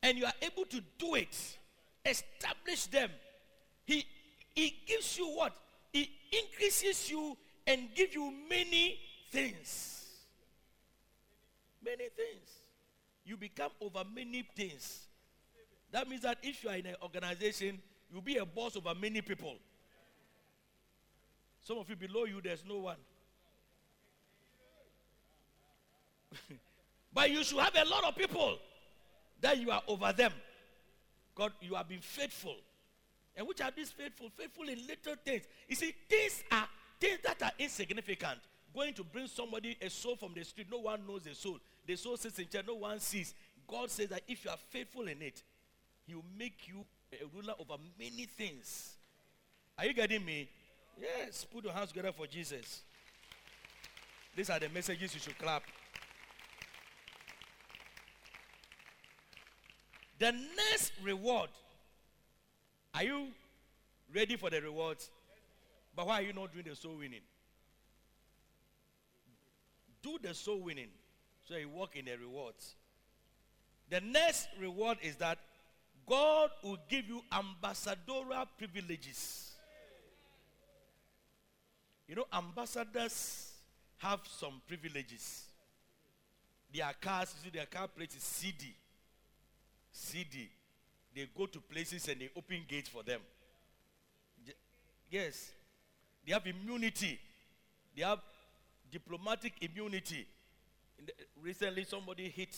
and 0.04 0.18
you 0.18 0.26
are 0.26 0.34
able 0.42 0.66
to 0.66 0.82
do 0.98 1.16
it, 1.16 1.58
establish 2.06 2.86
them, 2.86 3.10
He, 3.86 4.06
he 4.54 4.76
gives 4.86 5.18
you 5.18 5.28
what? 5.28 5.56
He 5.92 6.12
increases 6.32 7.10
you 7.10 7.36
and 7.66 7.90
gives 7.96 8.14
you 8.14 8.32
many 8.48 9.00
things. 9.32 10.06
Many 11.84 12.10
things. 12.10 12.50
You 13.26 13.38
become 13.38 13.72
over 13.82 14.04
many 14.16 14.44
things. 14.56 15.08
That 15.92 16.08
means 16.08 16.22
that 16.22 16.38
if 16.44 16.64
you 16.64 16.70
are 16.70 16.76
in 16.76 16.86
an 16.86 16.96
organization, 17.02 17.82
you'll 18.12 18.22
be 18.22 18.38
a 18.38 18.46
boss 18.46 18.76
over 18.76 18.94
many 18.94 19.22
people. 19.22 19.56
Some 21.62 21.78
of 21.78 21.90
you 21.90 21.96
below 21.96 22.26
you, 22.26 22.42
there's 22.44 22.64
no 22.66 22.78
one. 22.78 22.98
but 27.14 27.30
you 27.30 27.44
should 27.44 27.60
have 27.60 27.76
a 27.76 27.86
lot 27.90 28.04
of 28.04 28.16
people 28.16 28.58
that 29.42 29.58
you 29.58 29.72
are 29.72 29.82
over 29.88 30.12
them. 30.14 30.32
God, 31.36 31.54
you 31.62 31.76
have 31.76 31.88
been 31.88 32.02
faithful. 32.02 32.56
And 33.36 33.48
which 33.48 33.62
are 33.62 33.72
these 33.76 33.92
faithful? 33.92 34.30
Faithful 34.36 34.68
in 34.68 34.78
little 34.86 35.16
things. 35.24 35.44
You 35.68 35.76
see, 35.76 35.94
things 36.10 36.44
are 36.52 36.68
things 37.00 37.20
that 37.24 37.42
are 37.42 37.52
insignificant. 37.58 38.40
Going 38.76 38.94
to 38.94 39.04
bring 39.04 39.28
somebody 39.28 39.78
a 39.82 39.90
soul 39.90 40.16
from 40.16 40.34
the 40.34 40.44
street, 40.44 40.68
no 40.70 40.80
one 40.80 41.02
knows 41.08 41.24
the 41.24 41.34
soul. 41.34 41.58
The 41.88 41.96
soul 41.96 42.18
sits 42.18 42.38
in 42.40 42.48
chair, 42.48 42.62
no 42.68 42.76
one 42.76 43.00
sees. 43.00 43.34
God 43.68 43.90
says 43.90 44.10
that 44.10 44.22
if 44.28 44.44
you 44.44 44.52
are 44.52 44.58
faithful 44.70 45.08
in 45.08 45.22
it, 45.22 45.42
He 46.06 46.16
will 46.16 46.26
make 46.38 46.68
you 46.68 46.86
a 47.14 47.26
ruler 47.34 47.54
over 47.60 47.76
many 47.98 48.26
things. 48.26 48.96
Are 49.78 49.86
you 49.86 49.94
getting 49.94 50.24
me? 50.26 50.50
Yes. 51.00 51.46
Put 51.46 51.64
your 51.64 51.74
hands 51.74 51.90
together 51.90 52.12
for 52.12 52.28
Jesus. 52.28 52.82
These 54.36 54.50
are 54.50 54.60
the 54.60 54.70
messages 54.70 55.14
you 55.14 55.20
should 55.20 55.38
clap. 55.38 55.64
The 60.20 60.32
next 60.32 60.92
reward. 61.02 61.50
Are 62.94 63.04
you 63.04 63.28
ready 64.14 64.36
for 64.36 64.50
the 64.50 64.62
rewards? 64.62 65.10
But 65.96 66.08
why 66.08 66.20
are 66.20 66.24
you 66.24 66.34
not 66.34 66.52
doing 66.52 66.66
the 66.68 66.76
soul 66.76 66.98
winning? 66.98 67.22
Do 70.02 70.18
the 70.22 70.34
soul 70.34 70.60
winning 70.60 70.90
so 71.48 71.56
you 71.56 71.70
walk 71.70 71.96
in 71.96 72.06
the 72.06 72.18
rewards. 72.18 72.76
The 73.90 74.02
next 74.02 74.50
reward 74.60 74.98
is 75.02 75.16
that 75.16 75.40
God 76.06 76.52
will 76.64 76.78
give 76.90 77.08
you 77.08 77.22
ambassadorial 77.32 78.46
privileges. 78.58 79.52
You 82.08 82.16
know, 82.16 82.26
ambassadors 82.34 83.52
have 83.98 84.22
some 84.28 84.62
privileges. 84.68 85.44
Their 86.74 86.92
cars, 87.00 87.34
you 87.38 87.52
see, 87.52 87.58
their 87.58 87.68
car 87.68 87.88
plate 87.88 88.16
is 88.16 88.24
CD. 88.24 88.74
CD. 90.00 90.50
They 91.16 91.28
go 91.36 91.46
to 91.46 91.60
places 91.60 92.08
and 92.08 92.22
they 92.22 92.30
open 92.36 92.64
gates 92.68 92.90
for 92.90 93.04
them. 93.04 93.22
Yes. 95.10 95.52
They 96.26 96.34
have 96.34 96.46
immunity. 96.46 97.20
They 97.96 98.04
have 98.04 98.20
diplomatic 98.92 99.54
immunity. 99.62 100.28
Recently, 101.42 101.84
somebody 101.86 102.30
hit 102.30 102.56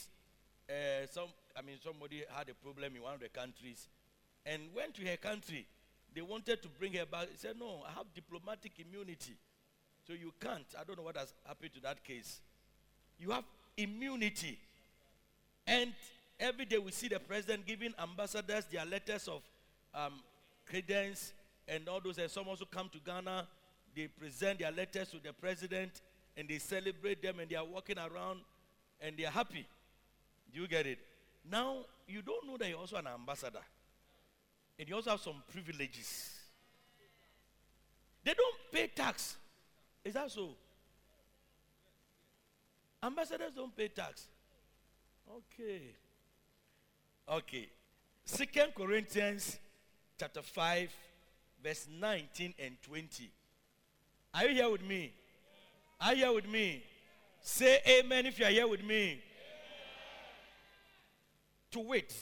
uh, 0.70 1.06
some. 1.10 1.28
I 1.56 1.62
mean, 1.62 1.78
somebody 1.84 2.24
had 2.30 2.50
a 2.50 2.54
problem 2.54 2.96
in 2.96 3.02
one 3.02 3.14
of 3.14 3.20
the 3.20 3.30
countries, 3.30 3.88
and 4.46 4.62
went 4.76 4.96
to 4.96 5.06
her 5.06 5.18
country. 5.18 5.66
They 6.14 6.22
wanted 6.22 6.62
to 6.62 6.68
bring 6.68 6.94
her 6.94 7.06
back. 7.06 7.28
Said, 7.36 7.56
No, 7.60 7.84
I 7.88 7.92
have 7.92 8.06
diplomatic 8.14 8.74
immunity. 8.80 9.38
So 10.06 10.14
you 10.14 10.34
can't. 10.40 10.66
I 10.80 10.84
don't 10.84 10.98
know 10.98 11.04
what 11.04 11.18
has 11.18 11.34
happened 11.46 11.74
to 11.76 11.82
that 11.82 12.04
case. 12.04 12.42
You 13.20 13.32
have 13.32 13.44
immunity. 13.78 14.58
And 15.68 15.94
every 16.42 16.66
day 16.66 16.80
we 16.80 16.92
see 16.92 17.08
the 17.08 17.20
president 17.20 17.66
giving 17.66 17.94
ambassadors 18.02 18.66
their 18.66 18.86
letters 18.86 19.28
of 19.28 19.44
um, 19.94 20.14
credence 20.68 21.34
and 21.68 21.88
all 21.88 22.02
those. 22.02 22.18
And 22.18 22.30
some 22.30 22.48
also 22.48 22.66
come 22.66 22.90
to 22.90 22.98
Ghana. 23.00 23.48
They 23.96 24.08
present 24.08 24.60
their 24.60 24.72
letters 24.72 25.10
to 25.10 25.18
the 25.24 25.32
president 25.34 26.02
and 26.36 26.50
they 26.50 26.58
celebrate 26.58 27.22
them 27.22 27.40
and 27.40 27.50
they 27.50 27.56
are 27.56 27.66
walking 27.66 27.98
around 28.00 28.40
and 29.00 29.16
they 29.16 29.26
are 29.26 29.32
happy. 29.32 29.66
Do 30.54 30.62
you 30.62 30.68
get 30.68 30.88
it? 30.88 31.00
Now, 31.50 31.86
you 32.08 32.22
don't 32.22 32.48
know 32.48 32.58
that 32.58 32.68
you're 32.68 32.80
also 32.80 32.98
an 32.98 33.08
ambassador. 33.08 33.62
And 34.80 34.90
you 34.90 34.96
also 34.96 35.12
have 35.12 35.22
some 35.22 35.44
privileges. 35.52 36.32
They 38.24 38.34
don't 38.34 38.56
pay 38.72 38.88
tax. 38.88 39.38
Is 40.04 40.14
that 40.16 40.32
so? 40.32 40.50
Ambassadors 43.04 43.52
don't 43.56 43.76
pay 43.76 43.88
tax. 43.88 44.28
Okay. 45.30 45.82
Okay. 47.32 47.70
Second 48.26 48.74
Corinthians 48.76 49.58
chapter 50.20 50.42
5, 50.42 50.90
verse 51.64 51.88
19 51.90 52.54
and 52.60 52.76
20. 52.82 53.32
Are 54.34 54.46
you 54.48 54.56
here 54.56 54.70
with 54.70 54.84
me? 54.84 55.14
Are 56.02 56.14
you 56.14 56.26
here 56.26 56.34
with 56.34 56.50
me? 56.50 56.84
Say 57.42 57.80
amen 57.88 58.26
if 58.26 58.38
you 58.38 58.46
are 58.46 58.52
here 58.52 58.68
with 58.68 58.84
me. 58.84 59.22
To 61.72 61.80
wit, 61.80 62.14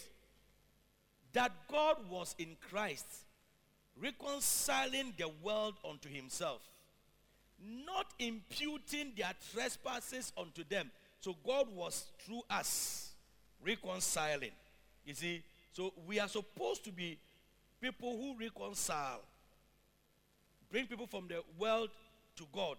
that 1.33 1.53
God 1.71 1.97
was 2.07 2.35
in 2.37 2.55
Christ, 2.69 3.07
reconciling 3.99 5.13
the 5.17 5.31
world 5.41 5.73
unto 5.89 6.07
himself, 6.07 6.61
not 7.59 8.13
imputing 8.19 9.13
their 9.17 9.33
trespasses 9.51 10.31
unto 10.37 10.63
them. 10.69 10.91
So 11.19 11.35
God 11.43 11.67
was 11.73 12.05
through 12.19 12.43
us 12.47 13.09
reconciling. 13.65 14.51
You 15.05 15.13
see, 15.13 15.43
so 15.71 15.93
we 16.07 16.19
are 16.19 16.27
supposed 16.27 16.83
to 16.85 16.91
be 16.91 17.17
people 17.81 18.17
who 18.17 18.37
reconcile, 18.37 19.21
bring 20.71 20.85
people 20.87 21.07
from 21.07 21.27
the 21.27 21.41
world 21.57 21.89
to 22.35 22.45
God, 22.53 22.77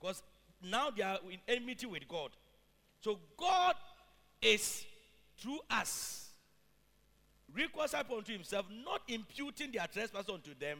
because 0.00 0.22
now 0.62 0.90
they 0.90 1.02
are 1.02 1.18
in 1.30 1.38
enmity 1.48 1.86
with 1.86 2.06
God. 2.08 2.30
So 3.00 3.18
God 3.36 3.74
is 4.40 4.84
through 5.38 5.60
us 5.70 6.22
reconciled 7.56 8.06
unto 8.16 8.32
himself, 8.32 8.66
not 8.84 9.02
imputing 9.08 9.72
their 9.72 9.86
trespass 9.86 10.28
unto 10.28 10.54
them, 10.58 10.78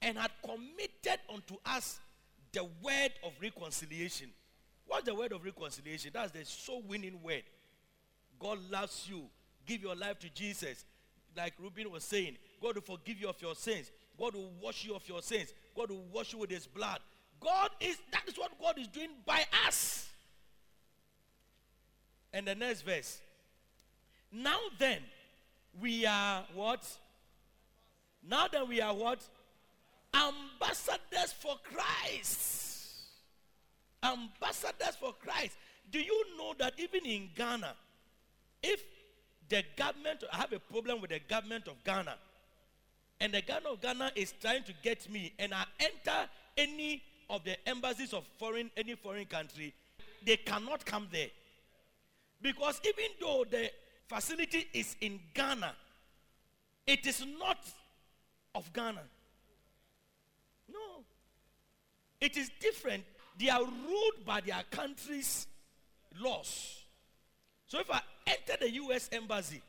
and 0.00 0.18
had 0.18 0.30
committed 0.44 1.20
unto 1.32 1.56
us 1.64 2.00
the 2.52 2.64
word 2.82 3.12
of 3.24 3.32
reconciliation. 3.40 4.28
What's 4.86 5.06
the 5.06 5.14
word 5.14 5.32
of 5.32 5.44
reconciliation? 5.44 6.10
That's 6.12 6.32
the 6.32 6.44
soul 6.44 6.82
winning 6.86 7.22
word. 7.22 7.44
God 8.38 8.58
loves 8.70 9.08
you. 9.08 9.22
Give 9.66 9.82
your 9.82 9.94
life 9.94 10.18
to 10.20 10.30
Jesus. 10.30 10.84
Like 11.36 11.54
Ruben 11.58 11.90
was 11.90 12.04
saying, 12.04 12.36
God 12.60 12.74
will 12.74 12.82
forgive 12.82 13.20
you 13.20 13.28
of 13.28 13.40
your 13.40 13.54
sins. 13.54 13.90
God 14.18 14.34
will 14.34 14.50
wash 14.60 14.84
you 14.84 14.94
of 14.94 15.08
your 15.08 15.22
sins. 15.22 15.52
God 15.76 15.90
will 15.90 16.04
wash 16.12 16.32
you 16.32 16.38
with 16.38 16.50
his 16.50 16.66
blood. 16.66 17.00
God 17.40 17.70
is, 17.80 17.96
that 18.12 18.22
is 18.26 18.38
what 18.38 18.52
God 18.60 18.78
is 18.78 18.88
doing 18.88 19.10
by 19.26 19.44
us. 19.66 20.08
And 22.32 22.46
the 22.46 22.54
next 22.54 22.82
verse. 22.82 23.20
Now 24.30 24.58
then, 24.78 25.00
we 25.80 26.06
are 26.06 26.44
what? 26.54 26.86
Now 28.26 28.48
that 28.48 28.66
we 28.66 28.80
are 28.80 28.94
what? 28.94 29.20
Ambassadors 30.14 31.32
for 31.38 31.56
Christ. 31.64 32.72
Ambassadors 34.02 34.96
for 34.98 35.14
Christ. 35.14 35.56
Do 35.90 36.00
you 36.00 36.24
know 36.38 36.54
that 36.58 36.74
even 36.78 37.04
in 37.04 37.30
Ghana, 37.34 37.74
if 38.62 38.82
the 39.52 39.62
government, 39.76 40.24
I 40.32 40.36
have 40.36 40.52
a 40.54 40.58
problem 40.58 41.02
with 41.02 41.10
the 41.10 41.20
government 41.20 41.68
of 41.68 41.84
Ghana, 41.84 42.14
and 43.20 43.34
the 43.34 43.42
government 43.42 43.74
of 43.74 43.80
Ghana 43.82 44.12
is 44.16 44.32
trying 44.40 44.64
to 44.64 44.72
get 44.82 45.10
me, 45.10 45.34
and 45.38 45.52
I 45.52 45.64
enter 45.78 46.26
any 46.56 47.02
of 47.28 47.44
the 47.44 47.56
embassies 47.68 48.14
of 48.14 48.24
foreign 48.38 48.70
any 48.78 48.94
foreign 48.94 49.26
country, 49.26 49.74
they 50.24 50.38
cannot 50.38 50.86
come 50.86 51.06
there. 51.12 51.28
Because 52.40 52.80
even 52.82 53.10
though 53.20 53.44
the 53.48 53.70
facility 54.08 54.68
is 54.72 54.96
in 55.02 55.20
Ghana, 55.34 55.74
it 56.86 57.06
is 57.06 57.22
not 57.38 57.58
of 58.54 58.72
Ghana. 58.72 59.02
No. 60.72 61.04
It 62.22 62.38
is 62.38 62.50
different. 62.58 63.04
They 63.38 63.50
are 63.50 63.62
ruled 63.62 64.24
by 64.24 64.40
their 64.40 64.62
country's 64.70 65.46
laws. 66.18 66.81
So 67.72 67.80
if 67.80 67.90
I 67.90 68.02
enter 68.26 68.52
the 68.60 68.70
US 68.70 69.08
embassy 69.12 69.62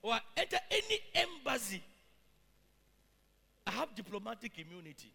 or 0.00 0.12
I 0.12 0.20
enter 0.36 0.58
any 0.70 1.00
embassy, 1.12 1.82
I 3.66 3.72
have 3.72 3.92
diplomatic 3.96 4.52
immunity. 4.56 5.10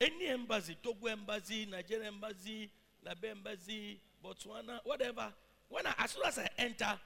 Any 0.00 0.28
embassy, 0.28 0.76
Togo 0.80 1.08
embassy, 1.08 1.66
Nigeria 1.68 2.06
embassy, 2.06 2.70
Labe 3.04 3.24
embassy, 3.32 3.98
Botswana, 4.24 4.78
whatever. 4.84 5.26
When 5.68 5.88
I, 5.88 5.94
as 5.98 6.12
soon 6.12 6.22
as 6.24 6.38
I 6.38 6.48
enter, 6.56 6.96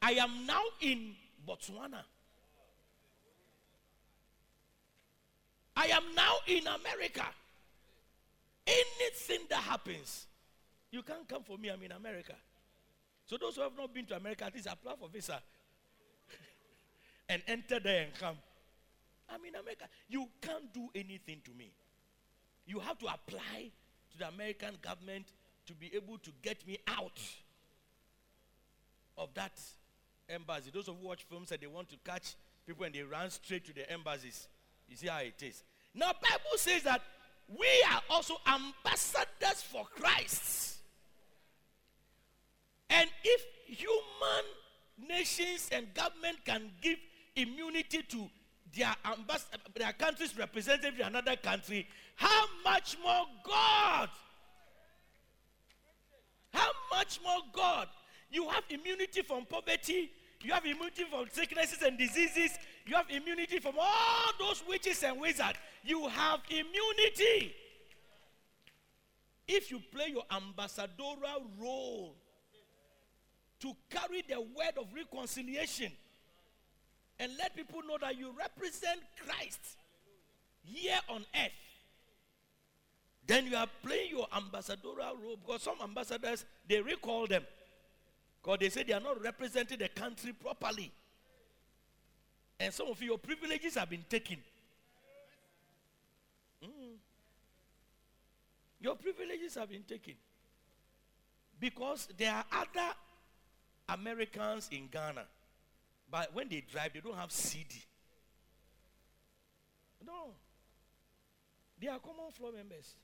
I 0.00 0.12
am 0.12 0.46
now 0.46 0.62
in 0.80 1.16
Botswana. 1.44 2.04
I 5.76 5.86
am 5.86 6.04
now 6.14 6.36
in 6.46 6.62
America. 6.68 7.26
Anything 8.64 9.40
that 9.50 9.64
happens, 9.64 10.28
you 10.92 11.02
can't 11.02 11.28
come 11.28 11.42
for 11.42 11.58
me. 11.58 11.68
I'm 11.68 11.82
in 11.82 11.90
America. 11.90 12.34
So 13.26 13.36
those 13.36 13.56
who 13.56 13.62
have 13.62 13.76
not 13.76 13.92
been 13.92 14.06
to 14.06 14.16
America, 14.16 14.44
at 14.44 14.54
least 14.54 14.68
apply 14.70 14.94
for 14.98 15.08
visa 15.08 15.40
and 17.28 17.42
enter 17.46 17.80
there 17.80 18.04
and 18.04 18.14
come. 18.14 18.36
I'm 19.28 19.44
in 19.44 19.56
America. 19.56 19.86
You 20.08 20.28
can't 20.40 20.72
do 20.72 20.88
anything 20.94 21.40
to 21.44 21.50
me. 21.52 21.72
You 22.66 22.78
have 22.80 22.98
to 22.98 23.06
apply 23.06 23.70
to 24.12 24.18
the 24.18 24.28
American 24.28 24.76
government 24.80 25.26
to 25.66 25.74
be 25.74 25.90
able 25.94 26.18
to 26.18 26.30
get 26.42 26.66
me 26.66 26.78
out 26.86 27.20
of 29.18 29.34
that 29.34 29.58
embassy. 30.28 30.70
Those 30.72 30.86
who 30.86 30.94
watch 30.94 31.24
films 31.24 31.50
and 31.50 31.60
they 31.60 31.66
want 31.66 31.88
to 31.90 31.96
catch 32.04 32.34
people 32.66 32.84
and 32.84 32.94
they 32.94 33.02
run 33.02 33.30
straight 33.30 33.64
to 33.66 33.74
the 33.74 33.90
embassies. 33.90 34.48
You 34.88 34.96
see 34.96 35.08
how 35.08 35.18
it 35.18 35.42
is. 35.42 35.62
Now, 35.94 36.12
Bible 36.12 36.56
says 36.56 36.82
that 36.82 37.00
we 37.48 37.66
are 37.90 38.02
also 38.10 38.34
ambassadors 38.46 39.62
for 39.62 39.84
Christ. 39.86 40.75
And 42.90 43.08
if 43.24 43.44
human 43.66 45.08
nations 45.08 45.68
and 45.72 45.92
government 45.94 46.38
can 46.44 46.70
give 46.80 46.98
immunity 47.34 48.02
to 48.02 48.28
their, 48.76 48.94
ambas- 49.04 49.46
their 49.74 49.92
country's 49.92 50.36
representative 50.38 51.00
in 51.00 51.06
another 51.06 51.36
country, 51.36 51.86
how 52.14 52.46
much 52.64 52.96
more 53.02 53.26
God? 53.44 54.08
How 56.52 56.70
much 56.90 57.20
more 57.22 57.40
God? 57.52 57.88
You 58.30 58.48
have 58.48 58.64
immunity 58.70 59.22
from 59.22 59.44
poverty. 59.46 60.10
You 60.42 60.52
have 60.52 60.64
immunity 60.64 61.04
from 61.10 61.26
sicknesses 61.32 61.82
and 61.82 61.98
diseases. 61.98 62.52
You 62.86 62.94
have 62.94 63.06
immunity 63.10 63.58
from 63.58 63.74
all 63.78 64.32
those 64.38 64.62
witches 64.68 65.02
and 65.02 65.20
wizards. 65.20 65.58
You 65.84 66.08
have 66.08 66.40
immunity. 66.48 67.54
If 69.48 69.70
you 69.70 69.80
play 69.92 70.08
your 70.08 70.24
ambassadorial 70.30 71.44
role 71.58 72.16
to 73.66 73.74
carry 73.90 74.22
the 74.28 74.40
word 74.40 74.78
of 74.78 74.86
reconciliation 74.94 75.90
and 77.18 77.32
let 77.36 77.56
people 77.56 77.80
know 77.88 77.96
that 78.00 78.16
you 78.16 78.32
represent 78.38 79.00
Christ 79.24 79.60
here 80.62 80.98
on 81.08 81.24
earth, 81.34 81.50
then 83.26 83.46
you 83.46 83.56
are 83.56 83.66
playing 83.82 84.10
your 84.10 84.28
ambassadorial 84.36 85.16
role 85.20 85.36
because 85.44 85.62
some 85.62 85.76
ambassadors 85.82 86.44
they 86.68 86.80
recall 86.80 87.26
them 87.26 87.42
because 88.40 88.58
they 88.60 88.68
say 88.68 88.84
they 88.84 88.92
are 88.92 89.00
not 89.00 89.20
representing 89.20 89.78
the 89.78 89.88
country 89.88 90.32
properly. 90.32 90.92
And 92.60 92.72
some 92.72 92.86
of 92.86 93.02
your 93.02 93.18
privileges 93.18 93.74
have 93.74 93.90
been 93.90 94.04
taken. 94.08 94.36
Mm. 96.62 96.94
Your 98.80 98.94
privileges 98.94 99.56
have 99.56 99.68
been 99.68 99.82
taken. 99.82 100.14
Because 101.58 102.08
there 102.16 102.32
are 102.32 102.44
other 102.52 102.94
Americans 103.88 104.68
in 104.72 104.88
Ghana, 104.88 105.24
but 106.10 106.34
when 106.34 106.48
they 106.48 106.62
drive, 106.70 106.92
they 106.92 107.00
don't 107.00 107.16
have 107.16 107.30
CD. 107.30 107.82
No. 110.04 110.34
They 111.80 111.88
are 111.88 111.98
common 111.98 112.30
floor 112.32 112.52
members. 112.52 112.94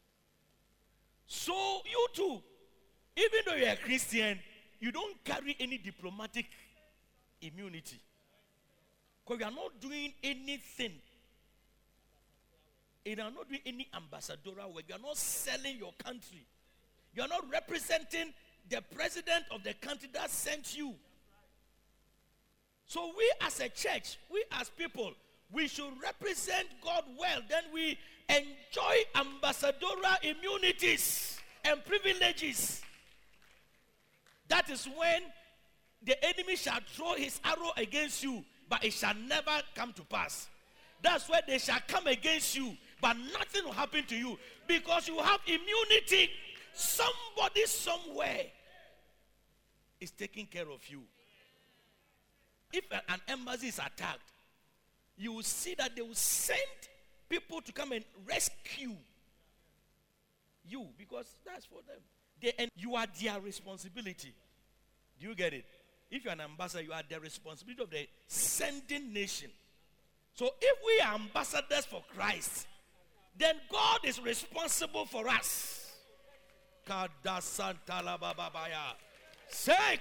So 1.26 1.55
you 1.85 2.07
too, 2.12 2.43
even 3.16 3.41
though 3.47 3.55
you're 3.55 3.70
a 3.70 3.76
Christian, 3.76 4.39
you 4.80 4.93
don't 4.93 5.22
carry 5.24 5.57
any 5.61 5.78
diplomatic 5.78 6.47
immunity. 7.41 8.01
Because 9.24 9.41
you 9.41 9.47
are 9.47 9.53
not 9.53 9.80
doing 9.80 10.12
anything. 10.22 10.93
You 13.05 13.12
are 13.14 13.30
not 13.30 13.49
doing 13.49 13.61
any 13.66 13.89
ambassadorial 13.95 14.72
work. 14.72 14.85
You 14.89 14.95
are 14.95 14.99
not 14.99 15.16
selling 15.16 15.76
your 15.78 15.93
country. 16.03 16.47
You 17.14 17.22
are 17.22 17.28
not 17.28 17.49
representing 17.51 18.33
the 18.68 18.82
president 18.94 19.44
of 19.50 19.62
the 19.62 19.74
country 19.74 20.08
that 20.12 20.30
sent 20.30 20.76
you. 20.76 20.94
So 22.86 23.12
we 23.16 23.32
as 23.40 23.60
a 23.60 23.68
church, 23.68 24.18
we 24.30 24.44
as 24.52 24.68
people, 24.70 25.12
we 25.50 25.68
should 25.68 25.92
represent 26.02 26.68
God 26.82 27.04
well. 27.18 27.40
Then 27.48 27.64
we 27.72 27.98
enjoy 28.28 28.96
ambassadorial 29.14 30.16
immunities 30.22 31.38
and 31.64 31.84
privileges. 31.84 32.82
That 34.48 34.68
is 34.70 34.86
when 34.86 35.22
the 36.02 36.22
enemy 36.24 36.56
shall 36.56 36.80
throw 36.94 37.14
his 37.14 37.40
arrow 37.44 37.70
against 37.76 38.22
you, 38.22 38.44
but 38.68 38.84
it 38.84 38.92
shall 38.92 39.14
never 39.14 39.62
come 39.74 39.92
to 39.94 40.02
pass. 40.02 40.48
That's 41.02 41.28
where 41.28 41.40
they 41.46 41.58
shall 41.58 41.80
come 41.88 42.06
against 42.06 42.56
you, 42.56 42.76
but 43.00 43.16
nothing 43.32 43.64
will 43.64 43.72
happen 43.72 44.04
to 44.06 44.16
you 44.16 44.38
because 44.66 45.08
you 45.08 45.18
have 45.18 45.40
immunity. 45.46 46.30
Somebody 46.75 47.66
somewhere 47.66 48.47
is 50.01 50.11
taking 50.11 50.47
care 50.47 50.68
of 50.70 50.87
you. 50.89 51.03
If 52.73 52.85
an 52.91 53.20
embassy 53.29 53.68
is 53.68 53.79
attacked, 53.79 54.33
you 55.16 55.33
will 55.33 55.43
see 55.43 55.75
that 55.75 55.95
they 55.95 56.03
will 56.03 56.14
send 56.14 56.59
people 57.29 57.61
to 57.61 57.73
come 57.73 57.93
and 57.93 58.05
rescue 58.27 58.97
you 60.66 60.87
because 60.97 61.27
that's 61.45 61.66
for 61.66 61.81
them. 61.87 61.99
They, 62.41 62.53
and 62.59 62.70
you 62.77 62.95
are 62.97 63.07
their 63.23 63.41
responsibility. 63.41 64.35
Do 65.20 65.29
you 65.29 65.35
get 65.35 65.53
it? 65.53 65.64
If 66.11 66.25
you're 66.25 66.33
an 66.33 66.41
ambassador, 66.41 66.83
you 66.83 66.93
are 66.93 67.03
the 67.09 67.20
responsibility 67.20 67.83
of 67.83 67.91
the 67.91 68.07
sending 68.27 69.12
nation. 69.12 69.51
So 70.35 70.51
if 70.61 70.79
we 70.85 71.01
are 71.01 71.14
ambassadors 71.14 71.85
for 71.85 72.03
Christ, 72.14 72.66
then 73.37 73.55
God 73.70 74.01
is 74.05 74.20
responsible 74.20 75.07
for 75.07 75.29
us. 75.29 75.82
Say. 79.49 79.99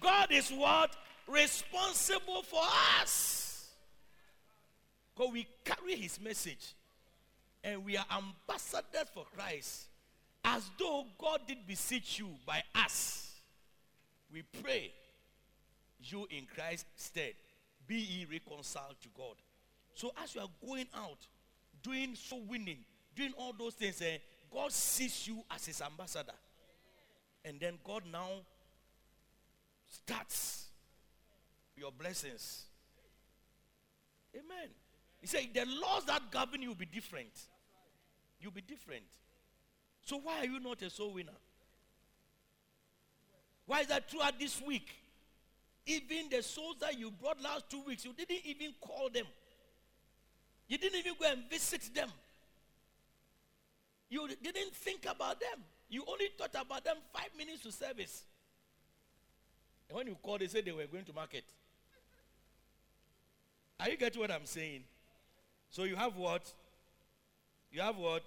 God 0.00 0.28
is 0.30 0.50
what? 0.50 0.94
Responsible 1.26 2.42
for 2.42 2.62
us. 3.00 3.68
Because 5.14 5.32
we 5.32 5.46
carry 5.64 5.96
his 5.96 6.20
message. 6.20 6.74
And 7.64 7.84
we 7.84 7.96
are 7.96 8.04
ambassadors 8.10 9.08
for 9.12 9.24
Christ. 9.34 9.86
As 10.44 10.70
though 10.78 11.04
God 11.18 11.40
did 11.48 11.66
beseech 11.66 12.18
you 12.18 12.28
by 12.46 12.62
us. 12.74 13.32
We 14.32 14.42
pray 14.62 14.92
you 16.00 16.26
in 16.30 16.46
Christ's 16.46 16.86
stead. 16.96 17.34
Be 17.86 17.96
ye 17.96 18.26
reconciled 18.30 18.96
to 19.02 19.08
God. 19.16 19.36
So 19.94 20.12
as 20.22 20.34
you 20.34 20.40
are 20.42 20.48
going 20.64 20.86
out, 20.94 21.26
doing 21.82 22.14
so 22.14 22.36
winning, 22.48 22.78
doing 23.14 23.32
all 23.38 23.54
those 23.58 23.74
things, 23.74 24.00
eh, 24.02 24.18
God 24.52 24.72
sees 24.72 25.26
you 25.26 25.42
as 25.50 25.66
his 25.66 25.80
ambassador. 25.80 26.32
And 27.44 27.60
then 27.60 27.78
God 27.84 28.02
now 28.10 28.30
starts 29.88 30.66
your 31.76 31.92
blessings. 31.92 32.64
Amen. 34.34 34.68
He 35.20 35.26
said, 35.26 35.48
the 35.54 35.64
laws 35.64 36.04
that 36.06 36.30
govern 36.30 36.62
you 36.62 36.68
will 36.68 36.74
be 36.74 36.86
different. 36.86 37.32
You'll 38.40 38.52
be 38.52 38.60
different. 38.60 39.04
So 40.02 40.18
why 40.18 40.40
are 40.40 40.44
you 40.46 40.60
not 40.60 40.82
a 40.82 40.90
soul 40.90 41.14
winner? 41.14 41.32
Why 43.66 43.80
is 43.80 43.88
that 43.88 44.10
throughout 44.10 44.38
this 44.38 44.62
week? 44.62 44.88
Even 45.86 46.28
the 46.30 46.42
souls 46.42 46.76
that 46.80 46.98
you 46.98 47.10
brought 47.10 47.40
last 47.40 47.70
two 47.70 47.82
weeks, 47.82 48.04
you 48.04 48.12
didn't 48.12 48.44
even 48.44 48.74
call 48.80 49.08
them. 49.08 49.26
You 50.68 50.78
didn't 50.78 50.98
even 50.98 51.14
go 51.18 51.26
and 51.30 51.48
visit 51.48 51.94
them. 51.94 52.08
You 54.08 54.28
didn't 54.42 54.74
think 54.74 55.06
about 55.08 55.40
them. 55.40 55.64
You 55.88 56.04
only 56.08 56.26
thought 56.38 56.54
about 56.54 56.84
them 56.84 56.96
five 57.12 57.30
minutes 57.36 57.62
to 57.62 57.72
service. 57.72 58.24
And 59.88 59.96
when 59.96 60.06
you 60.06 60.16
called, 60.22 60.40
they 60.40 60.46
said 60.48 60.64
they 60.64 60.72
were 60.72 60.86
going 60.86 61.04
to 61.04 61.12
market. 61.12 61.44
Are 63.78 63.88
you 63.88 63.96
getting 63.96 64.20
what 64.20 64.30
I'm 64.30 64.46
saying? 64.46 64.84
So 65.70 65.84
you 65.84 65.96
have 65.96 66.16
what? 66.16 66.52
You 67.70 67.82
have 67.82 67.96
what? 67.96 68.22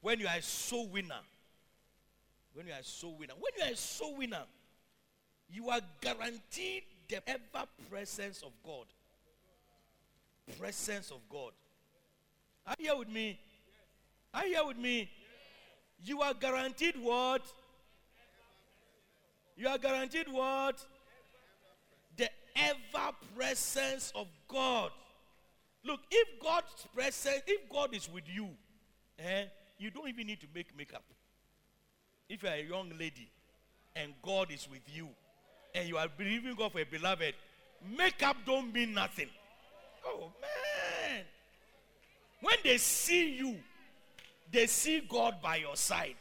When 0.00 0.20
you 0.20 0.26
are 0.26 0.36
a 0.36 0.42
soul 0.42 0.88
winner, 0.88 1.20
when 2.52 2.66
you 2.66 2.72
are 2.72 2.80
a 2.80 2.84
soul 2.84 3.16
winner, 3.18 3.34
when 3.38 3.52
you 3.56 3.64
are 3.64 3.72
a 3.72 3.76
soul 3.76 4.16
winner, 4.16 4.42
you 5.50 5.70
are 5.70 5.80
guaranteed 6.00 6.82
the 7.08 7.26
ever 7.28 7.66
presence 7.90 8.42
of 8.42 8.50
God. 8.64 8.86
Presence 10.58 11.10
of 11.10 11.20
God. 11.30 11.52
Are 12.66 12.74
you 12.78 12.86
here 12.86 12.96
with 12.96 13.08
me? 13.08 13.38
Are 14.32 14.46
you 14.46 14.54
here 14.54 14.66
with 14.66 14.78
me? 14.78 15.10
You 16.04 16.22
are 16.22 16.34
guaranteed 16.34 16.96
what? 17.00 17.42
You 19.56 19.68
are 19.68 19.78
guaranteed 19.78 20.26
what? 20.30 20.84
The 22.16 22.28
ever 22.56 23.12
presence 23.36 24.12
of 24.14 24.26
God. 24.48 24.90
Look, 25.84 26.00
if 26.10 26.40
God's 26.40 26.86
presence, 26.94 27.42
if 27.46 27.68
God 27.68 27.94
is 27.94 28.08
with 28.12 28.24
you, 28.26 28.48
eh, 29.18 29.44
you 29.78 29.90
don't 29.90 30.08
even 30.08 30.26
need 30.26 30.40
to 30.40 30.46
make 30.54 30.76
makeup. 30.76 31.04
If 32.28 32.42
you 32.42 32.48
are 32.48 32.54
a 32.54 32.62
young 32.62 32.90
lady 32.98 33.28
and 33.94 34.14
God 34.22 34.50
is 34.50 34.66
with 34.70 34.82
you 34.92 35.08
and 35.74 35.88
you 35.88 35.98
are 35.98 36.08
believing 36.08 36.54
God 36.54 36.72
for 36.72 36.80
a 36.80 36.84
beloved, 36.84 37.34
makeup 37.96 38.36
don't 38.46 38.72
mean 38.72 38.94
nothing. 38.94 39.28
Oh 40.06 40.32
man. 40.40 41.24
When 42.44 42.56
they 42.62 42.76
see 42.76 43.36
you, 43.36 43.56
they 44.52 44.66
see 44.66 45.00
God 45.08 45.36
by 45.42 45.56
your 45.56 45.76
side. 45.76 46.16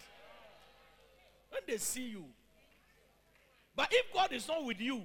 When 1.50 1.62
they 1.68 1.76
see 1.76 2.08
you. 2.08 2.24
But 3.76 3.90
if 3.92 4.14
God 4.14 4.32
is 4.32 4.48
not 4.48 4.64
with 4.64 4.80
you 4.80 5.02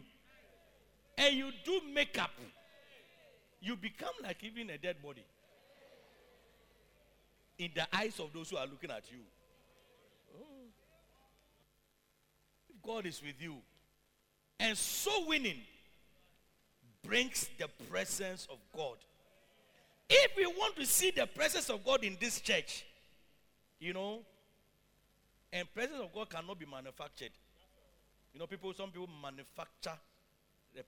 and 1.17 1.35
you 1.35 1.51
do 1.65 1.81
makeup, 1.93 2.31
you 3.61 3.75
become 3.75 4.13
like 4.23 4.45
even 4.45 4.71
a 4.71 4.79
dead 4.79 5.03
body 5.03 5.25
in 7.59 7.71
the 7.75 7.85
eyes 7.93 8.21
of 8.21 8.33
those 8.33 8.51
who 8.51 8.57
are 8.57 8.67
looking 8.69 8.93
at 8.93 9.11
you. 9.11 9.19
Oh. 10.39 10.69
If 12.71 12.81
God 12.81 13.07
is 13.07 13.21
with 13.21 13.43
you, 13.43 13.57
and 14.61 14.79
so 14.79 15.27
winning 15.27 15.63
brings 17.03 17.51
the 17.59 17.67
presence 17.91 18.47
of 18.49 18.59
God. 18.73 18.99
If 20.09 20.37
we 20.37 20.47
want 20.47 20.77
to 20.77 20.87
see 20.87 21.11
the 21.11 21.27
presence 21.27 21.69
of 21.69 21.85
God 21.85 22.03
in 22.03 22.17
this 22.19 22.41
church, 22.41 22.85
you 23.79 23.93
know, 23.93 24.21
and 25.53 25.73
presence 25.75 26.01
of 26.01 26.13
God 26.13 26.31
cannot 26.31 26.59
be 26.59 26.67
manufactured. 26.67 27.31
You 28.33 28.41
know, 28.41 28.47
people, 28.47 28.73
some 28.75 28.91
people 28.91 29.09
manufacture. 29.23 29.99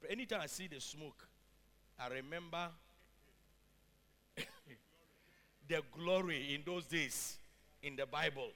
Anytime 0.08 0.40
I 0.42 0.46
see 0.46 0.68
the 0.68 0.80
smoke, 0.80 1.26
I 1.98 2.08
remember 2.08 2.68
the 5.68 5.82
glory 5.96 6.54
in 6.54 6.62
those 6.64 6.84
days 6.86 7.36
in 7.82 7.96
the 7.96 8.06
Bible. 8.06 8.48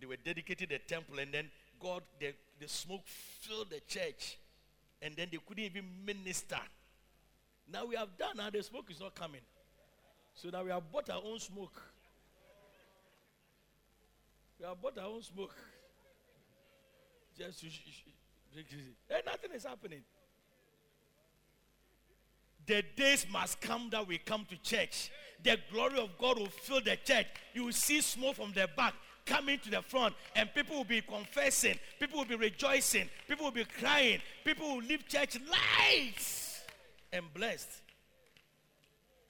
They 0.00 0.06
were 0.06 0.16
dedicated 0.16 0.68
the 0.68 0.78
temple, 0.78 1.18
and 1.18 1.32
then 1.32 1.50
God, 1.80 2.02
the, 2.20 2.34
the 2.60 2.68
smoke 2.68 3.02
filled 3.06 3.70
the 3.70 3.80
church, 3.88 4.38
and 5.02 5.14
then 5.16 5.28
they 5.30 5.38
couldn't 5.46 5.64
even 5.64 5.84
minister. 6.04 6.58
Now 7.72 7.86
we 7.86 7.96
have 7.96 8.16
done, 8.16 8.36
now 8.36 8.50
the 8.50 8.62
smoke 8.62 8.90
is 8.90 9.00
not 9.00 9.14
coming. 9.14 9.40
So 10.40 10.50
now 10.50 10.62
we 10.62 10.70
have 10.70 10.92
bought 10.92 11.10
our 11.10 11.20
own 11.24 11.40
smoke. 11.40 11.82
We 14.60 14.66
have 14.66 14.80
bought 14.80 14.96
our 14.96 15.06
own 15.06 15.20
smoke. 15.20 15.52
Just 17.36 17.60
sh- 17.60 17.64
sh- 17.64 18.02
and 18.54 18.64
eh, 19.10 19.20
nothing 19.26 19.50
is 19.52 19.64
happening. 19.64 20.02
The 22.66 22.84
days 22.94 23.26
must 23.32 23.60
come 23.60 23.88
that 23.90 24.06
we 24.06 24.18
come 24.18 24.46
to 24.48 24.56
church. 24.58 25.10
The 25.42 25.58
glory 25.72 25.98
of 25.98 26.16
God 26.16 26.38
will 26.38 26.46
fill 26.46 26.82
the 26.82 26.96
church. 27.04 27.26
You 27.52 27.64
will 27.64 27.72
see 27.72 28.00
smoke 28.00 28.36
from 28.36 28.52
the 28.52 28.68
back 28.76 28.94
coming 29.26 29.58
to 29.58 29.70
the 29.72 29.82
front, 29.82 30.14
and 30.36 30.48
people 30.54 30.76
will 30.76 30.84
be 30.84 31.00
confessing, 31.00 31.78
people 31.98 32.18
will 32.20 32.26
be 32.26 32.36
rejoicing, 32.36 33.10
people 33.26 33.46
will 33.46 33.52
be 33.52 33.64
crying, 33.64 34.20
people 34.44 34.68
will 34.68 34.82
leave 34.84 35.06
church 35.08 35.36
lights 35.50 36.60
and 37.12 37.24
blessed. 37.34 37.82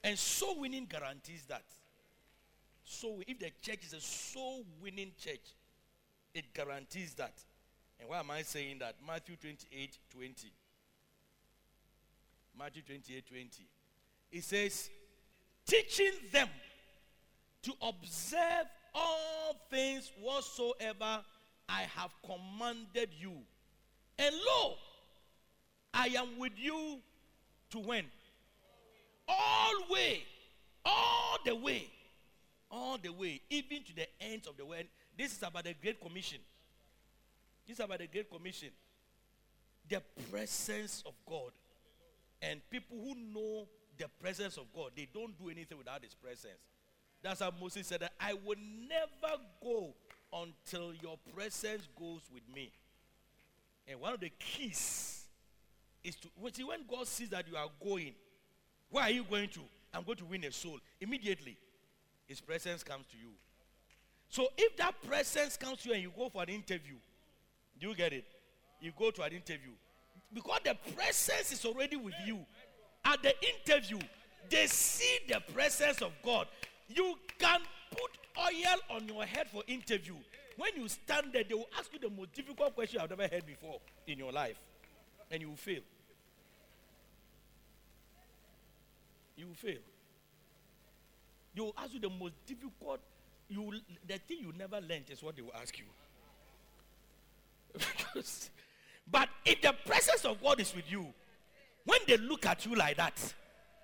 And 0.03 0.17
soul 0.17 0.59
winning 0.59 0.85
guarantees 0.85 1.45
that. 1.49 1.63
So 2.83 3.21
if 3.27 3.39
the 3.39 3.51
church 3.61 3.85
is 3.85 3.93
a 3.93 4.01
soul 4.01 4.65
winning 4.81 5.11
church, 5.17 5.53
it 6.33 6.53
guarantees 6.53 7.13
that. 7.15 7.33
And 7.99 8.09
why 8.09 8.19
am 8.19 8.31
I 8.31 8.41
saying 8.43 8.79
that? 8.79 8.95
Matthew 9.05 9.35
28 9.35 9.97
20. 10.11 10.51
Matthew 12.57 12.81
28 12.81 13.27
20. 13.27 13.67
It 14.31 14.43
says, 14.43 14.89
teaching 15.65 16.13
them 16.31 16.49
to 17.63 17.73
observe 17.81 18.65
all 18.93 19.55
things 19.69 20.11
whatsoever 20.19 21.23
I 21.67 21.81
have 21.95 22.11
commanded 22.25 23.09
you. 23.19 23.33
And 24.17 24.35
lo, 24.35 24.75
I 25.93 26.07
am 26.07 26.37
with 26.37 26.53
you 26.57 26.99
to 27.71 27.79
when? 27.79 28.05
All 29.29 29.73
way, 29.89 30.23
all 30.83 31.37
the 31.45 31.55
way, 31.55 31.87
all 32.71 32.97
the 32.97 33.09
way, 33.09 33.41
even 33.49 33.83
to 33.83 33.95
the 33.95 34.07
ends 34.19 34.47
of 34.47 34.57
the 34.57 34.65
world. 34.65 34.85
This 35.17 35.33
is 35.33 35.43
about 35.43 35.65
the 35.65 35.75
Great 35.79 36.01
Commission. 36.01 36.39
This 37.67 37.77
is 37.77 37.85
about 37.85 37.99
the 37.99 38.07
Great 38.07 38.29
Commission. 38.29 38.69
The 39.87 40.01
presence 40.31 41.03
of 41.05 41.13
God. 41.27 41.51
And 42.41 42.61
people 42.69 42.97
who 42.97 43.15
know 43.15 43.67
the 43.97 44.07
presence 44.21 44.57
of 44.57 44.65
God, 44.73 44.91
they 44.95 45.07
don't 45.13 45.37
do 45.37 45.49
anything 45.49 45.77
without 45.77 46.03
His 46.03 46.15
presence. 46.15 46.59
That's 47.21 47.41
how 47.41 47.51
Moses 47.59 47.85
said 47.85 47.99
that 47.99 48.13
I 48.19 48.33
will 48.33 48.55
never 48.87 49.35
go 49.61 49.93
until 50.33 50.93
your 51.01 51.17
presence 51.35 51.87
goes 51.99 52.21
with 52.33 52.43
me. 52.53 52.71
And 53.87 53.99
one 53.99 54.13
of 54.13 54.19
the 54.19 54.31
keys 54.39 55.25
is 56.03 56.15
to 56.15 56.29
see 56.53 56.63
when 56.63 56.79
God 56.89 57.07
sees 57.07 57.29
that 57.29 57.47
you 57.47 57.57
are 57.57 57.67
going, 57.83 58.13
where 58.89 59.03
are 59.03 59.09
you 59.09 59.23
going 59.23 59.49
to? 59.49 59.61
I'm 59.93 60.03
going 60.03 60.17
to 60.17 60.25
win 60.25 60.43
a 60.43 60.51
soul. 60.51 60.79
Immediately, 61.01 61.57
His 62.27 62.41
presence 62.41 62.83
comes 62.83 63.05
to 63.11 63.17
you. 63.17 63.31
So 64.29 64.47
if 64.57 64.77
that 64.77 64.95
presence 65.07 65.57
comes 65.57 65.79
to 65.79 65.89
you 65.89 65.95
and 65.95 66.03
you 66.03 66.11
go 66.15 66.29
for 66.29 66.43
an 66.43 66.49
interview, 66.49 66.95
do 67.79 67.89
you 67.89 67.95
get 67.95 68.13
it? 68.13 68.25
You 68.79 68.91
go 68.97 69.11
to 69.11 69.23
an 69.23 69.33
interview. 69.33 69.71
Because 70.33 70.59
the 70.63 70.77
presence 70.95 71.51
is 71.51 71.65
already 71.65 71.95
with 71.95 72.13
you. 72.25 72.39
At 73.03 73.23
the 73.23 73.33
interview, 73.41 73.99
they 74.49 74.67
see 74.67 75.19
the 75.27 75.41
presence 75.53 76.01
of 76.01 76.11
God. 76.23 76.47
You 76.87 77.15
can 77.39 77.61
put 77.91 78.11
oil 78.37 78.79
on 78.95 79.07
your 79.07 79.25
head 79.25 79.49
for 79.49 79.63
interview. 79.67 80.15
When 80.57 80.75
you 80.75 80.87
stand 80.87 81.27
there, 81.33 81.43
they 81.47 81.55
will 81.55 81.69
ask 81.77 81.91
you 81.93 81.99
the 81.99 82.09
most 82.09 82.33
difficult 82.33 82.75
question 82.75 82.99
I've 83.01 83.09
never 83.09 83.27
heard 83.27 83.45
before 83.45 83.79
in 84.07 84.19
your 84.19 84.31
life. 84.31 84.59
And 85.31 85.41
you 85.41 85.49
will 85.49 85.55
fail. 85.55 85.81
You 89.39 89.47
will 89.47 89.55
fail. 89.55 89.79
They 91.55 91.61
will 91.61 91.73
ask 91.77 91.93
you 91.93 92.01
the 92.01 92.09
most 92.09 92.33
difficult, 92.45 92.99
you 93.47 93.61
will, 93.61 93.79
the 94.05 94.17
thing 94.17 94.39
you 94.41 94.53
never 94.57 94.81
learned 94.81 95.05
is 95.09 95.23
what 95.23 95.37
they 95.37 95.41
will 95.41 95.55
ask 95.59 95.79
you. 95.79 95.85
Because- 97.71 98.49
but 99.11 99.29
if 99.45 99.61
the 99.61 99.73
presence 99.85 100.25
of 100.25 100.43
God 100.43 100.59
is 100.59 100.75
with 100.75 100.91
you, 100.91 101.07
when 101.85 101.99
they 102.05 102.17
look 102.17 102.45
at 102.45 102.65
you 102.65 102.75
like 102.75 102.97
that, 102.97 103.33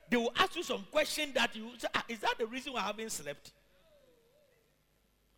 they 0.09 0.17
will 0.17 0.33
ask 0.35 0.57
you 0.57 0.63
some 0.63 0.85
question 0.91 1.31
that 1.35 1.55
you 1.55 1.69
say, 1.77 1.87
"Ah, 1.95 2.03
is 2.09 2.19
that 2.19 2.35
the 2.37 2.45
reason 2.45 2.73
why 2.73 2.81
I 2.81 2.87
haven't 2.87 3.11
slept? 3.11 3.53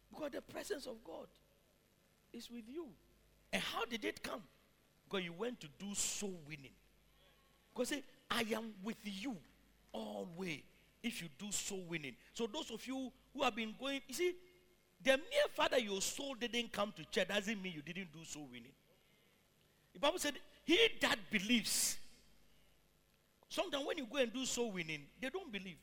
Because 0.10 0.32
the 0.32 0.42
presence 0.42 0.88
of 0.88 0.96
God 1.04 1.28
is 2.34 2.50
with 2.50 2.64
you. 2.68 2.88
And 3.54 3.62
how 3.62 3.86
did 3.86 4.04
it 4.04 4.24
come? 4.24 4.42
Because 5.08 5.24
you 5.24 5.34
went 5.34 5.60
to 5.60 5.68
do 5.78 5.94
soul 5.94 6.40
winning. 6.48 6.74
Because 7.74 7.90
say, 7.90 8.04
I 8.32 8.44
am 8.52 8.74
with 8.84 8.98
you 9.04 9.38
always 9.98 10.62
if 11.04 11.22
you 11.22 11.28
do 11.38 11.52
soul 11.52 11.84
winning. 11.88 12.16
So 12.34 12.48
those 12.52 12.72
of 12.72 12.86
you 12.86 13.12
who 13.34 13.44
have 13.44 13.56
been 13.56 13.74
going, 13.80 14.02
you 14.08 14.14
see, 14.14 14.34
the 15.04 15.12
mere 15.12 15.48
fact 15.56 15.72
that 15.72 15.84
your 15.84 16.02
soul 16.02 16.36
didn't 16.40 16.72
come 16.72 16.94
to 16.96 17.06
church 17.06 17.28
doesn't 17.28 17.62
mean 17.62 17.74
you 17.76 17.82
didn't 17.82 18.12
do 18.12 18.24
soul 18.24 18.48
winning. 18.52 18.72
The 19.94 20.00
Bible 20.00 20.20
said, 20.20 20.34
He 20.66 20.78
that 21.02 21.18
believes. 21.32 21.98
Sometimes 23.50 23.86
when 23.86 23.98
you 23.98 24.08
go 24.12 24.18
and 24.18 24.34
do 24.34 24.46
soul 24.46 24.72
winning, 24.72 25.02
they 25.22 25.30
don't 25.30 25.52
believe. 25.52 25.78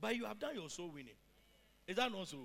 But 0.00 0.16
you 0.16 0.24
have 0.24 0.38
done 0.38 0.54
your 0.54 0.70
soul 0.70 0.90
winning. 0.94 1.14
Is 1.86 1.96
that 1.96 2.10
not 2.10 2.28
so? 2.28 2.38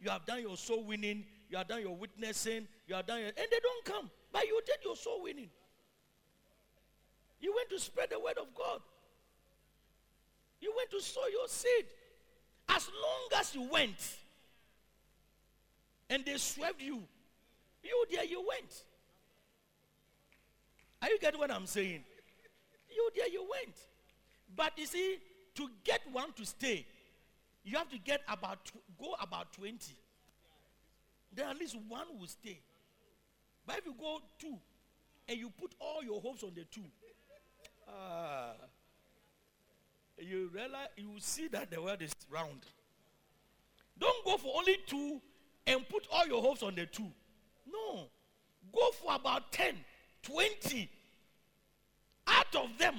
You 0.00 0.10
have 0.10 0.24
done 0.24 0.40
your 0.40 0.56
soul 0.56 0.84
winning, 0.84 1.24
you 1.50 1.56
have 1.58 1.68
done 1.68 1.82
your 1.82 1.94
witnessing, 1.94 2.66
you 2.86 2.94
have 2.94 3.06
done 3.06 3.20
your, 3.20 3.28
and 3.28 3.36
they 3.36 3.60
don't 3.62 3.84
come. 3.84 4.10
But 4.32 4.46
you 4.46 4.60
did 4.66 4.76
your 4.84 4.96
soul 4.96 5.22
winning. 5.22 5.50
You 7.40 7.54
went 7.54 7.68
to 7.70 7.78
spread 7.78 8.10
the 8.10 8.18
word 8.18 8.38
of 8.38 8.54
God. 8.54 8.80
You 10.64 10.72
went 10.74 10.90
to 10.92 11.00
sow 11.02 11.26
your 11.30 11.46
seed. 11.46 11.84
As 12.70 12.88
long 12.88 13.38
as 13.38 13.54
you 13.54 13.68
went 13.70 14.16
and 16.08 16.24
they 16.24 16.38
swept 16.38 16.80
you, 16.80 17.02
you 17.82 18.06
there 18.10 18.24
you 18.24 18.42
went. 18.48 18.72
Are 21.02 21.10
you 21.10 21.18
getting 21.18 21.38
what 21.38 21.50
I'm 21.50 21.66
saying? 21.66 22.02
You 22.96 23.10
there 23.14 23.28
you 23.28 23.42
went. 23.42 23.76
But 24.56 24.72
you 24.78 24.86
see, 24.86 25.18
to 25.56 25.68
get 25.84 26.00
one 26.10 26.32
to 26.32 26.46
stay, 26.46 26.86
you 27.62 27.76
have 27.76 27.90
to 27.90 27.98
get 27.98 28.22
about 28.26 28.72
go 28.98 29.14
about 29.20 29.52
20. 29.52 29.76
Then 31.34 31.46
at 31.46 31.60
least 31.60 31.76
one 31.88 32.06
will 32.18 32.26
stay. 32.26 32.58
But 33.66 33.80
if 33.80 33.84
you 33.84 33.94
go 34.00 34.20
two 34.38 34.56
and 35.28 35.38
you 35.38 35.50
put 35.60 35.74
all 35.78 36.02
your 36.02 36.22
hopes 36.22 36.42
on 36.42 36.52
the 36.54 36.64
two, 36.64 36.84
ah, 37.86 38.54
you 40.18 40.50
realize 40.52 40.88
you 40.96 41.10
see 41.18 41.48
that 41.48 41.70
the 41.70 41.80
world 41.80 42.02
is 42.02 42.12
round. 42.30 42.62
Don't 43.98 44.24
go 44.24 44.36
for 44.36 44.52
only 44.56 44.76
two 44.86 45.20
and 45.66 45.88
put 45.88 46.06
all 46.12 46.26
your 46.26 46.42
hopes 46.42 46.62
on 46.62 46.74
the 46.74 46.86
two. 46.86 47.10
No. 47.70 48.08
Go 48.72 48.90
for 48.92 49.14
about 49.14 49.52
10, 49.52 49.74
20. 50.22 50.88
Out 52.26 52.56
of 52.56 52.78
them, 52.78 52.96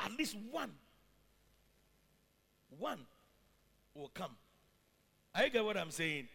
at 0.00 0.12
least 0.12 0.36
one. 0.50 0.72
One 2.78 3.00
will 3.94 4.10
come. 4.14 4.36
Are 5.34 5.44
you 5.44 5.50
get 5.50 5.64
what 5.64 5.76
I'm 5.76 5.90
saying? 5.90 6.28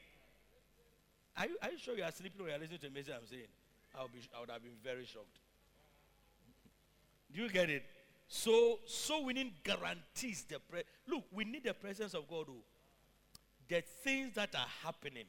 Are 1.38 1.48
you, 1.48 1.58
are 1.62 1.72
you 1.72 1.78
sure 1.78 1.96
you 1.96 2.04
are 2.04 2.12
sleeping 2.12 2.42
or 2.42 2.50
you 2.50 2.56
are 2.56 2.60
listening 2.60 2.80
to 2.80 2.88
the 2.88 2.94
message 2.94 3.14
I'm 3.16 3.28
saying? 3.28 3.48
I'll 3.98 4.08
be, 4.08 4.20
I 4.36 4.40
would 4.40 4.50
have 4.50 4.62
been 4.62 4.78
very 4.84 5.06
shocked. 5.06 5.40
Do 7.34 7.42
you 7.42 7.50
get 7.50 7.70
it? 7.70 7.84
So, 8.34 8.80
so 8.86 9.24
winning 9.24 9.52
guarantees 9.62 10.46
the 10.48 10.58
pre- 10.60 10.84
look. 11.06 11.26
We 11.34 11.44
need 11.44 11.66
the 11.66 11.74
presence 11.74 12.14
of 12.14 12.30
God. 12.30 12.46
Oh, 12.50 12.64
the 13.68 13.82
things 13.82 14.36
that 14.36 14.56
are 14.56 14.68
happening. 14.86 15.26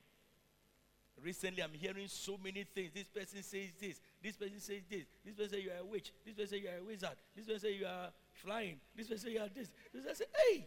Recently, 1.20 1.64
I'm 1.64 1.72
hearing 1.72 2.06
so 2.06 2.38
many 2.42 2.62
things. 2.62 2.92
This 2.94 3.08
person 3.08 3.42
says 3.42 3.70
this. 3.80 4.00
This 4.22 4.36
person 4.36 4.60
says 4.60 4.82
this. 4.88 5.06
This 5.24 5.34
person 5.34 5.50
says 5.50 5.64
you 5.64 5.70
are 5.72 5.80
a 5.80 5.84
witch. 5.84 6.12
This 6.24 6.34
person 6.34 6.50
says 6.50 6.62
you 6.62 6.68
are 6.68 6.78
a 6.80 6.84
wizard. 6.84 7.16
This 7.34 7.44
person 7.44 7.60
says 7.60 7.74
you 7.76 7.86
are 7.86 8.08
flying. 8.34 8.76
This 8.96 9.08
person 9.08 9.24
says 9.24 9.32
you 9.32 9.40
are 9.40 9.48
this. 9.48 9.68
This 9.92 10.04
person 10.04 10.14
says, 10.14 10.28
hey, 10.36 10.64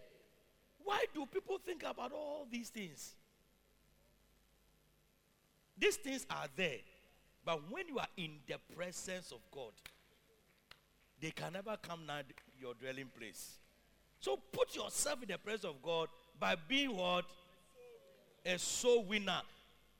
why 0.83 1.05
do 1.13 1.25
people 1.27 1.57
think 1.65 1.83
about 1.83 2.11
all 2.11 2.45
these 2.51 2.67
things? 2.67 3.15
These 5.77 5.95
things 5.95 6.25
are 6.29 6.47
there. 6.57 6.79
But 7.45 7.61
when 7.71 7.87
you 7.87 7.97
are 7.97 8.09
in 8.17 8.39
the 8.45 8.57
presence 8.75 9.31
of 9.31 9.39
God, 9.53 9.71
they 11.21 11.31
can 11.31 11.53
never 11.53 11.77
come 11.81 12.05
near 12.05 12.23
your 12.59 12.73
dwelling 12.73 13.09
place. 13.17 13.57
So 14.19 14.37
put 14.51 14.75
yourself 14.75 15.21
in 15.21 15.29
the 15.29 15.37
presence 15.37 15.65
of 15.65 15.81
God 15.81 16.09
by 16.39 16.55
being 16.67 16.95
what? 16.95 17.25
A 18.45 18.57
soul 18.57 19.03
winner. 19.05 19.41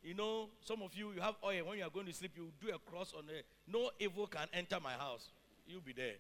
You 0.04 0.14
know, 0.14 0.50
some 0.62 0.82
of 0.84 0.94
you, 0.94 1.12
you 1.14 1.22
have 1.22 1.36
oil. 1.44 1.66
When 1.66 1.80
you 1.80 1.84
are 1.84 1.90
going 1.90 2.06
to 2.06 2.14
sleep, 2.14 2.32
you 2.36 2.52
do 2.62 2.74
a 2.74 2.80
cross 2.90 3.14
on 3.18 3.24
it. 3.30 3.46
No 3.68 3.90
evil 4.00 4.28
can 4.28 4.48
enter 4.54 4.78
my 4.80 4.94
house. 4.94 5.30
You'll 5.68 5.82
be 5.82 5.94
there. 5.94 6.16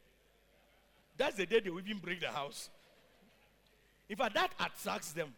That's 1.17 1.35
the 1.35 1.45
day 1.45 1.59
they 1.59 1.69
will 1.69 1.79
even 1.79 1.99
break 1.99 2.19
the 2.19 2.29
house. 2.29 2.69
In 4.09 4.15
fact, 4.15 4.33
that 4.33 4.51
attracts 4.59 5.11
them. 5.11 5.33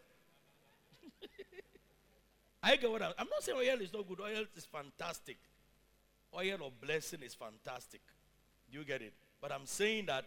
I 2.62 2.76
get 2.76 2.90
what 2.90 3.02
I'm, 3.02 3.12
I'm 3.18 3.28
not 3.28 3.42
saying 3.42 3.58
oil 3.58 3.80
is 3.80 3.92
not 3.92 4.08
good. 4.08 4.20
Oil 4.20 4.44
is 4.56 4.64
fantastic. 4.64 5.36
Oil 6.36 6.66
of 6.66 6.80
blessing 6.80 7.20
is 7.22 7.34
fantastic. 7.34 8.00
Do 8.70 8.78
you 8.78 8.84
get 8.84 9.02
it? 9.02 9.12
But 9.40 9.52
I'm 9.52 9.66
saying 9.66 10.06
that 10.06 10.24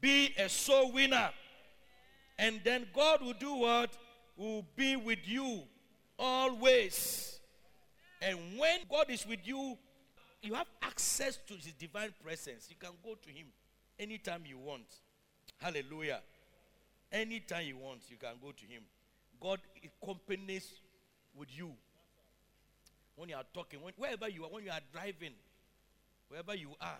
be 0.00 0.34
a 0.38 0.48
soul 0.48 0.92
winner. 0.92 1.30
And 2.38 2.60
then 2.64 2.86
God 2.94 3.22
will 3.22 3.34
do 3.34 3.54
what? 3.54 3.90
Will 4.36 4.64
be 4.76 4.96
with 4.96 5.20
you 5.24 5.62
always. 6.18 7.38
And 8.20 8.38
when 8.58 8.80
God 8.90 9.06
is 9.10 9.26
with 9.26 9.40
you, 9.44 9.76
you 10.42 10.54
have 10.54 10.66
access 10.82 11.38
to 11.46 11.54
his 11.54 11.72
divine 11.72 12.12
presence. 12.22 12.66
You 12.68 12.76
can 12.78 12.90
go 13.04 13.14
to 13.14 13.28
him 13.30 13.46
anytime 13.98 14.42
you 14.44 14.58
want. 14.58 14.86
Hallelujah. 15.58 16.20
Anytime 17.12 17.66
you 17.66 17.76
want, 17.76 18.00
you 18.08 18.16
can 18.16 18.34
go 18.42 18.50
to 18.52 18.64
him. 18.66 18.82
God 19.40 19.60
accompanies 19.84 20.72
with 21.36 21.48
you. 21.56 21.72
When 23.14 23.28
you 23.28 23.36
are 23.36 23.44
talking, 23.52 23.80
when, 23.82 23.92
wherever 23.96 24.28
you 24.28 24.44
are, 24.44 24.50
when 24.50 24.64
you 24.64 24.70
are 24.70 24.80
driving, 24.92 25.34
wherever 26.28 26.54
you 26.54 26.70
are, 26.80 26.98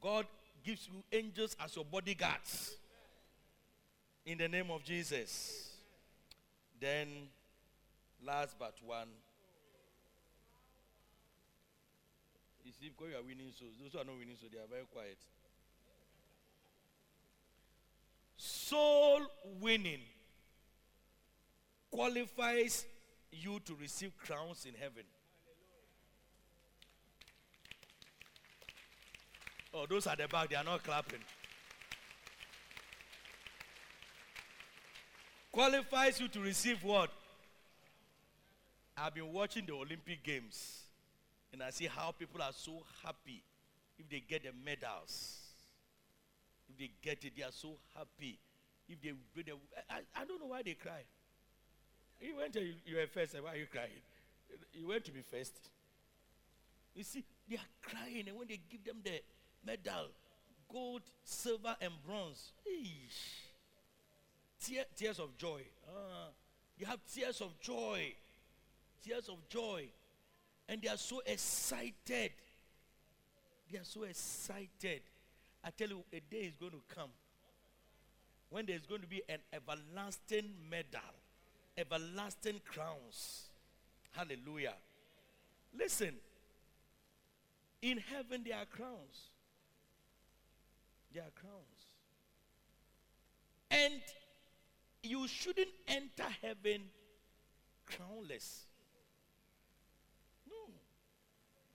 God 0.00 0.26
gives 0.64 0.88
you 0.88 1.02
angels 1.12 1.56
as 1.62 1.74
your 1.76 1.84
bodyguards. 1.84 2.76
In 4.26 4.38
the 4.38 4.48
name 4.48 4.70
of 4.70 4.84
Jesus. 4.84 5.72
Then, 6.80 7.08
last 8.24 8.56
but 8.58 8.74
one. 8.84 9.08
You 12.64 12.72
see, 12.78 12.90
because 12.90 13.12
you 13.12 13.18
are 13.18 13.22
winning 13.22 13.50
souls, 13.58 13.72
those 13.82 13.92
who 13.92 13.98
are 13.98 14.04
not 14.04 14.18
winning 14.18 14.36
souls, 14.36 14.52
they 14.52 14.58
are 14.58 14.68
very 14.70 14.84
quiet. 14.92 15.16
Soul 18.36 19.22
winning 19.60 20.00
qualifies 21.90 22.84
you 23.32 23.60
to 23.64 23.74
receive 23.80 24.16
crowns 24.18 24.66
in 24.66 24.74
heaven. 24.74 25.04
Oh, 29.74 29.86
those 29.88 30.06
at 30.06 30.18
the 30.18 30.28
back, 30.28 30.48
they 30.50 30.56
are 30.56 30.64
not 30.64 30.82
clapping. 30.82 31.20
Qualifies 35.52 36.20
you 36.20 36.28
to 36.28 36.40
receive 36.40 36.82
what? 36.82 37.10
I've 38.96 39.14
been 39.14 39.32
watching 39.32 39.64
the 39.66 39.74
Olympic 39.74 40.22
Games 40.24 40.82
and 41.52 41.62
I 41.62 41.70
see 41.70 41.86
how 41.86 42.12
people 42.12 42.42
are 42.42 42.52
so 42.52 42.82
happy 43.04 43.42
if 43.98 44.08
they 44.08 44.22
get 44.26 44.42
the 44.44 44.50
medals. 44.64 45.38
If 46.68 46.78
they 46.78 46.90
get 47.02 47.24
it, 47.24 47.32
they 47.36 47.42
are 47.42 47.52
so 47.52 47.76
happy. 47.96 48.38
If 48.88 49.00
they, 49.02 49.12
bring 49.34 49.46
the, 49.46 49.52
I, 49.90 50.00
I 50.20 50.24
don't 50.24 50.40
know 50.40 50.46
why 50.46 50.62
they 50.62 50.74
cry. 50.74 51.02
You 52.20 52.36
went 52.36 52.52
to, 52.54 52.60
you, 52.60 52.74
you 52.84 52.96
were 52.96 53.06
first, 53.06 53.34
why 53.40 53.52
are 53.52 53.56
you 53.56 53.66
crying? 53.66 53.90
You 54.72 54.88
went 54.88 55.04
to 55.04 55.12
be 55.12 55.20
first. 55.20 55.54
You 56.94 57.04
see, 57.04 57.24
they 57.48 57.56
are 57.56 57.70
crying, 57.82 58.24
and 58.28 58.36
when 58.36 58.48
they 58.48 58.60
give 58.70 58.84
them 58.84 58.96
the 59.04 59.20
medal, 59.64 60.08
gold, 60.70 61.02
silver, 61.24 61.76
and 61.80 61.92
bronze, 62.06 62.52
eesh, 62.66 63.46
tear, 64.60 64.84
tears 64.96 65.18
of 65.18 65.36
joy. 65.36 65.62
Ah, 65.88 66.28
you 66.76 66.86
have 66.86 67.00
tears 67.12 67.40
of 67.40 67.58
joy, 67.60 68.14
tears 69.04 69.28
of 69.28 69.36
joy, 69.48 69.88
and 70.68 70.82
they 70.82 70.88
are 70.88 70.96
so 70.96 71.20
excited. 71.26 72.32
They 73.70 73.78
are 73.78 73.84
so 73.84 74.04
excited. 74.04 75.02
I 75.64 75.70
tell 75.70 75.88
you, 75.88 76.04
a 76.12 76.20
day 76.20 76.44
is 76.44 76.54
going 76.56 76.72
to 76.72 76.82
come 76.94 77.10
when 78.50 78.64
there's 78.66 78.86
going 78.86 79.00
to 79.00 79.06
be 79.06 79.22
an 79.28 79.40
everlasting 79.52 80.50
medal, 80.70 81.00
everlasting 81.76 82.60
crowns. 82.64 83.48
Hallelujah. 84.12 84.74
Listen, 85.76 86.14
in 87.82 87.98
heaven 87.98 88.42
there 88.44 88.56
are 88.56 88.64
crowns. 88.64 89.30
There 91.12 91.22
are 91.22 91.30
crowns. 91.30 91.96
And 93.70 94.00
you 95.02 95.26
shouldn't 95.28 95.68
enter 95.86 96.28
heaven 96.42 96.82
crownless. 97.86 98.66
No. 100.48 100.72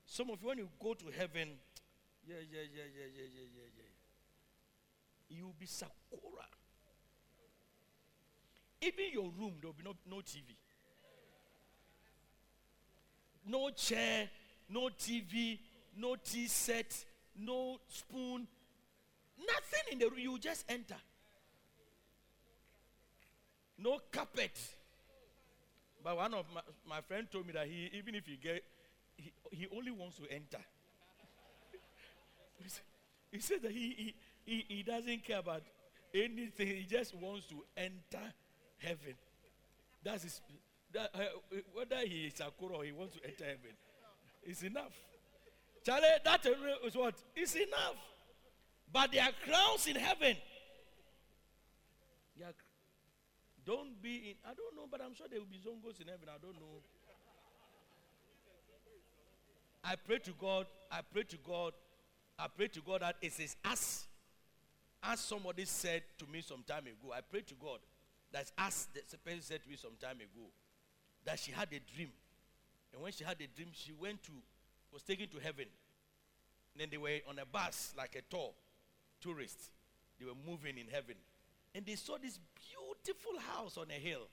Some 0.06 0.30
of 0.30 0.42
you, 0.42 0.48
when 0.48 0.58
you 0.60 0.70
go 0.82 0.94
to 0.94 1.06
heaven, 1.18 1.50
yeah, 2.28 2.36
yeah, 2.36 2.62
yeah, 2.74 2.84
yeah, 2.96 3.06
yeah, 3.16 3.28
yeah, 3.36 3.48
yeah, 3.56 3.70
yeah. 3.78 5.38
You'll 5.38 5.56
be 5.60 5.66
Sakura. 5.66 6.46
Even 8.82 9.06
your 9.12 9.32
room, 9.32 9.54
there 9.62 9.70
will 9.70 9.74
be 9.74 9.84
no, 9.84 9.94
no 10.10 10.18
TV. 10.18 10.56
No 13.46 13.70
chair, 13.72 14.30
no 14.70 14.90
TV, 14.98 15.60
no 15.98 16.16
tea 16.16 16.48
set, 16.48 17.06
no 17.36 17.78
spoon, 17.88 18.48
nothing 19.40 19.92
in 19.92 20.00
the 20.00 20.10
room. 20.10 20.20
You 20.20 20.40
just 20.40 20.66
enter. 20.70 20.96
No 23.78 24.00
carpet. 24.12 24.58
But 26.04 26.18
one 26.18 26.34
of 26.34 26.46
my, 26.54 26.62
my 26.88 27.02
friend 27.02 27.28
told 27.32 27.48
me 27.48 27.54
that 27.54 27.68
he, 27.68 27.90
even 27.94 28.16
if 28.16 28.26
he 28.26 28.36
get, 28.36 28.64
he, 29.16 29.32
he 29.52 29.68
only 29.76 29.92
wants 29.92 30.18
to 30.18 30.24
enter. 30.30 30.64
He 33.32 33.40
said- 33.40 33.62
that 33.64 33.72
he, 33.72 33.96
he, 33.98 34.16
he, 34.46 34.66
he 34.68 34.84
doesn't 34.84 35.24
care 35.24 35.40
about 35.40 35.64
anything. 36.14 36.68
He 36.68 36.86
just 36.88 37.16
wants 37.16 37.48
to 37.48 37.64
enter 37.76 38.24
heaven. 38.78 39.16
That's 40.04 40.24
his, 40.24 40.42
that, 40.94 41.10
uh, 41.16 41.58
whether 41.74 41.98
he 42.06 42.28
is 42.28 42.36
Sakura 42.36 42.78
or 42.78 42.84
he 42.84 42.92
wants 42.92 43.16
to 43.16 43.26
enter 43.26 43.46
heaven, 43.46 43.76
it's 44.44 44.62
enough. 44.62 44.94
Charlie, 45.84 46.08
that 46.24 46.46
is 46.86 46.96
what? 46.96 47.16
It's 47.36 47.56
enough. 47.56 47.96
But 48.94 49.12
there 49.12 49.24
are 49.24 49.32
crowns 49.44 49.88
in 49.88 49.96
heaven. 49.96 50.38
Are 52.46 52.54
don't 53.66 54.02
be 54.02 54.16
in, 54.16 54.36
I 54.46 54.54
don't 54.54 54.76
know, 54.76 54.88
but 54.92 55.02
I'm 55.02 55.16
sure 55.16 55.26
there 55.30 55.40
will 55.40 55.48
be 55.48 55.58
zongos 55.58 56.00
in 56.02 56.08
heaven. 56.08 56.28
I 56.28 56.38
don't 56.42 56.56
know. 56.56 56.82
I 59.84 59.96
pray 59.96 60.20
to 60.20 60.32
God, 60.40 60.68
I 60.92 61.00
pray 61.12 61.24
to 61.24 61.38
God, 61.38 61.74
I 62.38 62.48
pray 62.48 62.68
to 62.68 62.82
God 62.82 63.02
that 63.02 63.16
it 63.22 63.34
is 63.40 63.56
us. 63.66 64.06
as 65.02 65.20
somebody 65.20 65.66
said 65.66 66.04
to 66.18 66.26
me 66.28 66.42
some 66.42 66.64
time 66.68 66.84
ago. 66.84 67.14
I 67.14 67.22
pray 67.22 67.42
to 67.42 67.54
God 67.56 67.80
that's 68.32 68.52
as 68.58 68.88
the 68.94 69.18
person 69.18 69.42
said 69.42 69.64
to 69.64 69.70
me 69.70 69.76
some 69.76 69.92
time 70.02 70.18
ago 70.18 70.48
that 71.26 71.40
she 71.40 71.52
had 71.52 71.68
a 71.72 71.80
dream. 71.96 72.10
And 72.94 73.02
when 73.02 73.12
she 73.12 73.24
had 73.24 73.38
a 73.42 73.48
dream, 73.56 73.70
she 73.72 73.92
went 73.92 74.24
to, 74.24 74.32
was 74.92 75.04
taken 75.04 75.28
to 75.30 75.40
heaven. 75.40 75.66
And 76.74 76.82
then 76.82 76.88
they 76.92 76.98
were 76.98 77.20
on 77.30 77.40
a 77.40 77.46
bus, 77.46 77.94
like 77.98 78.16
a 78.16 78.22
tour, 78.34 78.52
tourists. 79.24 79.70
They 80.20 80.26
were 80.26 80.38
moving 80.46 80.78
in 80.78 80.88
heaven. 80.92 81.16
And 81.74 81.86
they 81.86 81.96
saw 81.96 82.18
this 82.22 82.40
beautiful 82.70 83.40
house 83.40 83.78
on 83.78 83.88
a 83.90 84.00
hill. 84.00 84.28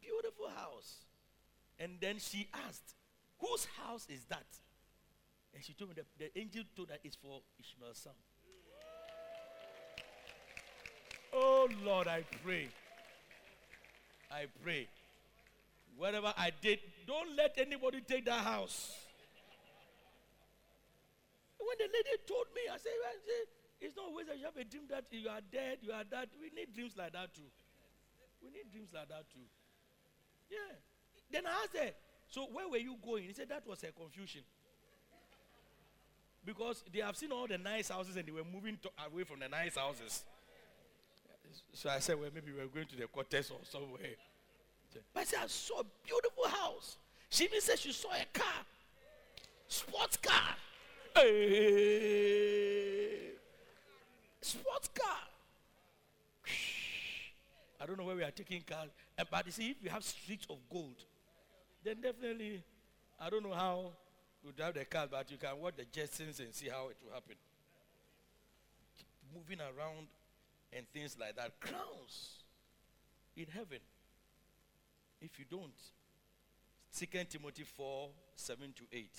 Beautiful 0.00 0.48
house. 0.54 1.04
And 1.78 1.92
then 2.00 2.18
she 2.18 2.48
asked, 2.66 2.94
Whose 3.38 3.66
house 3.86 4.06
is 4.10 4.24
that? 4.28 4.46
And 5.54 5.64
she 5.64 5.72
told 5.72 5.90
me 5.90 5.96
that 5.96 6.06
the 6.18 6.38
angel 6.38 6.64
told 6.76 6.90
her 6.90 6.96
it's 7.04 7.16
for 7.16 7.40
Ishmael's 7.58 7.98
son. 7.98 8.12
Oh 11.32 11.68
Lord, 11.84 12.08
I 12.08 12.24
pray. 12.44 12.68
I 14.30 14.46
pray. 14.62 14.88
Whatever 15.96 16.32
I 16.36 16.52
did, 16.60 16.80
don't 17.06 17.36
let 17.36 17.58
anybody 17.58 18.00
take 18.00 18.24
that 18.26 18.44
house. 18.44 18.94
When 21.58 21.76
the 21.78 21.84
lady 21.84 22.22
told 22.26 22.46
me, 22.54 22.62
I 22.72 22.78
said, 22.78 22.92
"Well, 23.02 23.12
see, 23.26 23.57
it's 23.80 23.96
not 23.96 24.06
always 24.06 24.26
that 24.26 24.38
you 24.38 24.44
have 24.44 24.56
a 24.56 24.64
dream 24.64 24.82
that 24.90 25.04
you 25.10 25.28
are 25.28 25.40
dead, 25.52 25.78
you 25.82 25.92
are 25.92 26.04
that. 26.10 26.28
We 26.40 26.50
need 26.54 26.74
dreams 26.74 26.94
like 26.96 27.12
that 27.12 27.34
too. 27.34 27.48
We 28.42 28.50
need 28.50 28.70
dreams 28.70 28.90
like 28.94 29.08
that 29.08 29.30
too. 29.30 29.46
Yeah. 30.50 30.76
Then 31.30 31.46
I 31.46 31.62
asked 31.62 31.76
her, 31.76 31.90
so 32.28 32.46
where 32.52 32.68
were 32.68 32.78
you 32.78 32.96
going? 33.04 33.24
He 33.24 33.32
said 33.32 33.48
that 33.48 33.66
was 33.66 33.82
a 33.84 33.92
confusion. 33.92 34.42
Because 36.44 36.82
they 36.92 37.00
have 37.00 37.16
seen 37.16 37.32
all 37.32 37.46
the 37.46 37.58
nice 37.58 37.88
houses 37.90 38.16
and 38.16 38.26
they 38.26 38.32
were 38.32 38.44
moving 38.44 38.78
to, 38.82 38.90
away 39.06 39.24
from 39.24 39.40
the 39.40 39.48
nice 39.48 39.76
houses. 39.76 40.24
So 41.72 41.88
I 41.90 41.98
said, 41.98 42.18
well, 42.20 42.30
maybe 42.34 42.52
we're 42.52 42.66
going 42.66 42.86
to 42.86 42.96
the 42.96 43.06
quarters 43.06 43.50
or 43.50 43.58
somewhere. 43.62 44.16
But 45.14 45.20
I 45.20 45.24
said, 45.24 45.40
I 45.44 45.46
saw 45.46 45.80
a 45.80 45.84
beautiful 46.04 46.48
house. 46.48 46.96
She 47.30 47.44
even 47.44 47.60
said 47.60 47.78
she 47.78 47.92
saw 47.92 48.08
a 48.12 48.24
car, 48.32 48.64
sports 49.66 50.16
car. 50.16 50.56
Hey. 51.14 52.08
Sports 54.40 54.88
car. 54.94 55.18
I 57.77 57.77
don't 57.88 57.98
know 57.98 58.04
where 58.04 58.16
we 58.16 58.22
are 58.22 58.30
taking 58.30 58.62
cars. 58.62 58.90
But 59.30 59.46
you 59.46 59.52
see, 59.52 59.70
if 59.70 59.82
you 59.82 59.88
have 59.88 60.04
streets 60.04 60.46
of 60.50 60.58
gold, 60.70 61.02
then 61.82 61.96
definitely, 62.02 62.62
I 63.18 63.30
don't 63.30 63.42
know 63.42 63.54
how 63.54 63.92
you 64.44 64.52
drive 64.52 64.74
the 64.74 64.84
car, 64.84 65.06
but 65.10 65.30
you 65.30 65.38
can 65.38 65.58
watch 65.58 65.74
the 65.76 65.84
Jetsons 65.84 66.38
and 66.38 66.54
see 66.54 66.68
how 66.68 66.88
it 66.88 66.96
will 67.02 67.12
happen. 67.14 67.36
Moving 69.34 69.58
around 69.60 70.06
and 70.72 70.86
things 70.92 71.16
like 71.18 71.36
that. 71.36 71.58
Crowns 71.60 72.42
in 73.36 73.46
heaven. 73.52 73.80
If 75.20 75.38
you 75.38 75.46
don't, 75.50 75.72
2 76.96 77.06
Timothy 77.28 77.64
4 77.64 78.08
7 78.36 78.74
to 78.76 78.96
8. 78.96 79.10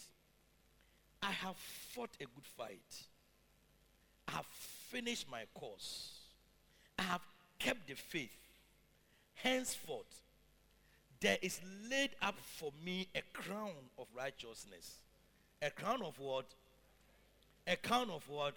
I 1.24 1.32
have 1.32 1.58
fought 1.58 2.12
a 2.22 2.24
good 2.24 2.48
fight. 2.56 3.04
I 4.28 4.32
have 4.32 4.46
finished 4.46 5.26
my 5.30 5.44
course. 5.54 6.12
I 6.98 7.04
have 7.04 7.22
kept 7.58 7.88
the 7.88 7.96
faith. 7.96 8.30
Henceforth, 9.44 10.22
there 11.20 11.38
is 11.42 11.60
laid 11.90 12.12
up 12.22 12.36
for 12.40 12.72
me 12.84 13.08
a 13.16 13.22
crown 13.34 13.72
of 13.98 14.08
righteousness. 14.16 15.00
A 15.62 15.70
crown 15.70 16.02
of 16.02 16.18
what? 16.20 16.46
A 17.68 17.76
crown 17.76 18.10
of 18.10 18.28
what? 18.30 18.56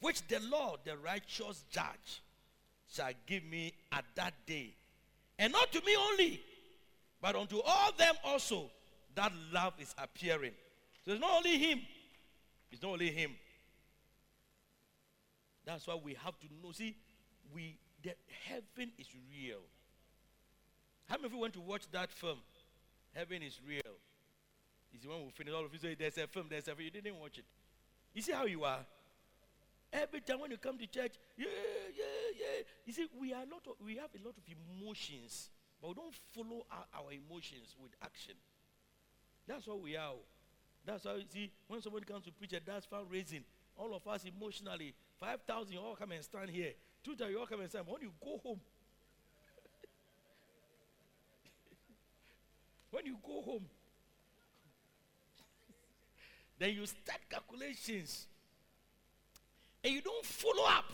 Which 0.00 0.26
the 0.28 0.40
Lord, 0.40 0.80
the 0.84 0.96
righteous 0.96 1.64
judge, 1.70 2.22
shall 2.92 3.12
give 3.26 3.44
me 3.44 3.72
at 3.92 4.04
that 4.14 4.34
day. 4.46 4.74
And 5.38 5.52
not 5.52 5.72
to 5.72 5.80
me 5.84 5.96
only, 5.96 6.40
but 7.20 7.36
unto 7.36 7.60
all 7.60 7.92
them 7.96 8.14
also 8.24 8.70
that 9.14 9.32
love 9.52 9.74
is 9.78 9.94
appearing. 9.98 10.52
So 11.04 11.12
it's 11.12 11.20
not 11.20 11.38
only 11.38 11.58
him. 11.58 11.80
It's 12.70 12.82
not 12.82 12.92
only 12.92 13.10
him. 13.10 13.32
That's 15.64 15.86
why 15.86 15.94
we 16.02 16.14
have 16.14 16.38
to 16.40 16.46
know. 16.62 16.72
See, 16.72 16.96
we 17.54 17.76
the 18.04 18.14
heaven 18.46 18.92
is 18.98 19.08
real. 19.32 19.64
How 21.06 21.16
many 21.16 21.26
of 21.26 21.32
you 21.32 21.38
want 21.38 21.54
to 21.54 21.60
watch 21.60 21.82
that 21.92 22.12
film? 22.12 22.38
Heaven 23.14 23.42
is 23.42 23.58
real. 23.66 23.96
You 24.92 25.00
the 25.02 25.08
one 25.08 25.24
we 25.24 25.30
finished 25.30 25.56
all 25.56 25.64
of 25.64 25.72
you 25.72 25.78
say, 25.78 25.96
There's 25.98 26.18
a 26.18 26.26
film, 26.26 26.46
there's 26.48 26.68
a 26.68 26.74
film. 26.74 26.84
You 26.84 26.90
didn't 26.90 27.18
watch 27.18 27.38
it. 27.38 27.44
You 28.12 28.22
see 28.22 28.32
how 28.32 28.44
you 28.44 28.62
are? 28.62 28.84
Every 29.92 30.20
time 30.20 30.40
when 30.40 30.50
you 30.50 30.58
come 30.58 30.76
to 30.78 30.86
church, 30.86 31.14
yeah, 31.36 31.46
yeah, 31.96 32.04
yeah. 32.38 32.62
You 32.84 32.92
see, 32.92 33.06
we 33.18 33.32
are 33.32 33.42
a 33.42 33.46
lot 33.46 33.62
of, 33.66 33.74
we 33.84 33.96
have 33.96 34.10
a 34.14 34.24
lot 34.24 34.34
of 34.36 34.44
emotions, 34.46 35.50
but 35.80 35.88
we 35.88 35.94
don't 35.94 36.14
follow 36.34 36.66
our, 36.70 36.84
our 37.00 37.12
emotions 37.12 37.74
with 37.80 37.92
action. 38.02 38.34
That's 39.46 39.66
what 39.66 39.80
we 39.80 39.96
are. 39.96 40.14
That's 40.84 41.04
why 41.04 41.14
you 41.14 41.24
see 41.32 41.50
when 41.68 41.80
somebody 41.80 42.04
comes 42.04 42.24
to 42.24 42.32
preach 42.32 42.52
a 42.52 42.60
dance 42.60 42.86
fundraising, 42.90 43.42
all 43.76 43.94
of 43.94 44.06
us 44.06 44.24
emotionally, 44.24 44.94
5,000, 45.18 45.76
all 45.78 45.96
come 45.96 46.12
and 46.12 46.24
stand 46.24 46.50
here. 46.50 46.72
2,000, 47.04 47.32
you 47.32 47.38
all 47.38 47.46
come 47.46 47.60
and 47.60 47.70
stand. 47.70 47.86
When 47.88 48.00
you 48.02 48.12
go 48.22 48.38
home, 48.42 48.60
when 52.90 53.06
you 53.06 53.16
go 53.26 53.42
home, 53.42 53.64
then 56.58 56.74
you 56.74 56.86
start 56.86 57.20
calculations 57.28 58.26
and 59.82 59.92
you 59.92 60.00
don't 60.00 60.24
follow 60.24 60.64
up. 60.64 60.90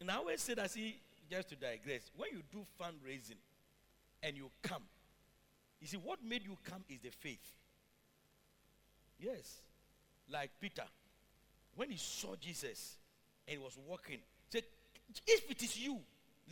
And 0.00 0.10
I 0.10 0.16
always 0.16 0.40
say 0.40 0.54
that, 0.54 0.70
see, 0.70 1.00
just 1.30 1.48
to 1.50 1.56
digress, 1.56 2.10
when 2.16 2.30
you 2.32 2.42
do 2.52 2.66
fundraising 2.80 3.38
and 4.22 4.36
you 4.36 4.50
come, 4.62 4.82
you 5.80 5.86
see, 5.86 5.96
what 5.96 6.22
made 6.22 6.44
you 6.44 6.56
come 6.64 6.84
is 6.88 7.00
the 7.00 7.10
faith. 7.10 7.52
Yes. 9.18 9.60
Like 10.30 10.50
Peter, 10.60 10.84
when 11.76 11.90
he 11.90 11.96
saw 11.96 12.34
Jesus 12.36 12.96
and 13.48 13.56
he 13.56 13.64
was 13.64 13.78
walking, 13.88 14.18
he 14.18 14.58
said, 14.58 14.64
If 15.26 15.50
it 15.50 15.62
is 15.62 15.80
you, 15.80 15.98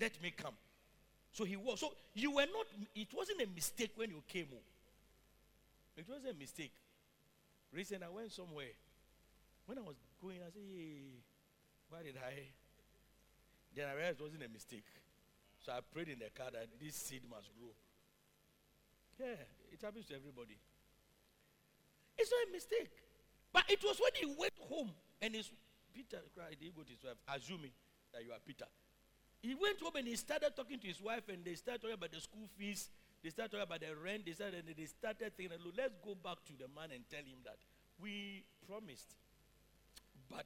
let 0.01 0.20
me 0.22 0.32
come. 0.34 0.55
So 1.30 1.44
he 1.44 1.57
was. 1.57 1.80
So 1.80 1.92
you 2.14 2.30
were 2.30 2.47
not, 2.47 2.66
it 2.94 3.09
wasn't 3.14 3.42
a 3.42 3.47
mistake 3.55 3.92
when 3.97 4.09
you 4.09 4.22
came. 4.26 4.47
oh. 4.55 4.64
It 5.97 6.09
wasn't 6.09 6.34
a 6.34 6.38
mistake. 6.38 6.72
Recently, 7.72 8.07
I 8.07 8.09
went 8.09 8.32
somewhere. 8.32 8.72
When 9.66 9.78
I 9.78 9.82
was 9.82 9.97
going, 10.22 10.38
I 10.40 10.51
said, 10.51 10.62
hey, 10.74 11.20
why 11.90 12.03
did 12.03 12.16
I? 12.16 12.32
Then 13.74 13.88
I 13.88 13.94
realized 13.94 14.20
it 14.20 14.22
wasn't 14.22 14.44
a 14.44 14.49
mistake. 14.49 14.84
So 15.64 15.72
I 15.72 15.80
prayed 15.92 16.09
in 16.09 16.18
the 16.18 16.30
car 16.32 16.49
that 16.53 16.68
this 16.80 16.94
seed 16.94 17.22
must 17.28 17.51
grow. 17.59 17.74
Yeah, 19.18 19.36
it 19.72 19.80
happens 19.82 20.07
to 20.07 20.14
everybody. 20.14 20.57
It's 22.16 22.30
not 22.30 22.49
a 22.49 22.53
mistake. 22.53 22.90
But 23.53 23.64
it 23.68 23.82
was 23.82 24.01
when 24.01 24.12
he 24.14 24.26
went 24.38 24.53
home 24.68 24.92
and 25.20 25.34
his 25.34 25.51
Peter 25.97 26.20
cried, 26.36 26.57
he 26.61 26.68
go 26.76 26.82
to 26.82 26.92
his 26.92 27.03
wife, 27.03 27.16
assuming 27.32 27.72
that 28.12 28.22
you 28.22 28.30
are 28.30 28.38
Peter. 28.47 28.66
He 29.40 29.55
went 29.55 29.80
home 29.80 29.97
and 29.97 30.07
he 30.07 30.14
started 30.16 30.53
talking 30.55 30.78
to 30.78 30.86
his 30.86 31.01
wife, 31.01 31.22
and 31.30 31.42
they 31.42 31.55
started 31.55 31.80
talking 31.80 31.94
about 31.94 32.12
the 32.12 32.20
school 32.20 32.47
fees. 32.59 32.90
They 33.24 33.30
started 33.30 33.53
talking 33.53 33.64
about 33.64 33.80
the 33.80 33.97
rent. 33.97 34.26
They 34.26 34.32
started, 34.32 34.66
and 34.68 34.76
they 34.76 34.84
started 34.84 35.32
thinking, 35.34 35.57
look, 35.64 35.72
let's 35.76 35.94
go 36.05 36.14
back 36.14 36.44
to 36.47 36.53
the 36.53 36.68
man 36.68 36.90
and 36.92 37.09
tell 37.09 37.24
him 37.24 37.40
that 37.44 37.57
we 37.99 38.44
promised. 38.68 39.16
But 40.28 40.44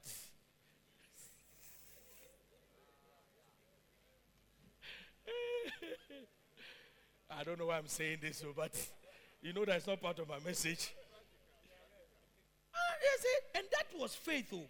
I 7.37 7.43
don't 7.43 7.59
know 7.59 7.65
why 7.65 7.77
I'm 7.77 7.87
saying 7.87 8.19
this, 8.21 8.37
so, 8.37 8.53
but 8.55 8.71
you 9.41 9.51
know 9.51 9.65
that's 9.65 9.85
not 9.87 9.99
part 9.99 10.19
of 10.19 10.29
my 10.29 10.39
message. 10.45 10.93
Ah, 12.73 12.95
you 13.03 13.17
see, 13.19 13.37
and 13.59 13.67
that 13.71 13.87
was 13.99 14.15
faith, 14.15 14.47
oh. 14.53 14.63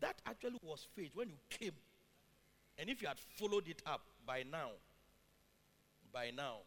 That 0.00 0.20
actually 0.26 0.58
was 0.62 0.86
faith 0.94 1.10
when 1.14 1.28
you 1.28 1.38
came. 1.50 1.74
And 2.78 2.88
if 2.88 3.02
you 3.02 3.08
had 3.08 3.18
followed 3.18 3.68
it 3.68 3.82
up 3.86 4.02
by 4.26 4.44
now, 4.50 4.70
by 6.12 6.30
now. 6.34 6.58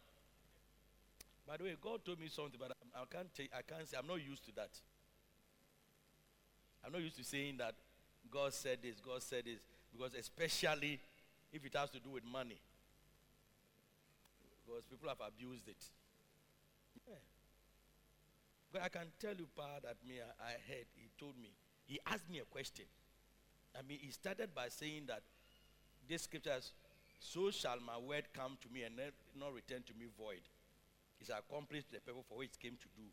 By 1.47 1.57
the 1.57 1.63
way, 1.63 1.75
God 1.81 2.05
told 2.05 2.19
me 2.19 2.27
something, 2.27 2.59
but 2.59 2.71
I, 2.95 3.03
can't 3.09 3.27
I 3.57 3.61
can't 3.61 3.87
say 3.87 3.97
I'm 3.97 4.07
not 4.07 4.23
used 4.23 4.45
to 4.45 4.51
that. 4.55 4.69
I'm 6.85 6.91
not 6.91 7.01
used 7.01 7.17
to 7.17 7.23
saying 7.23 7.57
that 7.57 7.75
God 8.29 8.53
said 8.53 8.79
this, 8.81 8.99
God 8.99 9.21
said 9.21 9.45
this, 9.45 9.59
because 9.91 10.13
especially 10.15 10.99
if 11.51 11.65
it 11.65 11.75
has 11.75 11.89
to 11.91 11.99
do 11.99 12.11
with 12.11 12.23
money. 12.23 12.59
Because 14.65 14.83
people 14.89 15.09
have 15.09 15.19
abused 15.25 15.67
it. 15.67 15.83
Yeah. 17.07 17.15
But 18.71 18.83
I 18.83 18.89
can 18.89 19.07
tell 19.19 19.35
you, 19.35 19.47
Pa, 19.55 19.79
that 19.83 19.97
me, 20.07 20.15
I, 20.19 20.43
I 20.43 20.51
heard, 20.67 20.85
he 20.95 21.09
told 21.19 21.37
me, 21.37 21.51
he 21.85 21.99
asked 22.07 22.29
me 22.29 22.39
a 22.39 22.45
question. 22.45 22.85
I 23.77 23.81
mean, 23.87 23.99
he 24.01 24.11
started 24.11 24.53
by 24.53 24.69
saying 24.69 25.03
that 25.07 25.21
this 26.07 26.23
scriptures, 26.23 26.71
so 27.19 27.51
shall 27.51 27.77
my 27.85 27.97
word 27.97 28.25
come 28.33 28.57
to 28.61 28.69
me 28.73 28.83
and 28.83 28.95
not, 29.37 29.53
return 29.53 29.83
to 29.83 29.93
me 29.93 30.07
void. 30.17 30.41
It's 31.19 31.29
accomplished 31.29 31.89
to 31.89 31.95
the 31.95 32.01
purpose 32.01 32.25
for 32.27 32.37
which 32.39 32.51
it 32.53 32.59
came 32.59 32.77
to 32.77 32.87
do. 32.95 33.03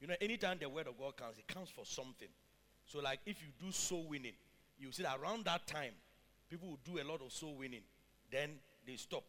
You 0.00 0.06
know, 0.06 0.14
anytime 0.20 0.58
the 0.60 0.68
word 0.68 0.86
of 0.86 0.96
God 0.98 1.16
comes, 1.16 1.38
it 1.38 1.48
comes 1.48 1.68
for 1.68 1.84
something. 1.84 2.28
So, 2.86 3.00
like 3.00 3.20
if 3.26 3.42
you 3.42 3.48
do 3.60 3.72
soul 3.72 4.06
winning, 4.08 4.34
you 4.78 4.92
see 4.92 5.02
that 5.02 5.18
around 5.20 5.44
that 5.46 5.66
time, 5.66 5.92
people 6.48 6.68
will 6.68 6.80
do 6.84 7.02
a 7.02 7.04
lot 7.04 7.20
of 7.20 7.32
soul 7.32 7.56
winning. 7.56 7.82
Then 8.30 8.50
they 8.86 8.96
stop. 8.96 9.24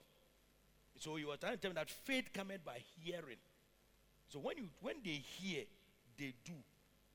So 0.98 1.16
you 1.16 1.30
are 1.32 1.38
trying 1.38 1.54
to 1.54 1.58
tell 1.58 1.72
me 1.72 1.76
that 1.76 1.90
faith 1.90 2.26
cometh 2.34 2.64
by 2.64 2.80
hearing. 3.02 3.38
So 4.28 4.40
when 4.40 4.58
you 4.58 4.70
when 4.82 4.96
they 5.04 5.22
hear, 5.40 5.64
they 6.18 6.34
do. 6.44 6.54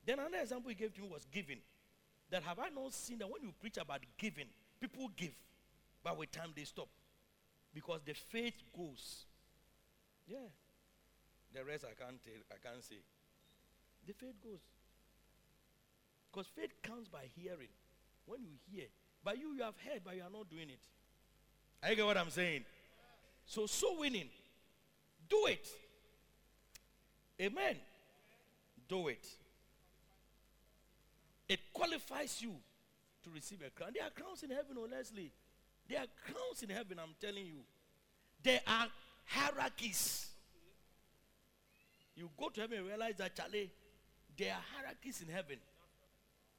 Then 0.05 0.19
another 0.19 0.37
example 0.41 0.69
he 0.69 0.75
gave 0.75 0.93
to 0.95 1.01
me 1.01 1.07
was 1.07 1.25
giving. 1.31 1.59
That 2.31 2.43
have 2.43 2.59
I 2.59 2.69
not 2.69 2.93
seen 2.93 3.19
that 3.19 3.29
when 3.29 3.43
you 3.43 3.53
preach 3.59 3.77
about 3.77 4.01
giving, 4.17 4.47
people 4.79 5.09
give, 5.15 5.35
but 6.03 6.17
with 6.17 6.31
time 6.31 6.51
they 6.55 6.63
stop. 6.63 6.87
Because 7.73 8.01
the 8.05 8.13
faith 8.13 8.55
goes. 8.75 9.25
Yeah. 10.27 10.49
The 11.53 11.63
rest 11.63 11.85
I 11.85 11.93
can't 12.01 12.21
tell, 12.23 12.33
I 12.51 12.67
can't 12.67 12.83
say. 12.83 12.97
The 14.07 14.13
faith 14.13 14.35
goes. 14.43 14.59
Because 16.31 16.47
faith 16.55 16.73
comes 16.81 17.07
by 17.07 17.25
hearing. 17.35 17.69
When 18.25 18.41
you 18.41 18.51
hear. 18.71 18.87
But 19.23 19.37
you, 19.37 19.53
you 19.53 19.63
have 19.63 19.75
heard, 19.87 20.01
but 20.03 20.15
you 20.15 20.21
are 20.21 20.29
not 20.31 20.49
doing 20.49 20.69
it. 20.69 20.79
I 21.81 21.93
get 21.93 22.05
what 22.05 22.17
I'm 22.17 22.29
saying? 22.29 22.65
So, 23.45 23.67
so 23.67 23.99
winning. 23.99 24.29
Do 25.29 25.45
it. 25.47 25.67
Amen. 27.39 27.75
Do 28.87 29.07
it. 29.07 29.25
Qualifies 31.75 32.41
you 32.41 32.55
to 33.21 33.29
receive 33.31 33.59
a 33.67 33.69
crown. 33.69 33.91
There 33.93 34.05
are 34.05 34.09
crowns 34.09 34.43
in 34.43 34.49
heaven, 34.49 34.77
oh, 34.79 34.87
honestly. 34.89 35.29
There 35.89 35.99
are 35.99 36.07
crowns 36.25 36.63
in 36.63 36.69
heaven, 36.69 36.97
I'm 36.97 37.15
telling 37.19 37.45
you. 37.45 37.59
There 38.41 38.61
are 38.65 38.87
hierarchies. 39.25 40.27
You 42.15 42.29
go 42.37 42.47
to 42.47 42.61
heaven 42.61 42.77
and 42.77 42.87
realize 42.87 43.15
that, 43.17 43.35
Charlie, 43.35 43.69
there 44.37 44.53
are 44.53 44.61
hierarchies 44.73 45.21
in 45.21 45.33
heaven. 45.33 45.57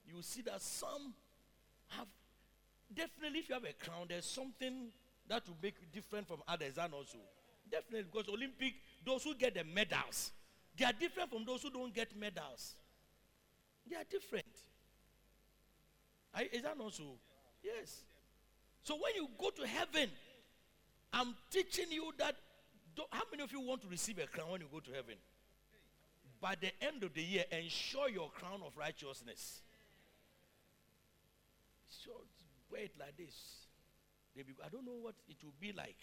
You 0.07 0.21
see 0.21 0.43
that 0.43 0.61
some 0.61 1.15
have, 1.89 2.09
definitely, 2.95 3.39
if 3.39 3.49
you 3.49 3.55
have 3.55 3.65
a 3.65 3.73
crown, 3.73 4.07
there's 4.11 4.27
something 4.27 4.93
that 5.29 5.49
will 5.49 5.57
make 5.63 5.77
you 5.81 5.87
different 5.95 6.29
from 6.29 6.43
others, 6.47 6.75
and 6.79 6.93
also. 6.93 7.19
Definitely, 7.73 8.07
because 8.13 8.29
Olympic, 8.29 8.75
those 9.05 9.25
who 9.25 9.35
get 9.35 9.55
the 9.55 9.65
medals, 9.65 10.31
they 10.77 10.85
are 10.85 10.93
different 10.93 11.31
from 11.31 11.47
those 11.47 11.63
who 11.63 11.71
don't 11.71 11.95
get 11.95 12.15
medals. 12.15 12.75
They 13.89 13.97
are 13.97 14.05
different. 14.11 14.45
I- 16.37 16.49
is 16.53 16.63
that 16.63 16.77
not 16.77 16.93
so? 16.93 17.19
Yes. 17.63 18.05
So 18.83 18.95
when 18.95 19.15
you 19.15 19.29
go 19.39 19.51
to 19.51 19.67
heaven, 19.67 20.11
I'm 21.13 21.35
teaching 21.51 21.91
you 21.91 22.13
that. 22.19 22.37
How 23.11 23.23
many 23.31 23.43
of 23.43 23.53
you 23.53 23.61
want 23.61 23.83
to 23.83 23.89
receive 23.89 24.19
a 24.19 24.27
crown 24.27 24.51
when 24.51 24.61
you 24.61 24.69
go 24.71 24.81
to 24.81 24.93
heaven? 24.93 25.17
By 26.41 26.55
the 26.55 26.71
end 26.83 27.03
of 27.03 27.15
the 27.15 27.23
year, 27.23 27.45
ensure 27.51 28.09
your 28.11 28.31
crown 28.31 28.61
of 28.65 28.77
righteousness. 28.77 29.63
So 31.89 32.11
wear 32.71 32.83
it 32.83 32.93
like 32.99 33.17
this. 33.17 33.35
Be- 34.37 34.45
I 34.65 34.69
don't 34.69 34.85
know 34.85 34.99
what 35.01 35.15
it 35.29 35.37
will 35.43 35.55
be 35.59 35.73
like, 35.73 35.97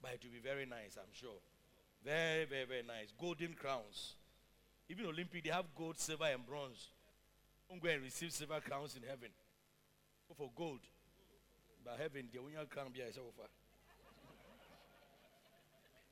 but 0.00 0.12
it 0.14 0.20
will 0.24 0.30
be 0.32 0.38
very 0.38 0.66
nice, 0.66 0.96
I'm 0.96 1.12
sure. 1.12 1.38
Very, 2.04 2.44
very, 2.44 2.64
very 2.64 2.82
nice. 2.82 3.12
Golden 3.20 3.54
crowns. 3.54 4.14
Even 4.88 5.06
Olympic, 5.06 5.42
they 5.42 5.50
have 5.50 5.66
gold, 5.76 5.98
silver, 5.98 6.26
and 6.26 6.46
bronze. 6.46 6.88
Don't 7.68 7.82
go 7.82 7.88
and 7.88 8.02
receive 8.02 8.32
silver 8.32 8.60
crowns 8.60 8.96
in 8.96 9.02
heaven. 9.02 9.30
For 10.34 10.50
gold. 10.54 10.80
But 11.84 11.98
heaven, 11.98 12.28
dear, 12.30 12.42
when 12.42 12.52
you 12.52 12.66
crown 12.68 12.88
be 12.92 13.00
a 13.00 13.12
sofa. 13.12 13.48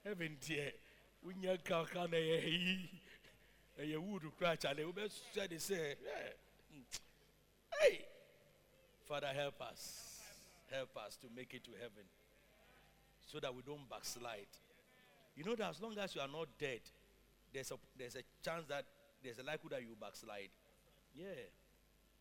Heaven, 0.04 0.36
dear, 0.46 0.72
when 1.22 1.42
you 1.42 1.56
crown, 1.64 1.86
crown, 1.86 2.14
a 2.14 3.84
you 3.84 4.00
wood 4.00 4.22
crash, 4.38 4.58
and 4.68 4.78
they 4.78 4.84
will 4.84 4.92
be 4.92 5.02
said, 5.32 5.60
say, 5.60 5.94
hey, 7.80 8.04
Father, 9.08 9.28
help 9.34 9.60
us. 9.60 10.20
Help 10.70 10.96
us 11.06 11.16
to 11.16 11.26
make 11.36 11.52
it 11.54 11.64
to 11.64 11.70
heaven 11.72 12.04
so 13.26 13.38
that 13.40 13.54
we 13.54 13.62
don't 13.62 13.88
backslide. 13.90 14.46
You 15.36 15.44
know 15.44 15.54
that 15.56 15.70
as 15.70 15.82
long 15.82 15.98
as 15.98 16.14
you 16.14 16.20
are 16.20 16.28
not 16.28 16.48
dead, 16.58 16.80
there's 17.52 17.70
a, 17.72 17.76
there's 17.98 18.16
a 18.16 18.22
chance 18.44 18.64
that 18.68 18.84
there's 19.22 19.38
a 19.38 19.42
likelihood 19.42 19.72
that 19.72 19.82
you 19.82 19.96
backslide. 20.00 20.50
Yeah. 21.14 21.50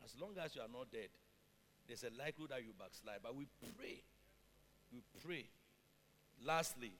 As 0.03 0.19
long 0.19 0.31
as 0.43 0.55
you 0.55 0.61
are 0.61 0.67
not 0.67 0.91
dead, 0.91 1.09
there's 1.87 2.03
a 2.03 2.09
likelihood 2.17 2.51
that 2.51 2.61
you 2.63 2.73
backslide. 2.77 3.19
But 3.21 3.35
we 3.35 3.47
pray. 3.77 4.01
We 4.91 5.01
pray. 5.25 5.45
Lastly, 6.45 6.91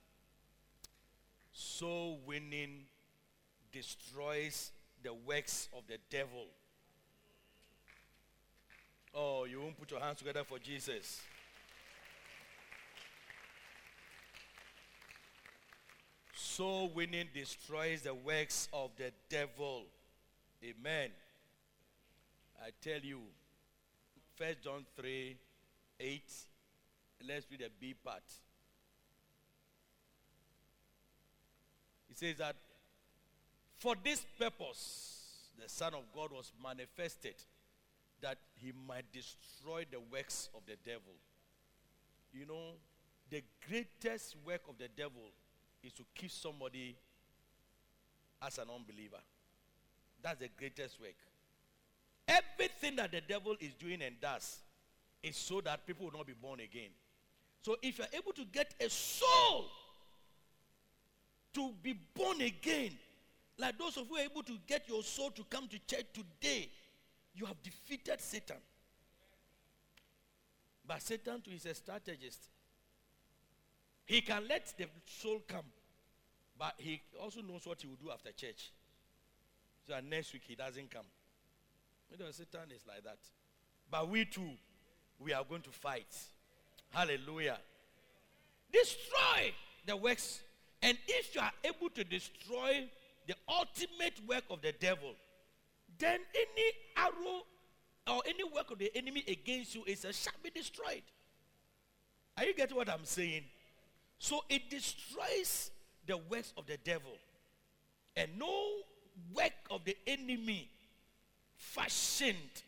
soul 1.52 2.20
winning 2.26 2.84
destroys 3.72 4.72
the 5.02 5.12
works 5.12 5.68
of 5.76 5.82
the 5.86 5.98
devil. 6.10 6.46
Oh, 9.14 9.44
you 9.44 9.60
won't 9.60 9.78
put 9.78 9.90
your 9.90 10.00
hands 10.00 10.18
together 10.18 10.42
for 10.44 10.58
Jesus. 10.58 11.20
Soul 16.34 16.90
winning 16.94 17.28
destroys 17.32 18.02
the 18.02 18.14
works 18.14 18.68
of 18.72 18.90
the 18.96 19.12
devil. 19.28 19.84
Amen. 20.62 21.10
I 22.64 22.70
tell 22.80 23.00
you, 23.00 23.20
First 24.36 24.62
John 24.62 24.84
3 24.96 25.36
8. 26.00 26.22
Let's 27.26 27.46
read 27.50 27.60
the 27.60 27.70
B 27.80 27.94
part. 28.04 28.22
It 32.10 32.18
says 32.18 32.36
that 32.38 32.56
for 33.78 33.94
this 34.02 34.24
purpose 34.38 35.48
the 35.60 35.68
Son 35.68 35.94
of 35.94 36.02
God 36.14 36.32
was 36.32 36.52
manifested 36.62 37.34
that 38.20 38.38
he 38.54 38.72
might 38.86 39.04
destroy 39.12 39.84
the 39.90 39.98
works 40.12 40.48
of 40.54 40.62
the 40.66 40.76
devil. 40.84 41.14
You 42.32 42.46
know, 42.46 42.72
the 43.30 43.42
greatest 43.68 44.36
work 44.46 44.62
of 44.68 44.78
the 44.78 44.88
devil 44.96 45.30
is 45.82 45.92
to 45.94 46.04
keep 46.14 46.30
somebody 46.30 46.96
as 48.42 48.58
an 48.58 48.66
unbeliever. 48.74 49.20
That's 50.22 50.40
the 50.40 50.48
greatest 50.56 51.00
work. 51.00 51.16
Everything 52.26 52.96
that 52.96 53.12
the 53.12 53.20
devil 53.20 53.54
is 53.60 53.74
doing 53.74 54.02
and 54.02 54.20
does 54.20 54.58
is 55.22 55.36
so 55.36 55.60
that 55.60 55.86
people 55.86 56.06
will 56.06 56.18
not 56.18 56.26
be 56.26 56.34
born 56.34 56.60
again. 56.60 56.90
So 57.62 57.76
if 57.82 57.98
you're 57.98 58.06
able 58.12 58.32
to 58.32 58.44
get 58.44 58.74
a 58.80 58.90
soul 58.90 59.66
to 61.54 61.72
be 61.82 61.98
born 62.14 62.40
again, 62.40 62.92
like 63.58 63.78
those 63.78 63.96
of 63.96 64.08
you 64.10 64.18
able 64.18 64.42
to 64.42 64.58
get 64.66 64.88
your 64.88 65.02
soul 65.02 65.30
to 65.30 65.44
come 65.44 65.68
to 65.68 65.78
church 65.86 66.06
today, 66.12 66.68
you 67.34 67.46
have 67.46 67.62
defeated 67.62 68.20
Satan. 68.20 68.56
But 70.86 71.02
Satan 71.02 71.40
too 71.40 71.52
is 71.52 71.64
a 71.66 71.74
strategist. 71.74 72.50
He 74.04 74.20
can 74.20 74.46
let 74.48 74.72
the 74.76 74.86
soul 75.06 75.40
come, 75.48 75.64
but 76.58 76.74
he 76.76 77.00
also 77.22 77.40
knows 77.40 77.66
what 77.66 77.80
he 77.80 77.86
will 77.86 77.96
do 77.96 78.10
after 78.10 78.30
church. 78.32 78.70
So 79.86 79.94
next 80.06 80.32
week 80.32 80.42
he 80.46 80.54
doesn't 80.54 80.90
come. 80.90 81.06
You 82.10 82.18
know, 82.18 82.30
Satan 82.30 82.70
is 82.74 82.82
like 82.86 83.04
that. 83.04 83.18
But 83.90 84.08
we 84.08 84.24
too, 84.24 84.50
we 85.18 85.32
are 85.32 85.44
going 85.44 85.62
to 85.62 85.70
fight. 85.70 86.16
Hallelujah. 86.90 87.58
Destroy 88.72 89.52
the 89.86 89.96
works. 89.96 90.40
And 90.82 90.98
if 91.08 91.34
you 91.34 91.40
are 91.40 91.52
able 91.64 91.88
to 91.90 92.04
destroy 92.04 92.88
the 93.26 93.34
ultimate 93.48 94.20
work 94.28 94.44
of 94.50 94.60
the 94.62 94.72
devil, 94.72 95.14
then 95.98 96.20
any 96.34 96.70
arrow 96.96 97.42
or 98.06 98.22
any 98.26 98.44
work 98.44 98.70
of 98.70 98.78
the 98.78 98.90
enemy 98.94 99.24
against 99.26 99.74
you 99.74 99.82
is 99.86 100.04
a, 100.04 100.12
shall 100.12 100.32
be 100.42 100.50
destroyed. 100.50 101.02
Are 102.36 102.44
you 102.44 102.54
getting 102.54 102.76
what 102.76 102.90
I'm 102.90 103.04
saying? 103.04 103.44
So 104.18 104.40
it 104.48 104.68
destroys 104.70 105.70
the 106.06 106.16
works 106.16 106.52
of 106.56 106.66
the 106.66 106.76
devil. 106.78 107.12
And 108.16 108.30
no 108.38 108.66
work 109.34 109.52
of 109.70 109.84
the 109.84 109.96
enemy 110.06 110.68
fashioned 111.72 112.62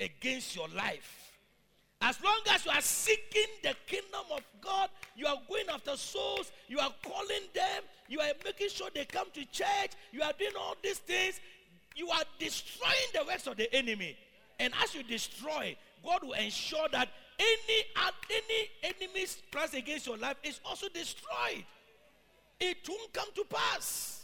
against 0.00 0.54
your 0.54 0.68
life. 0.68 1.32
As 2.00 2.22
long 2.22 2.38
as 2.50 2.64
you 2.64 2.70
are 2.70 2.80
seeking 2.80 3.50
the 3.62 3.74
kingdom 3.86 4.24
of 4.32 4.40
God, 4.60 4.88
you 5.16 5.26
are 5.26 5.38
going 5.48 5.64
after 5.72 5.96
souls, 5.96 6.52
you 6.68 6.78
are 6.78 6.92
calling 7.02 7.42
them, 7.54 7.82
you 8.08 8.20
are 8.20 8.28
making 8.44 8.68
sure 8.68 8.88
they 8.94 9.04
come 9.04 9.26
to 9.34 9.44
church, 9.46 9.92
you 10.12 10.22
are 10.22 10.32
doing 10.38 10.52
all 10.58 10.76
these 10.82 10.98
things, 10.98 11.40
you 11.96 12.08
are 12.10 12.22
destroying 12.38 13.10
the 13.14 13.24
works 13.24 13.48
of 13.48 13.56
the 13.56 13.72
enemy. 13.74 14.16
And 14.60 14.72
as 14.82 14.94
you 14.94 15.02
destroy, 15.02 15.76
God 16.04 16.22
will 16.22 16.34
ensure 16.34 16.88
that 16.92 17.08
any 17.38 17.84
any 18.30 18.70
enemy's 18.82 19.36
plans 19.50 19.74
against 19.74 20.06
your 20.06 20.16
life 20.16 20.36
is 20.44 20.60
also 20.64 20.88
destroyed. 20.88 21.64
It 22.60 22.78
won't 22.88 23.12
come 23.12 23.28
to 23.34 23.44
pass. 23.44 24.22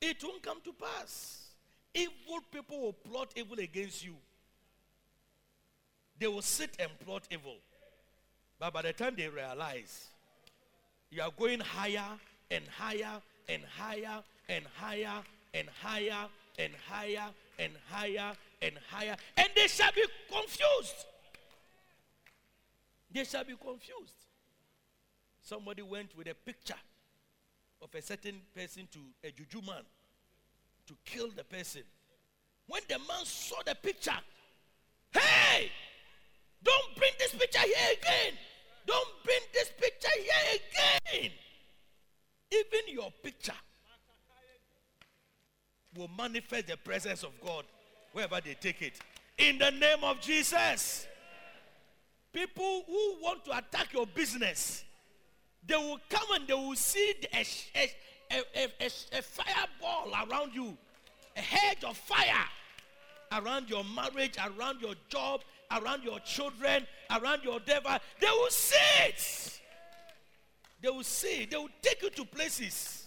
It 0.00 0.22
won't 0.22 0.42
come 0.42 0.60
to 0.64 0.72
pass. 0.72 1.39
Evil 1.94 2.40
people 2.52 2.80
will 2.80 2.92
plot 2.92 3.32
evil 3.36 3.58
against 3.58 4.04
you. 4.04 4.14
They 6.18 6.26
will 6.26 6.42
sit 6.42 6.76
and 6.78 6.90
plot 7.04 7.24
evil. 7.30 7.56
But 8.58 8.72
by 8.72 8.82
the 8.82 8.92
time 8.92 9.14
they 9.16 9.28
realize 9.28 10.08
you 11.10 11.22
are 11.22 11.30
going 11.36 11.60
higher 11.60 12.18
and 12.50 12.64
higher 12.68 13.20
and 13.48 13.62
higher 13.64 14.22
and 14.48 14.64
higher 14.76 15.22
and 15.54 15.66
higher 15.82 16.24
and 16.58 16.74
higher 16.86 17.28
and 17.58 17.72
higher 17.90 18.36
and 18.62 18.74
higher, 18.90 19.16
and 19.36 19.48
they 19.56 19.66
shall 19.66 19.92
be 19.92 20.04
confused. 20.30 21.06
They 23.12 23.24
shall 23.24 23.44
be 23.44 23.54
confused. 23.56 24.14
Somebody 25.42 25.82
went 25.82 26.16
with 26.16 26.28
a 26.28 26.34
picture 26.34 26.74
of 27.82 27.88
a 27.94 28.02
certain 28.02 28.40
person 28.54 28.86
to 28.92 28.98
a 29.24 29.32
juju 29.32 29.62
man 29.66 29.82
to 30.90 30.96
kill 31.04 31.28
the 31.36 31.44
person. 31.44 31.82
When 32.66 32.82
the 32.88 32.98
man 32.98 33.24
saw 33.24 33.56
the 33.64 33.76
picture, 33.76 34.18
hey, 35.12 35.70
don't 36.62 36.96
bring 36.96 37.12
this 37.18 37.32
picture 37.32 37.60
here 37.60 37.96
again. 38.00 38.38
Don't 38.86 39.08
bring 39.24 39.40
this 39.52 39.70
picture 39.80 40.08
here 40.18 40.58
again. 41.14 41.30
Even 42.52 42.94
your 42.94 43.10
picture 43.22 43.52
will 45.96 46.10
manifest 46.16 46.66
the 46.66 46.76
presence 46.76 47.22
of 47.22 47.30
God 47.44 47.64
wherever 48.12 48.40
they 48.44 48.54
take 48.54 48.82
it. 48.82 48.98
In 49.38 49.58
the 49.58 49.70
name 49.70 50.02
of 50.02 50.20
Jesus. 50.20 51.06
People 52.32 52.84
who 52.86 53.16
want 53.22 53.44
to 53.44 53.56
attack 53.56 53.92
your 53.92 54.06
business, 54.06 54.84
they 55.66 55.74
will 55.74 55.98
come 56.08 56.26
and 56.34 56.46
they 56.46 56.54
will 56.54 56.76
see 56.76 57.14
a, 57.34 57.44
a, 57.76 57.90
a, 58.30 58.68
a, 58.80 58.86
a 58.86 59.22
fireball 59.22 60.12
around 60.28 60.54
you, 60.54 60.76
a 61.36 61.40
hedge 61.40 61.84
of 61.84 61.96
fire 61.96 62.46
around 63.32 63.70
your 63.70 63.84
marriage, 63.84 64.36
around 64.38 64.80
your 64.80 64.94
job, 65.08 65.42
around 65.70 66.02
your 66.02 66.18
children, 66.20 66.86
around 67.10 67.42
your 67.44 67.60
devil. 67.60 67.92
They 68.20 68.26
will 68.26 68.50
see 68.50 68.76
it. 69.06 69.60
They 70.82 70.88
will 70.88 71.04
see. 71.04 71.46
They 71.50 71.56
will 71.56 71.68
take 71.82 72.02
you 72.02 72.10
to 72.10 72.24
places. 72.24 73.06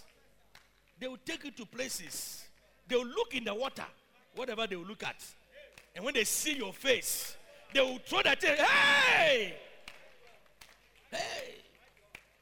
They 0.98 1.08
will 1.08 1.18
take 1.24 1.44
you 1.44 1.50
to 1.50 1.66
places. 1.66 2.44
They 2.88 2.96
will 2.96 3.06
look 3.06 3.34
in 3.34 3.44
the 3.44 3.54
water, 3.54 3.84
whatever 4.34 4.66
they 4.66 4.76
will 4.76 4.86
look 4.86 5.02
at. 5.02 5.22
And 5.94 6.04
when 6.04 6.14
they 6.14 6.24
see 6.24 6.56
your 6.56 6.72
face, 6.72 7.36
they 7.72 7.80
will 7.80 7.98
throw 8.06 8.22
that 8.22 8.40
thing. 8.40 8.56
Hey! 8.56 9.54
Hey! 11.10 11.54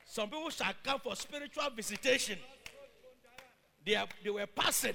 Some 0.05 0.29
people 0.29 0.51
shall 0.51 0.73
come 0.85 1.01
for 1.01 1.17
spiritual 1.17 1.71
visitation. 1.75 2.39
They, 3.85 3.95
are, 3.97 4.07
they 4.23 4.31
were 4.31 4.47
passing 4.47 4.95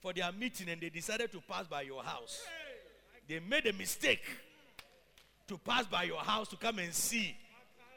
for 0.00 0.12
their 0.12 0.30
meeting 0.32 0.68
and 0.68 0.80
they 0.80 0.88
decided 0.88 1.30
to 1.32 1.40
pass 1.40 1.66
by 1.66 1.82
your 1.82 2.02
house. 2.02 2.42
They 3.28 3.40
made 3.40 3.66
a 3.66 3.72
mistake 3.72 4.24
to 5.48 5.58
pass 5.58 5.86
by 5.86 6.04
your 6.04 6.20
house 6.20 6.48
to 6.48 6.56
come 6.56 6.78
and 6.78 6.92
see 6.92 7.36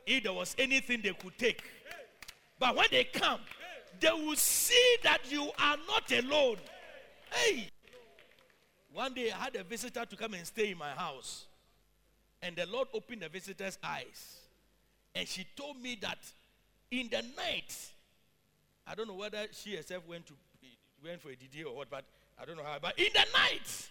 if 0.05 0.23
there 0.23 0.33
was 0.33 0.55
anything 0.57 1.01
they 1.01 1.13
could 1.13 1.37
take. 1.37 1.63
But 2.59 2.75
when 2.75 2.87
they 2.91 3.05
come, 3.05 3.39
they 3.99 4.11
will 4.11 4.35
see 4.35 4.97
that 5.03 5.19
you 5.29 5.49
are 5.57 5.77
not 5.87 6.11
alone. 6.11 6.57
Hey! 7.31 7.69
One 8.93 9.13
day 9.13 9.31
I 9.31 9.37
had 9.37 9.55
a 9.55 9.63
visitor 9.63 10.05
to 10.05 10.15
come 10.15 10.33
and 10.35 10.45
stay 10.45 10.71
in 10.71 10.77
my 10.77 10.91
house. 10.91 11.45
And 12.41 12.55
the 12.55 12.65
Lord 12.65 12.87
opened 12.93 13.23
the 13.23 13.29
visitor's 13.29 13.77
eyes. 13.83 14.37
And 15.13 15.27
she 15.27 15.45
told 15.55 15.81
me 15.81 15.97
that 16.01 16.19
in 16.91 17.09
the 17.09 17.23
night, 17.35 17.73
I 18.87 18.95
don't 18.95 19.07
know 19.07 19.15
whether 19.15 19.45
she 19.51 19.75
herself 19.75 20.07
went 20.07 20.27
to 20.27 20.33
went 21.03 21.21
for 21.21 21.29
a 21.29 21.35
DD 21.35 21.65
or 21.65 21.75
what, 21.75 21.89
but 21.89 22.03
I 22.39 22.45
don't 22.45 22.57
know 22.57 22.63
how. 22.63 22.77
But 22.81 22.97
in 22.97 23.09
the 23.13 23.25
night, 23.33 23.89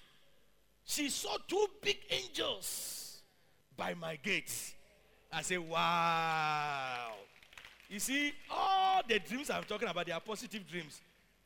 she 0.84 1.08
saw 1.08 1.36
two 1.46 1.66
big 1.82 1.98
angels 2.10 3.22
by 3.76 3.94
my 3.94 4.16
gates. 4.16 4.74
I 5.32 5.42
said, 5.42 5.58
Wow. 5.58 7.12
You 7.88 8.00
see, 8.00 8.32
all 8.50 9.02
the 9.06 9.18
dreams 9.18 9.50
I'm 9.50 9.64
talking 9.64 9.88
about, 9.88 10.06
they 10.06 10.12
are 10.12 10.20
positive 10.20 10.66
dreams. 10.68 11.00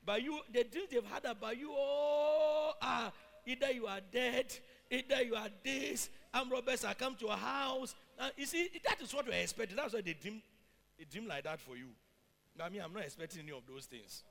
But 0.04 0.22
you, 0.22 0.38
the 0.52 0.64
dreams 0.64 0.88
they've 0.90 1.04
had 1.04 1.24
about 1.24 1.58
you, 1.58 1.70
oh, 1.72 2.72
are 2.80 3.12
either 3.44 3.70
you 3.72 3.86
are 3.86 4.00
dead, 4.10 4.46
either 4.90 5.22
you 5.22 5.34
are 5.34 5.48
this, 5.62 6.08
armed 6.32 6.52
robbers 6.52 6.84
are 6.84 6.94
come 6.94 7.16
to 7.16 7.26
a 7.26 7.36
house. 7.36 7.94
You 8.36 8.46
see, 8.46 8.70
that 8.84 9.00
is 9.02 9.12
what 9.12 9.26
we're 9.26 9.34
expecting. 9.34 9.76
That's 9.76 9.92
why 9.92 10.00
they 10.00 10.14
dream, 10.14 10.40
they 10.96 11.04
dream 11.04 11.26
like 11.26 11.44
that 11.44 11.60
for 11.60 11.76
you. 11.76 11.88
I 12.60 12.68
mean, 12.68 12.82
I'm 12.82 12.92
not 12.92 13.04
expecting 13.04 13.42
any 13.42 13.52
of 13.52 13.62
those 13.68 13.86
things. 13.86 14.22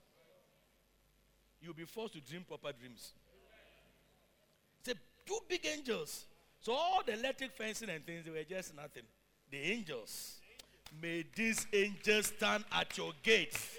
You'll 1.62 1.74
be 1.74 1.86
forced 1.86 2.14
to 2.14 2.22
dream 2.22 2.46
proper 2.48 2.72
dreams. 2.78 3.12
Say 4.84 4.94
two 5.26 5.40
big 5.48 5.66
angels. 5.66 6.26
So 6.62 6.74
all 6.74 7.02
the 7.06 7.14
electric 7.14 7.52
fencing 7.54 7.90
and 7.90 8.06
things, 8.06 8.26
they 8.26 8.32
were 8.32 8.44
just 8.44 8.76
nothing. 8.76 9.04
The 9.52 9.58
angels. 9.58 10.40
May 11.02 11.26
these 11.36 11.68
angels 11.74 12.28
stand 12.28 12.64
at 12.72 12.98
your 12.98 13.12
gates. 13.24 13.78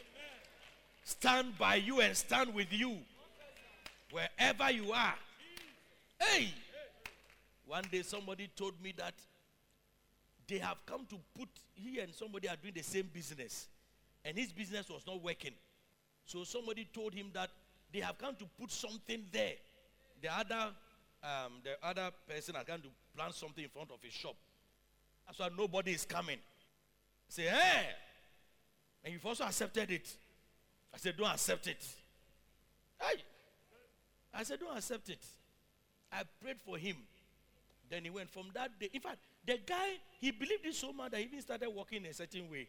Stand 1.05 1.57
by 1.59 1.77
you 1.77 2.01
and 2.01 2.17
stand 2.17 2.55
with 2.55 2.73
you. 2.73 2.99
Wherever 4.11 4.71
you 4.71 4.93
are. 4.93 5.15
Hey! 6.19 6.53
One 7.67 7.85
day 7.91 8.03
somebody 8.03 8.49
told 8.57 8.81
me 8.83 8.95
that 8.97 9.15
they 10.47 10.59
have 10.59 10.79
come 10.87 11.05
to 11.11 11.17
put, 11.39 11.49
he 11.75 11.99
and 12.01 12.15
somebody 12.15 12.49
are 12.49 12.57
doing 12.57 12.75
the 12.75 12.83
same 12.83 13.09
business. 13.13 13.69
And 14.29 14.37
his 14.37 14.53
business 14.53 14.91
was 14.91 15.07
not 15.07 15.23
working. 15.23 15.55
So 16.27 16.45
somebody 16.45 16.87
told 16.93 17.15
him 17.15 17.31
that 17.33 17.49
they 17.91 18.01
have 18.01 18.19
come 18.19 18.35
to 18.37 18.45
put 18.61 18.71
something 18.71 19.25
there. 19.33 19.55
The 20.21 20.29
other, 20.31 20.69
um, 21.23 21.53
the 21.65 21.79
other 21.83 22.11
person 22.29 22.55
has 22.57 22.65
come 22.65 22.83
to 22.83 22.89
plant 23.17 23.35
something 23.35 23.65
in 23.65 23.71
front 23.71 23.91
of 23.91 24.03
his 24.03 24.13
shop. 24.13 24.37
That's 25.27 25.39
why 25.39 25.49
nobody 25.57 25.93
is 25.93 26.05
coming. 26.05 26.37
Say, 27.27 27.45
hey, 27.45 27.87
and 29.03 29.15
you've 29.15 29.25
also 29.25 29.45
accepted 29.45 29.91
it. 29.91 30.15
I 30.93 30.99
said, 30.99 31.17
don't 31.17 31.31
accept 31.31 31.67
it. 31.67 31.83
Hey, 33.01 33.23
I 34.35 34.43
said, 34.43 34.61
don't 34.61 34.77
accept 34.77 35.09
it. 35.09 35.25
I 36.13 36.25
prayed 36.43 36.61
for 36.67 36.77
him. 36.77 36.97
Then 37.89 38.05
he 38.05 38.11
went 38.11 38.29
from 38.29 38.49
that 38.53 38.79
day. 38.79 38.91
In 38.93 39.01
fact, 39.01 39.21
the 39.47 39.59
guy, 39.67 39.93
he 40.21 40.33
believed 40.33 40.67
it 40.67 40.75
so 40.75 40.93
much 40.93 41.13
that 41.13 41.21
he 41.21 41.25
even 41.25 41.41
started 41.41 41.71
walking 41.71 42.05
a 42.05 42.13
certain 42.13 42.51
way. 42.51 42.69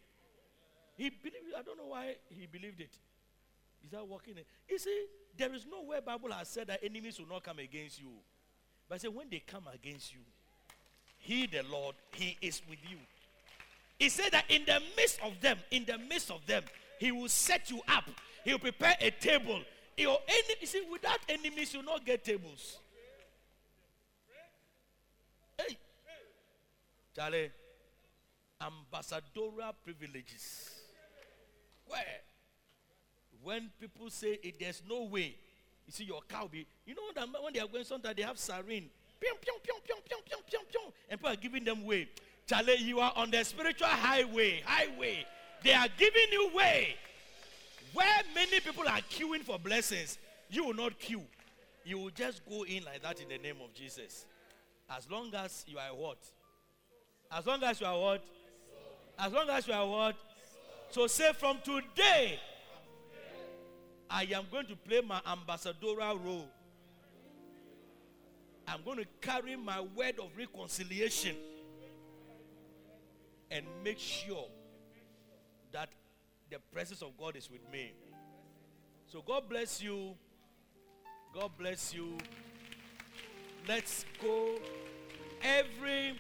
He 1.00 1.10
believed, 1.10 1.38
I 1.58 1.62
don't 1.62 1.78
know 1.78 1.86
why 1.86 2.16
he 2.30 2.46
believed 2.46 2.82
it. 2.82 2.92
Started 3.88 4.10
walking. 4.10 4.38
in- 4.38 4.44
You 4.68 4.78
see, 4.78 5.06
there 5.38 5.54
is 5.54 5.66
no 5.66 5.82
way 5.84 6.02
Bible 6.06 6.30
has 6.34 6.50
said 6.50 6.68
that 6.68 6.84
enemies 6.84 7.18
will 7.18 7.28
not 7.28 7.42
come 7.42 7.60
against 7.60 8.02
you. 8.02 8.12
But 8.90 8.96
I 8.96 8.98
said, 8.98 9.16
when 9.16 9.30
they 9.30 9.40
come 9.40 9.66
against 9.74 10.14
you, 10.14 10.20
he, 11.20 11.46
the 11.48 11.64
Lord, 11.64 11.96
he 12.12 12.38
is 12.42 12.62
with 12.70 12.80
you. 12.90 12.98
He 13.98 14.10
said 14.10 14.32
that 14.34 14.44
in 14.50 14.66
the 14.66 14.82
midst 14.98 15.22
of 15.24 15.40
them, 15.40 15.58
in 15.72 15.86
the 15.86 15.98
midst 15.98 16.32
of 16.32 16.46
them, 16.46 16.64
he 17.00 17.14
will 17.14 17.30
set 17.30 17.72
you 17.72 17.82
up. 17.88 18.10
He 18.44 18.52
will 18.52 18.60
prepare 18.60 18.98
a 19.00 19.10
table. 19.10 19.62
Your 19.96 20.20
enemy, 20.28 20.56
you 20.60 20.68
see, 20.68 20.82
without 20.92 21.20
enemies, 21.30 21.74
you 21.74 21.80
will 21.80 21.86
not 21.86 22.06
get 22.06 22.26
tables. 22.26 22.78
Hey, 25.58 25.78
Charlie, 27.16 27.52
ambassadorial 28.62 29.74
privileges. 29.86 30.79
Where? 31.90 32.22
When 33.44 33.70
people 33.80 34.10
say 34.10 34.40
it, 34.44 34.60
there's 34.60 34.82
no 34.88 35.04
way, 35.04 35.36
you 35.86 35.92
see 35.92 36.04
your 36.04 36.22
cow 36.30 36.48
be, 36.48 36.68
you 36.86 36.94
know 36.94 37.02
that 37.16 37.28
when 37.44 37.54
they 37.54 37.60
are 37.60 37.68
going 37.68 37.84
sometimes 37.84 38.16
they 38.16 38.22
have 38.22 38.38
sarin. 38.38 38.86
Pium, 39.20 39.36
pium, 39.42 39.60
pium, 39.66 39.82
pium, 39.86 40.00
pium, 40.08 40.22
pium, 40.30 40.42
pium, 40.50 40.64
pium, 40.72 40.92
and 41.10 41.20
people 41.20 41.34
are 41.34 41.36
giving 41.36 41.64
them 41.66 41.84
way. 41.84 42.08
Charlie, 42.48 42.78
you 42.78 43.00
are 43.00 43.12
on 43.16 43.32
the 43.32 43.44
spiritual 43.44 43.88
highway, 43.88 44.62
highway. 44.66 45.26
They 45.64 45.74
are 45.74 45.88
giving 45.98 46.32
you 46.32 46.52
way. 46.56 46.96
Where 47.94 48.22
many 48.34 48.60
people 48.60 48.88
are 48.88 49.02
queuing 49.10 49.42
for 49.42 49.60
blessings, 49.60 50.18
you 50.50 50.66
will 50.66 50.74
not 50.74 50.98
queue. 51.00 51.24
You 51.84 51.98
will 51.98 52.12
just 52.12 52.46
go 52.48 52.64
in 52.64 52.84
like 52.84 53.02
that 53.02 53.20
in 53.20 53.30
the 53.30 53.38
name 53.38 53.58
of 53.64 53.74
Jesus. 53.74 54.26
As 54.90 55.10
long 55.10 55.34
as 55.34 55.66
you 55.68 55.78
are 55.78 55.96
what? 55.96 56.18
As 57.32 57.46
long 57.46 57.64
as 57.64 57.80
you 57.80 57.88
are 57.88 58.00
what? 58.00 58.24
As 59.18 59.34
long 59.34 59.50
as 59.50 59.68
you 59.68 59.74
are 59.74 59.88
what? 59.88 60.16
So 60.92 61.06
say 61.08 61.32
from 61.34 61.60
today, 61.64 62.40
I 64.10 64.24
am 64.34 64.46
going 64.52 64.66
to 64.68 64.76
play 64.76 65.02
my 65.02 65.22
ambassadorial 65.28 66.18
role. 66.18 66.48
I'm 68.68 68.80
going 68.84 68.98
to 68.98 69.06
carry 69.22 69.56
my 69.56 69.82
word 69.82 70.20
of 70.20 70.30
reconciliation 70.38 71.36
and 73.52 73.66
make 73.84 74.00
sure 74.00 74.46
that 75.72 75.90
the 76.50 76.58
presence 76.72 77.02
of 77.02 77.16
God 77.18 77.36
is 77.36 77.50
with 77.52 77.62
me. 77.72 77.94
So 79.06 79.22
God 79.22 79.44
bless 79.48 79.82
you. 79.82 80.16
God 81.34 81.52
bless 81.58 81.94
you. 81.94 82.18
Let's 83.68 84.06
go. 84.22 84.56
Every 85.44 86.20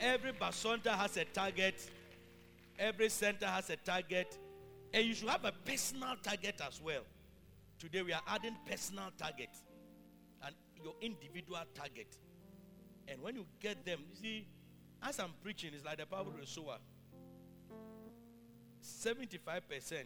every 0.00 0.32
bacenta 0.32 0.90
has 0.90 1.16
a 1.16 1.24
target. 1.24 1.90
Every 2.80 3.10
center 3.10 3.46
has 3.46 3.68
a 3.70 3.76
target. 3.76 4.38
And 4.92 5.06
you 5.06 5.14
should 5.14 5.28
have 5.28 5.44
a 5.44 5.52
personal 5.52 6.16
target 6.22 6.60
as 6.66 6.80
well. 6.82 7.02
Today 7.78 8.02
we 8.02 8.12
are 8.12 8.22
adding 8.26 8.56
personal 8.68 9.10
target 9.16 9.50
and 10.44 10.54
your 10.82 10.94
individual 11.00 11.60
target. 11.74 12.16
And 13.06 13.22
when 13.22 13.36
you 13.36 13.46
get 13.60 13.84
them, 13.84 14.00
you 14.10 14.16
see, 14.16 14.48
as 15.02 15.20
I'm 15.20 15.30
preaching, 15.42 15.70
it's 15.74 15.84
like 15.84 15.98
the 15.98 16.06
parable 16.06 16.32
of 16.32 16.40
the 16.40 16.46
sower. 16.46 16.78
75% 18.82 20.04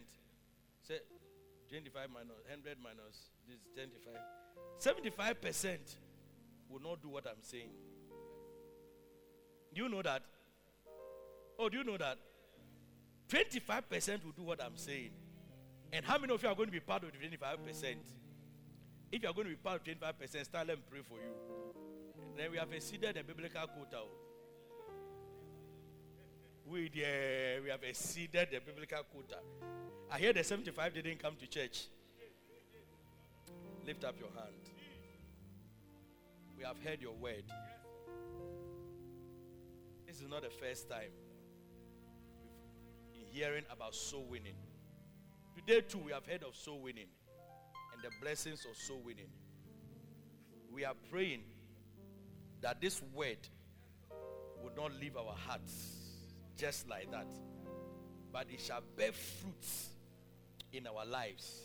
say 0.83 0.99
25 1.69 2.09
minus 2.13 2.37
100 2.47 2.77
minus 2.83 3.29
this 3.47 3.57
is 3.57 3.67
25 3.73 5.35
75% 5.43 5.77
will 6.69 6.81
not 6.81 7.01
do 7.01 7.09
what 7.09 7.25
i'm 7.25 7.41
saying 7.41 7.69
do 9.73 9.81
you 9.81 9.89
know 9.89 10.01
that 10.01 10.21
oh 11.57 11.69
do 11.69 11.77
you 11.77 11.83
know 11.83 11.97
that 11.97 12.17
25% 13.29 14.23
will 14.23 14.31
do 14.31 14.43
what 14.43 14.63
i'm 14.63 14.77
saying 14.77 15.11
and 15.91 16.05
how 16.05 16.17
many 16.17 16.33
of 16.33 16.41
you 16.41 16.49
are 16.49 16.55
going 16.55 16.67
to 16.67 16.71
be 16.73 16.79
part 16.79 17.03
of 17.03 17.11
the 17.11 17.17
25% 17.17 17.95
if 19.11 19.21
you 19.21 19.29
are 19.29 19.33
going 19.33 19.47
to 19.47 19.51
be 19.51 19.55
part 19.55 19.81
of 19.81 19.83
25% 19.83 20.45
start 20.45 20.67
me 20.67 20.75
pray 20.89 21.01
for 21.07 21.15
you 21.15 21.33
and 22.29 22.37
then 22.37 22.51
we 22.51 22.57
have 22.57 22.71
exceeded 22.71 23.15
the 23.15 23.23
biblical 23.23 23.67
quota 23.67 24.01
we 26.65 26.89
there 26.89 27.61
we 27.61 27.69
have 27.69 27.83
exceeded 27.83 28.47
the 28.51 28.59
biblical 28.59 29.03
quota. 29.03 29.37
I 30.11 30.17
hear 30.17 30.33
the 30.33 30.43
75 30.43 30.93
didn't 30.93 31.19
come 31.19 31.35
to 31.39 31.47
church. 31.47 31.87
Lift 33.85 34.03
up 34.03 34.15
your 34.19 34.29
hand. 34.29 34.55
We 36.57 36.63
have 36.63 36.77
heard 36.83 37.01
your 37.01 37.13
word. 37.13 37.43
This 40.07 40.21
is 40.21 40.27
not 40.27 40.41
the 40.41 40.49
first 40.49 40.89
time 40.89 41.11
hearing 43.35 43.65
about 43.69 43.93
soul 43.93 44.25
winning. 44.29 44.55
Today 45.57 45.81
too 45.81 45.97
we 45.97 46.13
have 46.13 46.25
heard 46.25 46.43
of 46.43 46.55
soul 46.55 46.79
winning 46.79 47.09
and 47.93 48.01
the 48.01 48.09
blessings 48.21 48.65
of 48.69 48.77
soul 48.77 49.01
winning. 49.03 49.27
We 50.71 50.85
are 50.85 50.93
praying 51.11 51.41
that 52.61 52.79
this 52.79 53.01
word 53.13 53.37
would 54.63 54.77
not 54.77 54.93
leave 54.93 55.17
our 55.17 55.35
hearts 55.35 55.97
just 56.57 56.87
like 56.87 57.11
that, 57.11 57.27
but 58.31 58.47
it 58.49 58.61
shall 58.61 58.81
bear 58.95 59.11
fruits 59.11 59.89
in 60.71 60.87
our 60.87 61.05
lives. 61.05 61.59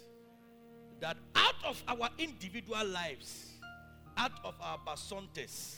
That 0.98 1.18
out 1.36 1.55
of 1.64 1.80
our 1.86 2.10
individual 2.18 2.84
lives, 2.84 3.52
out 4.16 4.32
of 4.42 4.56
our 4.60 4.78
bacentas, 4.84 5.76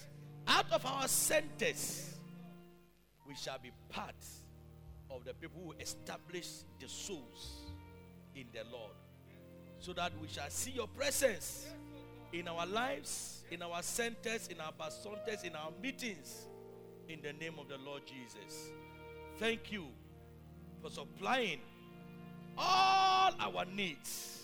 out 0.49 0.73
of 0.73 0.87
our 0.87 1.07
centers, 1.07 2.15
we 3.29 3.35
shall 3.35 3.59
be 3.59 3.73
part 3.91 4.17
of 5.15 5.25
the 5.25 5.35
people 5.35 5.61
who 5.65 5.75
establish 5.81 6.49
the 6.81 6.89
souls 6.89 7.73
in 8.35 8.47
the 8.53 8.65
Lord. 8.71 8.93
So 9.79 9.93
that 9.95 10.13
we 10.21 10.29
shall 10.29 10.49
see 10.49 10.71
your 10.71 10.87
presence 10.89 11.67
in 12.33 12.49
our 12.49 12.67
lives, 12.67 13.45
in 13.51 13.63
our 13.63 13.83
centers, 13.83 14.49
in 14.49 14.61
our 14.61 14.73
bacentas, 14.73 15.45
in 15.45 15.57
our 15.57 15.71
meetings, 15.83 16.47
in 17.09 17.21
the 17.21 17.33
name 17.33 17.55
of 17.59 17.69
the 17.69 17.79
Lord 17.79 18.03
Jesus. 18.07 18.71
Thank 19.39 19.73
you 19.73 19.87
for 20.81 20.91
supplying 20.91 21.61
all 22.57 23.33
our 23.41 23.65
needs 23.65 24.41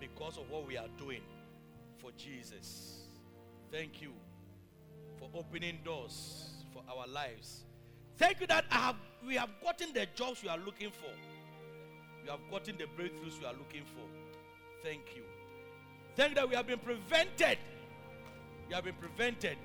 because 0.00 0.36
of 0.36 0.50
what 0.50 0.66
we 0.66 0.76
are 0.76 0.88
doing 0.98 1.22
for 1.98 2.10
Jesus. 2.16 3.06
Thank 3.70 4.02
you 4.02 4.12
for 5.18 5.30
opening 5.34 5.78
doors 5.84 6.50
for 6.72 6.82
our 6.90 7.06
lives. 7.06 7.64
Thank 8.16 8.40
you 8.40 8.46
that 8.48 8.64
I 8.70 8.78
have, 8.78 8.96
we 9.26 9.36
have 9.36 9.50
gotten 9.62 9.92
the 9.92 10.06
jobs 10.14 10.42
we 10.42 10.48
are 10.48 10.58
looking 10.58 10.90
for. 10.90 11.10
We 12.22 12.30
have 12.30 12.40
gotten 12.50 12.76
the 12.76 12.84
breakthroughs 12.84 13.38
we 13.40 13.46
are 13.46 13.54
looking 13.54 13.82
for. 13.84 14.06
Thank 14.82 15.02
you. 15.16 15.22
Thank 16.16 16.34
that 16.34 16.48
we 16.48 16.54
have 16.54 16.66
been 16.66 16.78
prevented. 16.78 17.58
We 18.68 18.74
have 18.74 18.84
been 18.84 18.94
prevented 18.94 19.56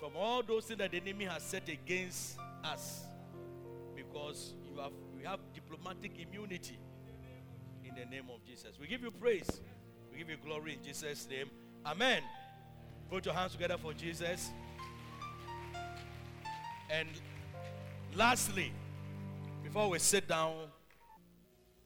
from 0.00 0.12
all 0.16 0.42
those 0.42 0.66
things 0.66 0.78
that 0.78 0.92
the 0.92 0.98
enemy 0.98 1.24
has 1.24 1.42
set 1.42 1.68
against 1.68 2.38
us 2.64 3.02
because 3.96 4.54
you 4.70 4.80
have 4.80 4.92
we 5.16 5.24
have 5.24 5.40
diplomatic 5.52 6.12
immunity 6.18 6.78
in 7.84 7.94
the 7.94 8.06
name 8.06 8.26
of 8.32 8.44
Jesus. 8.44 8.78
We 8.80 8.86
give 8.86 9.02
you 9.02 9.10
praise. 9.10 9.60
We 10.12 10.18
give 10.18 10.30
you 10.30 10.36
glory 10.44 10.74
in 10.74 10.84
Jesus' 10.84 11.26
name. 11.28 11.50
Amen. 11.84 12.22
Put 13.10 13.24
your 13.26 13.34
hands 13.34 13.52
together 13.52 13.76
for 13.78 13.92
Jesus. 13.92 14.50
And 16.90 17.08
lastly, 18.18 18.72
before 19.62 19.88
we 19.88 19.98
sit 20.00 20.26
down, 20.26 20.56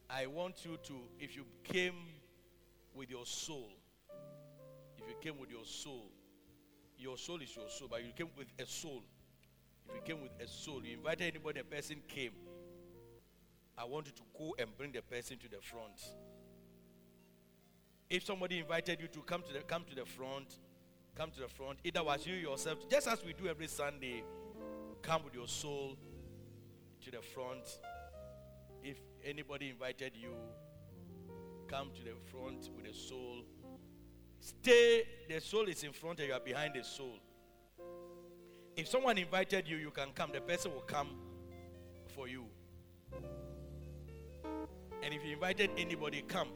I 0.09 0.26
want 0.26 0.64
you 0.64 0.78
to, 0.84 0.94
if 1.20 1.36
you 1.36 1.44
came 1.62 1.94
with 2.94 3.10
your 3.10 3.26
soul, 3.26 3.68
if 4.96 5.06
you 5.06 5.14
came 5.20 5.38
with 5.38 5.50
your 5.50 5.66
soul, 5.66 6.10
your 6.96 7.18
soul 7.18 7.42
is 7.42 7.54
your 7.54 7.68
soul, 7.68 7.88
but 7.90 8.02
you 8.02 8.12
came 8.16 8.30
with 8.38 8.46
a 8.59 8.64
soul. 8.64 9.02
If 9.86 9.94
you 9.94 10.00
came 10.14 10.22
with 10.22 10.30
a 10.42 10.48
soul, 10.48 10.80
you 10.82 10.94
invited 10.96 11.34
anybody, 11.34 11.60
a 11.60 11.64
person 11.64 11.96
came. 12.09 12.32
I 13.76 13.84
want 13.84 14.06
you 14.06 14.12
to 14.12 14.22
go 14.38 14.54
and 14.59 14.74
bring 14.78 14.92
the 14.92 15.02
person 15.02 15.36
to 15.36 15.48
the 15.50 15.60
front. 15.60 16.00
If 18.09 18.24
somebody 18.24 18.60
invited 18.60 19.02
you 19.02 19.09
to 19.09 19.20
come 19.20 19.42
to 19.42 19.52
the 19.52 19.60
come 19.60 19.84
to 19.84 19.94
the 19.94 20.06
front, 20.06 20.60
come 21.14 21.30
to 21.30 21.40
the 21.40 21.48
front. 21.48 21.80
Either 21.84 22.02
was 22.02 22.26
you 22.26 22.34
yourself, 22.36 22.88
just 22.88 23.06
as 23.06 23.22
we 23.22 23.34
do 23.34 23.48
every 23.48 23.66
Sunday, 23.66 24.22
come 25.02 25.24
with 25.24 25.34
your 25.34 25.48
soul 25.48 25.98
to 27.05 27.11
the 27.11 27.23
front. 27.23 27.79
If 28.83 28.99
anybody 29.24 29.70
invited 29.70 30.12
you, 30.16 30.35
come 31.69 31.91
to 31.95 32.05
the 32.05 32.15
front 32.31 32.70
with 32.74 32.87
the 32.87 32.93
soul. 32.93 33.45
Stay, 34.41 35.05
the 35.29 35.41
soul 35.41 35.69
is 35.69 35.85
in 35.85 35.93
front 35.93 36.19
and 36.19 36.29
you 36.29 36.35
are 36.35 36.41
behind 36.41 36.74
the 36.74 36.83
soul. 36.83 37.19
If 38.77 38.89
someone 38.89 39.19
invited 39.19 39.69
you, 39.69 39.77
you 39.77 39.91
can 39.91 40.09
come. 40.15 40.31
The 40.33 40.41
person 40.41 40.73
will 40.73 40.81
come 40.81 41.11
for 42.15 42.29
you. 42.29 42.45
And 45.03 45.12
if 45.12 45.24
you 45.24 45.35
invited 45.35 45.70
anybody, 45.77 46.23
come. 46.27 46.49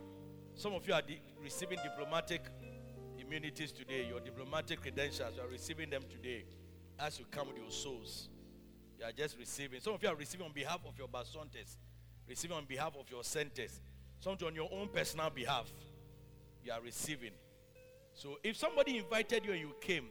Some 0.54 0.72
of 0.72 0.86
you 0.86 0.94
are 0.94 1.02
di- 1.02 1.20
receiving 1.42 1.78
diplomatic 1.82 2.46
immunities 3.18 3.72
today, 3.72 4.06
your 4.08 4.20
diplomatic 4.20 4.80
credentials, 4.80 5.34
you 5.36 5.42
are 5.42 5.48
receiving 5.48 5.90
them 5.90 6.02
today 6.08 6.44
as 6.98 7.18
you 7.18 7.26
come 7.30 7.48
with 7.48 7.58
your 7.58 7.70
souls. 7.70 8.28
You 8.98 9.04
are 9.04 9.12
just 9.12 9.38
receiving. 9.38 9.80
Some 9.80 9.94
of 9.94 10.02
you 10.02 10.08
are 10.08 10.14
receiving 10.14 10.46
on 10.46 10.52
behalf 10.52 10.80
of 10.86 10.98
your 10.98 11.08
bacentas, 11.08 11.76
receiving 12.28 12.56
on 12.56 12.64
behalf 12.64 12.94
of 12.98 13.10
your 13.10 13.24
centers, 13.24 13.80
some 14.20 14.36
on 14.44 14.54
your 14.54 14.68
own 14.72 14.88
personal 14.88 15.30
behalf. 15.30 15.70
You 16.64 16.72
are 16.72 16.80
receiving. 16.80 17.32
So 18.14 18.38
if 18.42 18.56
somebody 18.56 18.98
invited 18.98 19.44
you 19.44 19.52
and 19.52 19.60
you 19.60 19.74
came, 19.80 20.06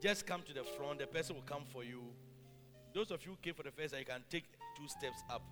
just 0.00 0.26
come 0.26 0.42
to 0.42 0.52
the 0.54 0.62
front. 0.62 1.00
The 1.00 1.06
person 1.06 1.34
will 1.34 1.42
come 1.42 1.64
for 1.72 1.82
you. 1.82 2.02
Those 2.94 3.10
of 3.10 3.24
you 3.24 3.32
who 3.32 3.38
came 3.42 3.54
for 3.54 3.62
the 3.62 3.72
first 3.72 3.92
time, 3.92 4.00
you 4.00 4.06
can 4.06 4.22
take 4.30 4.44
two 4.76 4.88
steps 4.88 5.22
up. 5.28 5.42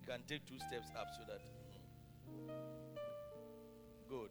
You 0.00 0.06
can 0.06 0.22
take 0.28 0.46
two 0.46 0.58
steps 0.58 0.88
up 0.96 1.06
so 1.16 1.22
that. 1.26 1.40
mm. 2.30 2.50
Good. 4.08 4.30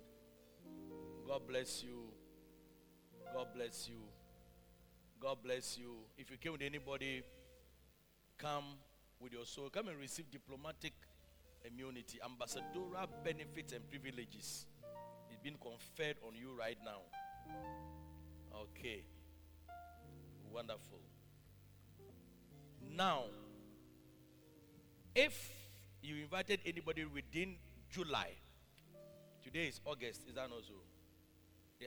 God 1.28 1.42
bless 1.48 1.84
you. 1.84 2.04
God 3.34 3.48
bless 3.56 3.90
you. 3.90 3.98
God 5.24 5.38
bless 5.42 5.78
you. 5.78 5.96
If 6.18 6.30
you 6.30 6.36
came 6.36 6.52
with 6.52 6.62
anybody, 6.62 7.24
come 8.38 8.66
with 9.22 9.32
your 9.32 9.46
soul. 9.46 9.70
Come 9.70 9.88
and 9.88 9.98
receive 9.98 10.30
diplomatic 10.30 10.92
immunity, 11.64 12.20
ambassadorial 12.26 13.08
benefits 13.24 13.72
and 13.72 13.90
privileges. 13.90 14.66
It's 15.32 15.40
been 15.42 15.56
conferred 15.56 16.18
on 16.28 16.36
you 16.36 16.50
right 16.60 16.78
now. 16.84 17.00
Okay. 18.54 19.06
Wonderful. 20.52 21.00
Now, 22.94 23.24
if 25.16 25.54
you 26.02 26.18
invited 26.18 26.60
anybody 26.66 27.06
within 27.06 27.56
July, 27.90 28.32
today 29.42 29.68
is 29.68 29.80
August, 29.86 30.24
is 30.28 30.36
that 30.36 30.50
not 30.50 30.66
so? 30.68 30.74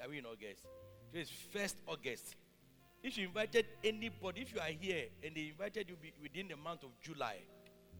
Are 0.02 0.08
we 0.08 0.20
in 0.20 0.24
August? 0.24 0.64
Today 1.10 1.20
is 1.20 1.30
first 1.52 1.76
August. 1.86 2.34
If 3.06 3.16
you 3.16 3.28
invited 3.28 3.66
anybody, 3.84 4.40
if 4.40 4.52
you 4.52 4.58
are 4.58 4.74
here 4.80 5.04
and 5.22 5.32
they 5.32 5.52
invited 5.52 5.88
you 5.88 5.96
within 6.20 6.48
the 6.48 6.56
month 6.56 6.82
of 6.82 6.90
July, 7.00 7.36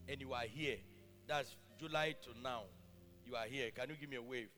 and 0.09 0.21
you 0.21 0.33
are 0.33 0.43
here, 0.43 0.79
that's 1.29 1.55
July 1.79 2.17
to 2.23 2.31
now, 2.43 2.65
you 3.25 3.37
are 3.37 3.45
here. 3.45 3.71
Can 3.71 3.91
you 3.91 3.95
give 4.01 4.11
me 4.11 4.17
a 4.17 4.23
wave? 4.23 4.49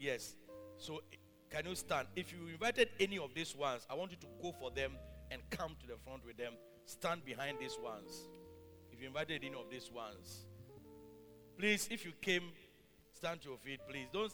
Yes. 0.00 0.34
So, 0.78 0.96
eh, 1.12 1.16
can 1.48 1.64
you 1.64 1.76
stand? 1.76 2.08
If 2.16 2.32
you 2.32 2.48
invited 2.48 2.88
any 2.98 3.20
of 3.20 3.32
these 3.36 3.54
ones, 3.54 3.86
I 3.88 3.94
want 3.94 4.10
you 4.10 4.16
to 4.16 4.26
go 4.42 4.50
for 4.50 4.72
them 4.72 4.96
and 5.30 5.40
come 5.48 5.76
to 5.80 5.86
the 5.86 5.94
front 6.04 6.26
with 6.26 6.36
them. 6.36 6.54
Stand 6.84 7.24
behind 7.24 7.58
these 7.60 7.78
ones. 7.80 8.28
If 8.90 9.00
you 9.00 9.06
invited 9.06 9.44
any 9.44 9.54
of 9.54 9.70
these 9.70 9.92
ones, 9.92 10.44
please, 11.56 11.86
if 11.88 12.04
you 12.04 12.14
came, 12.20 12.50
stand 13.12 13.42
to 13.42 13.50
your 13.50 13.58
feet, 13.58 13.78
please. 13.88 14.08
Don't 14.12 14.32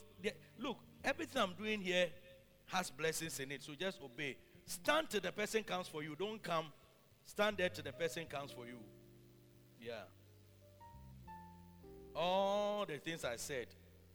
look. 0.58 0.78
Everything 1.04 1.42
I'm 1.42 1.52
doing 1.52 1.82
here 1.82 2.06
has 2.68 2.88
blessings 2.88 3.38
in 3.40 3.52
it, 3.52 3.62
so 3.62 3.74
just 3.78 4.00
obey. 4.02 4.38
Stand 4.70 5.10
till 5.10 5.20
the 5.20 5.32
person 5.32 5.64
comes 5.64 5.88
for 5.88 6.00
you. 6.00 6.14
Don't 6.16 6.40
come. 6.40 6.66
Stand 7.26 7.56
there 7.56 7.68
till 7.70 7.82
the 7.82 7.92
person 7.92 8.24
comes 8.26 8.52
for 8.52 8.66
you. 8.66 8.78
Yeah. 9.80 10.04
All 12.14 12.86
the 12.86 12.98
things 12.98 13.24
I 13.24 13.34
said, 13.34 13.66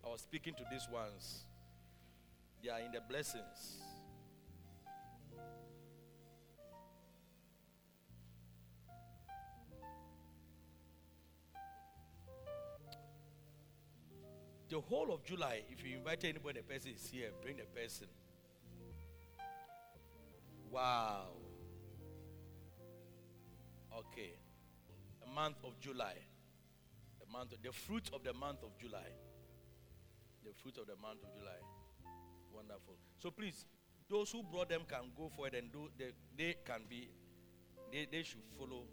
I 0.02 0.08
was 0.08 0.22
speaking 0.22 0.54
to 0.54 0.64
these 0.72 0.88
ones. 0.90 1.44
They 2.64 2.70
are 2.70 2.80
in 2.80 2.94
the 2.94 3.02
blessings. 3.02 3.82
The 14.70 14.80
whole 14.80 15.14
of 15.14 15.22
July, 15.26 15.64
if 15.70 15.86
you 15.86 15.98
invite 15.98 16.24
anybody, 16.24 16.62
the 16.62 16.74
person 16.74 16.92
is 16.96 17.10
here, 17.12 17.32
bring 17.42 17.58
the 17.58 17.66
person. 17.78 18.08
Wow. 20.76 21.28
Okay. 23.98 24.32
The 25.22 25.28
month 25.34 25.56
of 25.64 25.80
July. 25.80 26.16
The 27.22 27.32
month 27.32 27.54
of, 27.54 27.64
the 27.64 27.72
fruit 27.72 28.10
of 28.14 28.26
the 28.26 28.34
month 28.34 28.62
of 28.62 28.78
July. 28.78 29.08
The 30.44 30.52
fruit 30.62 30.78
of 30.78 30.88
the 30.88 30.98
month 31.02 31.24
of 31.24 31.34
July. 31.40 31.62
Wonderful. 32.54 32.96
So 33.20 33.32
please, 33.32 33.66
those 34.10 34.32
who 34.32 34.44
brought 34.44 34.68
them 34.68 34.82
can 34.86 35.12
go 35.18 35.32
for 35.34 35.48
it 35.48 35.56
and 35.56 35.72
do 35.72 35.88
they, 35.98 36.12
they 36.38 36.56
can 36.66 36.82
be 36.90 37.08
they, 37.94 38.06
they 38.12 38.24
should 38.24 38.44
follow. 38.60 38.84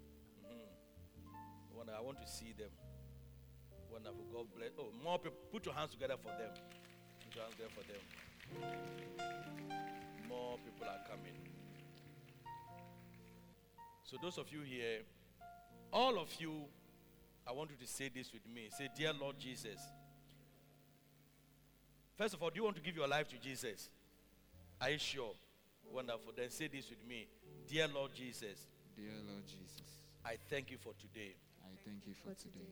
Mhm. 0.47 1.75
Wonder- 1.75 1.95
I 1.97 1.99
want 2.01 2.21
to 2.21 2.27
see 2.27 2.53
them. 2.57 2.71
Wonderful. 3.91 4.23
God 4.31 4.47
bless. 4.55 4.69
Oh, 4.79 4.87
more 5.03 5.19
people. 5.19 5.37
Put 5.51 5.65
your 5.65 5.75
hands 5.75 5.91
together 5.91 6.15
for 6.15 6.29
them. 6.29 6.51
Put 7.25 7.35
your 7.35 7.43
hands 7.43 7.55
together 7.57 7.73
for 7.75 7.83
them. 7.91 8.01
More 10.29 10.57
people 10.63 10.87
are 10.87 11.03
coming. 11.09 11.52
So 14.03 14.17
those 14.21 14.37
of 14.37 14.51
you 14.51 14.61
here, 14.61 14.99
all 15.91 16.19
of 16.19 16.29
you, 16.39 16.63
I 17.47 17.51
want 17.51 17.69
you 17.71 17.77
to 17.85 17.91
say 17.91 18.09
this 18.13 18.31
with 18.31 18.47
me. 18.53 18.69
Say, 18.77 18.89
Dear 18.95 19.13
Lord 19.13 19.37
Jesus. 19.39 19.79
First 22.17 22.35
of 22.35 22.43
all, 22.43 22.49
do 22.49 22.57
you 22.57 22.63
want 22.63 22.75
to 22.75 22.81
give 22.81 22.95
your 22.95 23.07
life 23.07 23.27
to 23.29 23.37
Jesus? 23.37 23.89
Are 24.79 24.89
you 24.89 24.99
sure? 24.99 25.33
Wonderful. 25.91 26.33
Then 26.35 26.49
say 26.49 26.67
this 26.67 26.89
with 26.89 27.05
me. 27.07 27.27
Dear 27.67 27.87
Lord 27.87 28.11
Jesus, 28.13 28.67
Dear 28.95 29.13
Lord 29.27 29.45
Jesus, 29.45 29.97
I 30.25 30.37
thank 30.49 30.69
you 30.69 30.77
for 30.77 30.93
today. 30.99 31.33
I 31.63 31.73
thank 31.85 32.05
you 32.05 32.13
for 32.13 32.33
today. 32.39 32.69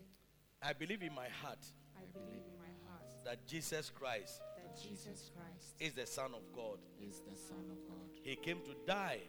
I 0.61 0.73
believe 0.73 1.01
in 1.01 1.13
my 1.15 1.27
heart 1.41 1.57
I 1.97 2.05
believe 2.13 2.43
in 2.45 2.57
my 2.57 2.73
heart 2.87 3.05
that 3.25 3.47
Jesus 3.47 3.89
Christ 3.89 4.41
that 4.57 4.79
Jesus 4.81 5.31
Christ 5.35 5.75
is 5.79 5.93
the 5.93 6.05
Son 6.05 6.31
of 6.33 6.41
God. 6.55 6.77
Is 7.01 7.21
the 7.27 7.35
Son 7.35 7.65
of 7.69 7.77
God. 7.87 8.09
He 8.23 8.35
came 8.35 8.57
to 8.57 8.75
die 8.85 9.19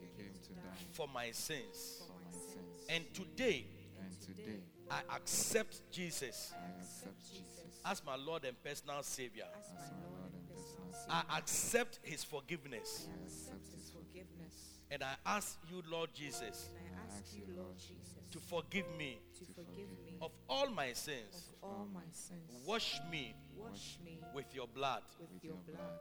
He 0.00 0.22
came 0.22 0.32
to 0.32 0.52
die 0.54 0.62
for 0.92 1.08
my 1.08 1.30
sins. 1.30 1.98
for 1.98 2.06
for 2.06 2.12
my 2.18 2.24
my 2.30 2.32
sins. 2.32 2.52
sins. 2.52 2.86
And 2.88 3.14
today, 3.14 3.66
And 4.00 4.20
today, 4.20 4.60
I 4.90 5.00
accept 5.16 5.80
Jesus 5.92 6.52
I 6.56 6.80
accept 6.80 7.18
Jesus 7.32 7.80
as 7.84 8.04
my 8.04 8.16
Lord 8.16 8.44
and 8.44 8.60
personal 8.62 9.02
Savior. 9.02 9.44
As 9.58 9.66
as 9.66 9.72
my 9.72 9.80
my 9.80 10.02
Lord 10.02 10.20
Lord 10.20 10.32
and 10.34 10.40
and 10.40 10.48
personal 10.48 10.86
personal 10.86 11.00
Savior, 11.00 11.24
I 11.32 11.38
accept 11.38 11.98
His 12.02 12.24
forgiveness. 12.24 13.08
I 13.08 13.24
accept 13.24 13.66
His 13.74 13.90
forgiveness. 13.90 14.54
And 14.90 15.02
I 15.04 15.14
ask 15.24 15.56
you, 15.70 15.82
Lord 15.88 16.10
Jesus, 16.12 16.70
I 16.74 17.06
ask 17.16 17.36
you, 17.36 17.44
Lord 17.56 17.78
Jesus, 17.78 18.18
to 18.32 18.38
forgive 18.40 18.86
me 18.98 19.20
to 19.38 19.44
forgive 19.54 19.88
me 20.04 20.16
of 20.20 20.32
all 20.48 20.68
my 20.70 20.92
sins. 20.92 21.50
of 21.62 21.68
all 21.70 21.88
my 21.94 22.02
sins. 22.12 22.42
Wash 22.66 23.00
me 23.10 23.34
Wash 23.56 23.98
me 24.04 24.18
with 24.34 24.52
your 24.54 24.66
blood. 24.66 25.02
with 25.20 25.30
with 25.32 25.44
your 25.44 25.54
your 25.54 25.76
blood. 25.76 25.98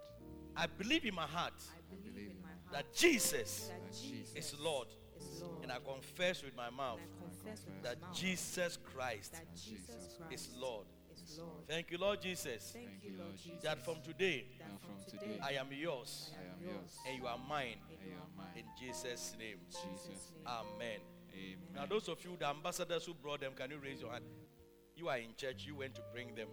I 0.57 0.65
believe 0.65 1.05
in 1.05 1.13
my 1.13 1.27
heart 1.27 1.53
I 1.71 1.79
believe 1.95 2.17
in 2.31 2.41
my 2.41 2.47
heart 2.48 2.48
that 2.71 2.93
Jesus 2.93 3.69
that 3.69 3.81
that 3.81 3.93
Jesus 4.01 4.35
is 4.35 4.59
Lord. 4.59 4.87
is 5.17 5.41
Lord. 5.41 5.63
And 5.63 5.71
I 5.71 5.77
confess 5.79 6.43
with 6.43 6.55
my 6.55 6.69
mouth 6.69 6.99
And 7.01 7.09
I 7.09 7.23
confess 7.25 7.65
with 7.65 7.81
that 7.83 7.99
my 8.01 8.07
mouth 8.07 8.15
Jesus 8.15 8.77
Christ 8.93 9.33
that 9.33 9.45
Jesus 9.55 10.15
Christ 10.17 10.33
is 10.33 10.49
Lord. 10.59 10.85
is 11.13 11.37
Lord. 11.39 11.67
Thank 11.67 11.91
you, 11.91 11.97
Lord 11.97 12.21
Jesus, 12.21 12.71
Thank 12.73 13.03
you, 13.03 13.13
Lord 13.17 13.35
Jesus, 13.37 13.61
that 13.63 13.83
from 13.83 13.95
today 14.03 14.45
that 14.59 14.67
from 14.81 14.95
from 14.97 15.19
today 15.19 15.33
today, 15.33 15.39
I 15.43 15.53
am 15.59 15.67
yours 15.71 16.31
I 16.33 16.39
I 16.39 16.43
am 16.43 16.51
am 16.59 16.65
yours. 16.65 16.75
yours. 16.75 16.99
and 17.07 17.17
you 17.17 17.27
are 17.27 17.37
mine. 17.37 17.77
and 17.89 17.99
And 17.99 18.09
you 18.11 18.15
are 18.17 18.31
mine. 18.37 18.55
In 18.55 18.65
Jesus' 18.79 19.35
name. 19.39 19.57
Jesus' 19.69 20.31
Amen. 20.45 20.99
Amen. 21.33 21.57
Now, 21.75 21.85
those 21.85 22.07
of 22.09 22.23
you, 22.25 22.35
the 22.39 22.47
ambassadors 22.47 23.05
who 23.05 23.13
brought 23.13 23.39
them, 23.41 23.53
can 23.55 23.69
you 23.71 23.77
raise 23.77 24.01
your 24.01 24.11
hand? 24.11 24.25
You 24.95 25.07
are 25.09 25.17
in 25.17 25.29
church, 25.37 25.63
you 25.65 25.75
went 25.75 25.95
to 25.95 26.01
bring 26.11 26.35
them. 26.35 26.47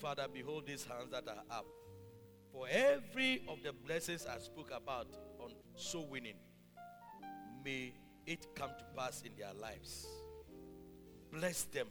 Father, 0.00 0.26
behold 0.32 0.66
these 0.66 0.84
hands 0.84 1.10
that 1.10 1.24
are 1.28 1.42
up. 1.50 1.66
For 2.56 2.66
every 2.70 3.42
of 3.48 3.62
the 3.62 3.74
blessings 3.74 4.24
I 4.24 4.38
spoke 4.38 4.70
about 4.74 5.08
on 5.38 5.50
soul 5.74 6.06
winning, 6.06 6.36
may 7.62 7.92
it 8.26 8.46
come 8.54 8.70
to 8.70 8.84
pass 8.96 9.22
in 9.26 9.32
their 9.38 9.52
lives. 9.60 10.06
Bless 11.30 11.64
them, 11.64 11.86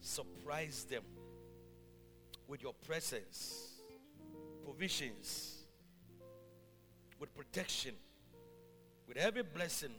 surprise 0.00 0.86
them 0.88 1.02
with 2.48 2.62
your 2.62 2.72
presence, 2.72 3.82
provisions, 4.64 5.66
with 7.20 7.34
protection, 7.34 7.94
with 9.06 9.18
every 9.18 9.42
blessing 9.42 9.92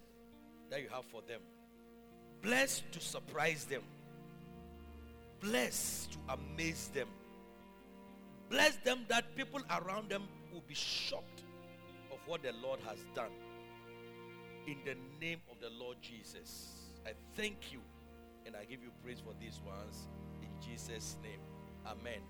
that 0.72 0.82
you 0.82 0.90
have 0.90 1.06
for 1.06 1.22
them. 1.28 1.42
Bless 2.42 2.82
to 2.92 3.00
surprise 3.00 3.66
them. 3.66 3.84
Bless 5.40 6.08
to 6.08 6.18
amaze 6.34 6.90
them. 6.92 7.08
Bless 8.50 8.76
them 8.78 9.06
that 9.08 9.36
people 9.36 9.62
around 9.70 10.10
them 10.10 10.24
will 10.54 10.64
be 10.68 10.76
shocked 10.76 11.44
of 12.12 12.20
what 12.26 12.44
the 12.44 12.54
Lord 12.62 12.80
has 12.88 13.00
done. 13.14 13.32
In 14.68 14.78
the 14.86 14.96
name 15.20 15.40
of 15.52 15.60
the 15.60 15.70
Lord 15.70 15.98
Jesus, 16.02 16.92
I 17.06 17.12
thank 17.36 17.72
you 17.72 17.80
and 18.46 18.56
I 18.56 18.66
give 18.66 18.82
you 18.82 18.92
praise 19.04 19.20
for 19.20 19.34
these 19.40 19.60
ones. 19.66 20.08
In 20.42 20.50
Jesus' 20.62 21.18
name. 21.24 21.40
Amen. 21.86 22.22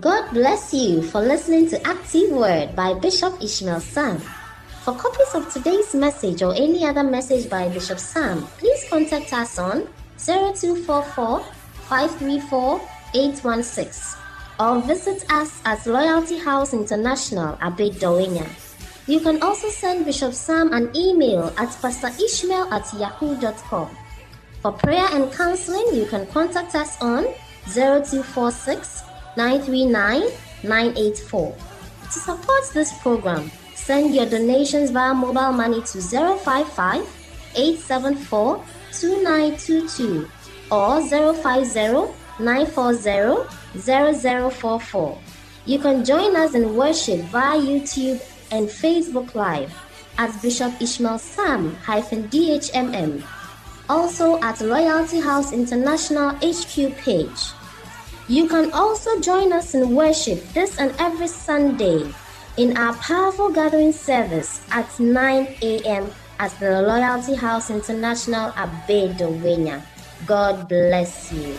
God 0.00 0.30
bless 0.32 0.74
you 0.74 1.02
for 1.02 1.20
listening 1.20 1.68
to 1.70 1.86
Active 1.86 2.30
Word 2.30 2.76
by 2.76 2.94
Bishop 2.94 3.42
Ishmael 3.42 3.80
Sam. 3.80 4.20
For 4.86 4.94
copies 4.94 5.34
of 5.34 5.52
today's 5.52 5.96
message 5.96 6.44
or 6.44 6.54
any 6.54 6.86
other 6.86 7.02
message 7.02 7.50
by 7.50 7.68
Bishop 7.68 7.98
Sam, 7.98 8.46
please 8.58 8.86
contact 8.88 9.32
us 9.32 9.58
on 9.58 9.88
0244 10.16 11.42
534 11.90 12.80
816 13.12 14.22
or 14.60 14.80
visit 14.82 15.26
us 15.28 15.60
at 15.64 15.84
Loyalty 15.88 16.38
House 16.38 16.72
International, 16.72 17.56
Dowenya. 17.98 18.46
You 19.08 19.18
can 19.18 19.42
also 19.42 19.66
send 19.70 20.04
Bishop 20.04 20.32
Sam 20.32 20.72
an 20.72 20.94
email 20.94 21.48
at 21.58 21.74
pastorishmael 21.82 22.70
at 22.70 22.86
yahoo.com. 22.94 23.90
For 24.62 24.70
prayer 24.70 25.08
and 25.10 25.32
counseling, 25.32 25.96
you 25.98 26.06
can 26.06 26.28
contact 26.28 26.76
us 26.76 26.96
on 27.02 27.26
0246 27.74 29.02
939 29.36 30.30
984. 30.62 31.56
To 32.04 32.18
support 32.20 32.62
this 32.72 32.96
program, 33.02 33.50
send 33.86 34.12
your 34.12 34.26
donations 34.26 34.90
via 34.90 35.14
mobile 35.14 35.52
money 35.52 35.80
to 35.80 36.02
055 36.02 37.06
874 37.54 38.64
2922 38.90 40.28
or 40.72 41.00
050 41.06 42.12
940 42.42 43.46
0044. 43.78 45.18
You 45.66 45.78
can 45.78 46.04
join 46.04 46.34
us 46.34 46.54
in 46.56 46.74
worship 46.74 47.20
via 47.26 47.60
YouTube 47.60 48.20
and 48.50 48.66
Facebook 48.66 49.36
Live 49.36 49.72
at 50.18 50.42
Bishop 50.42 50.82
Ishmael 50.82 51.20
Sam 51.20 51.76
DHMM. 51.86 53.22
Also 53.88 54.42
at 54.42 54.60
Loyalty 54.60 55.20
House 55.20 55.52
International 55.52 56.30
HQ 56.42 56.96
page. 56.96 57.52
You 58.26 58.48
can 58.48 58.72
also 58.72 59.20
join 59.20 59.52
us 59.52 59.76
in 59.76 59.94
worship 59.94 60.42
this 60.54 60.76
and 60.80 60.92
every 60.98 61.28
Sunday 61.28 62.12
in 62.56 62.76
our 62.76 62.94
powerful 62.94 63.50
gathering 63.50 63.92
service 63.92 64.64
at 64.70 64.88
9 64.98 65.56
a.m. 65.60 66.10
at 66.38 66.50
the 66.58 66.80
Loyalty 66.82 67.34
House 67.34 67.70
International 67.70 68.50
at 68.56 68.68
Bedouina. 68.88 69.82
God 70.24 70.68
bless 70.68 71.32
you. 71.32 71.58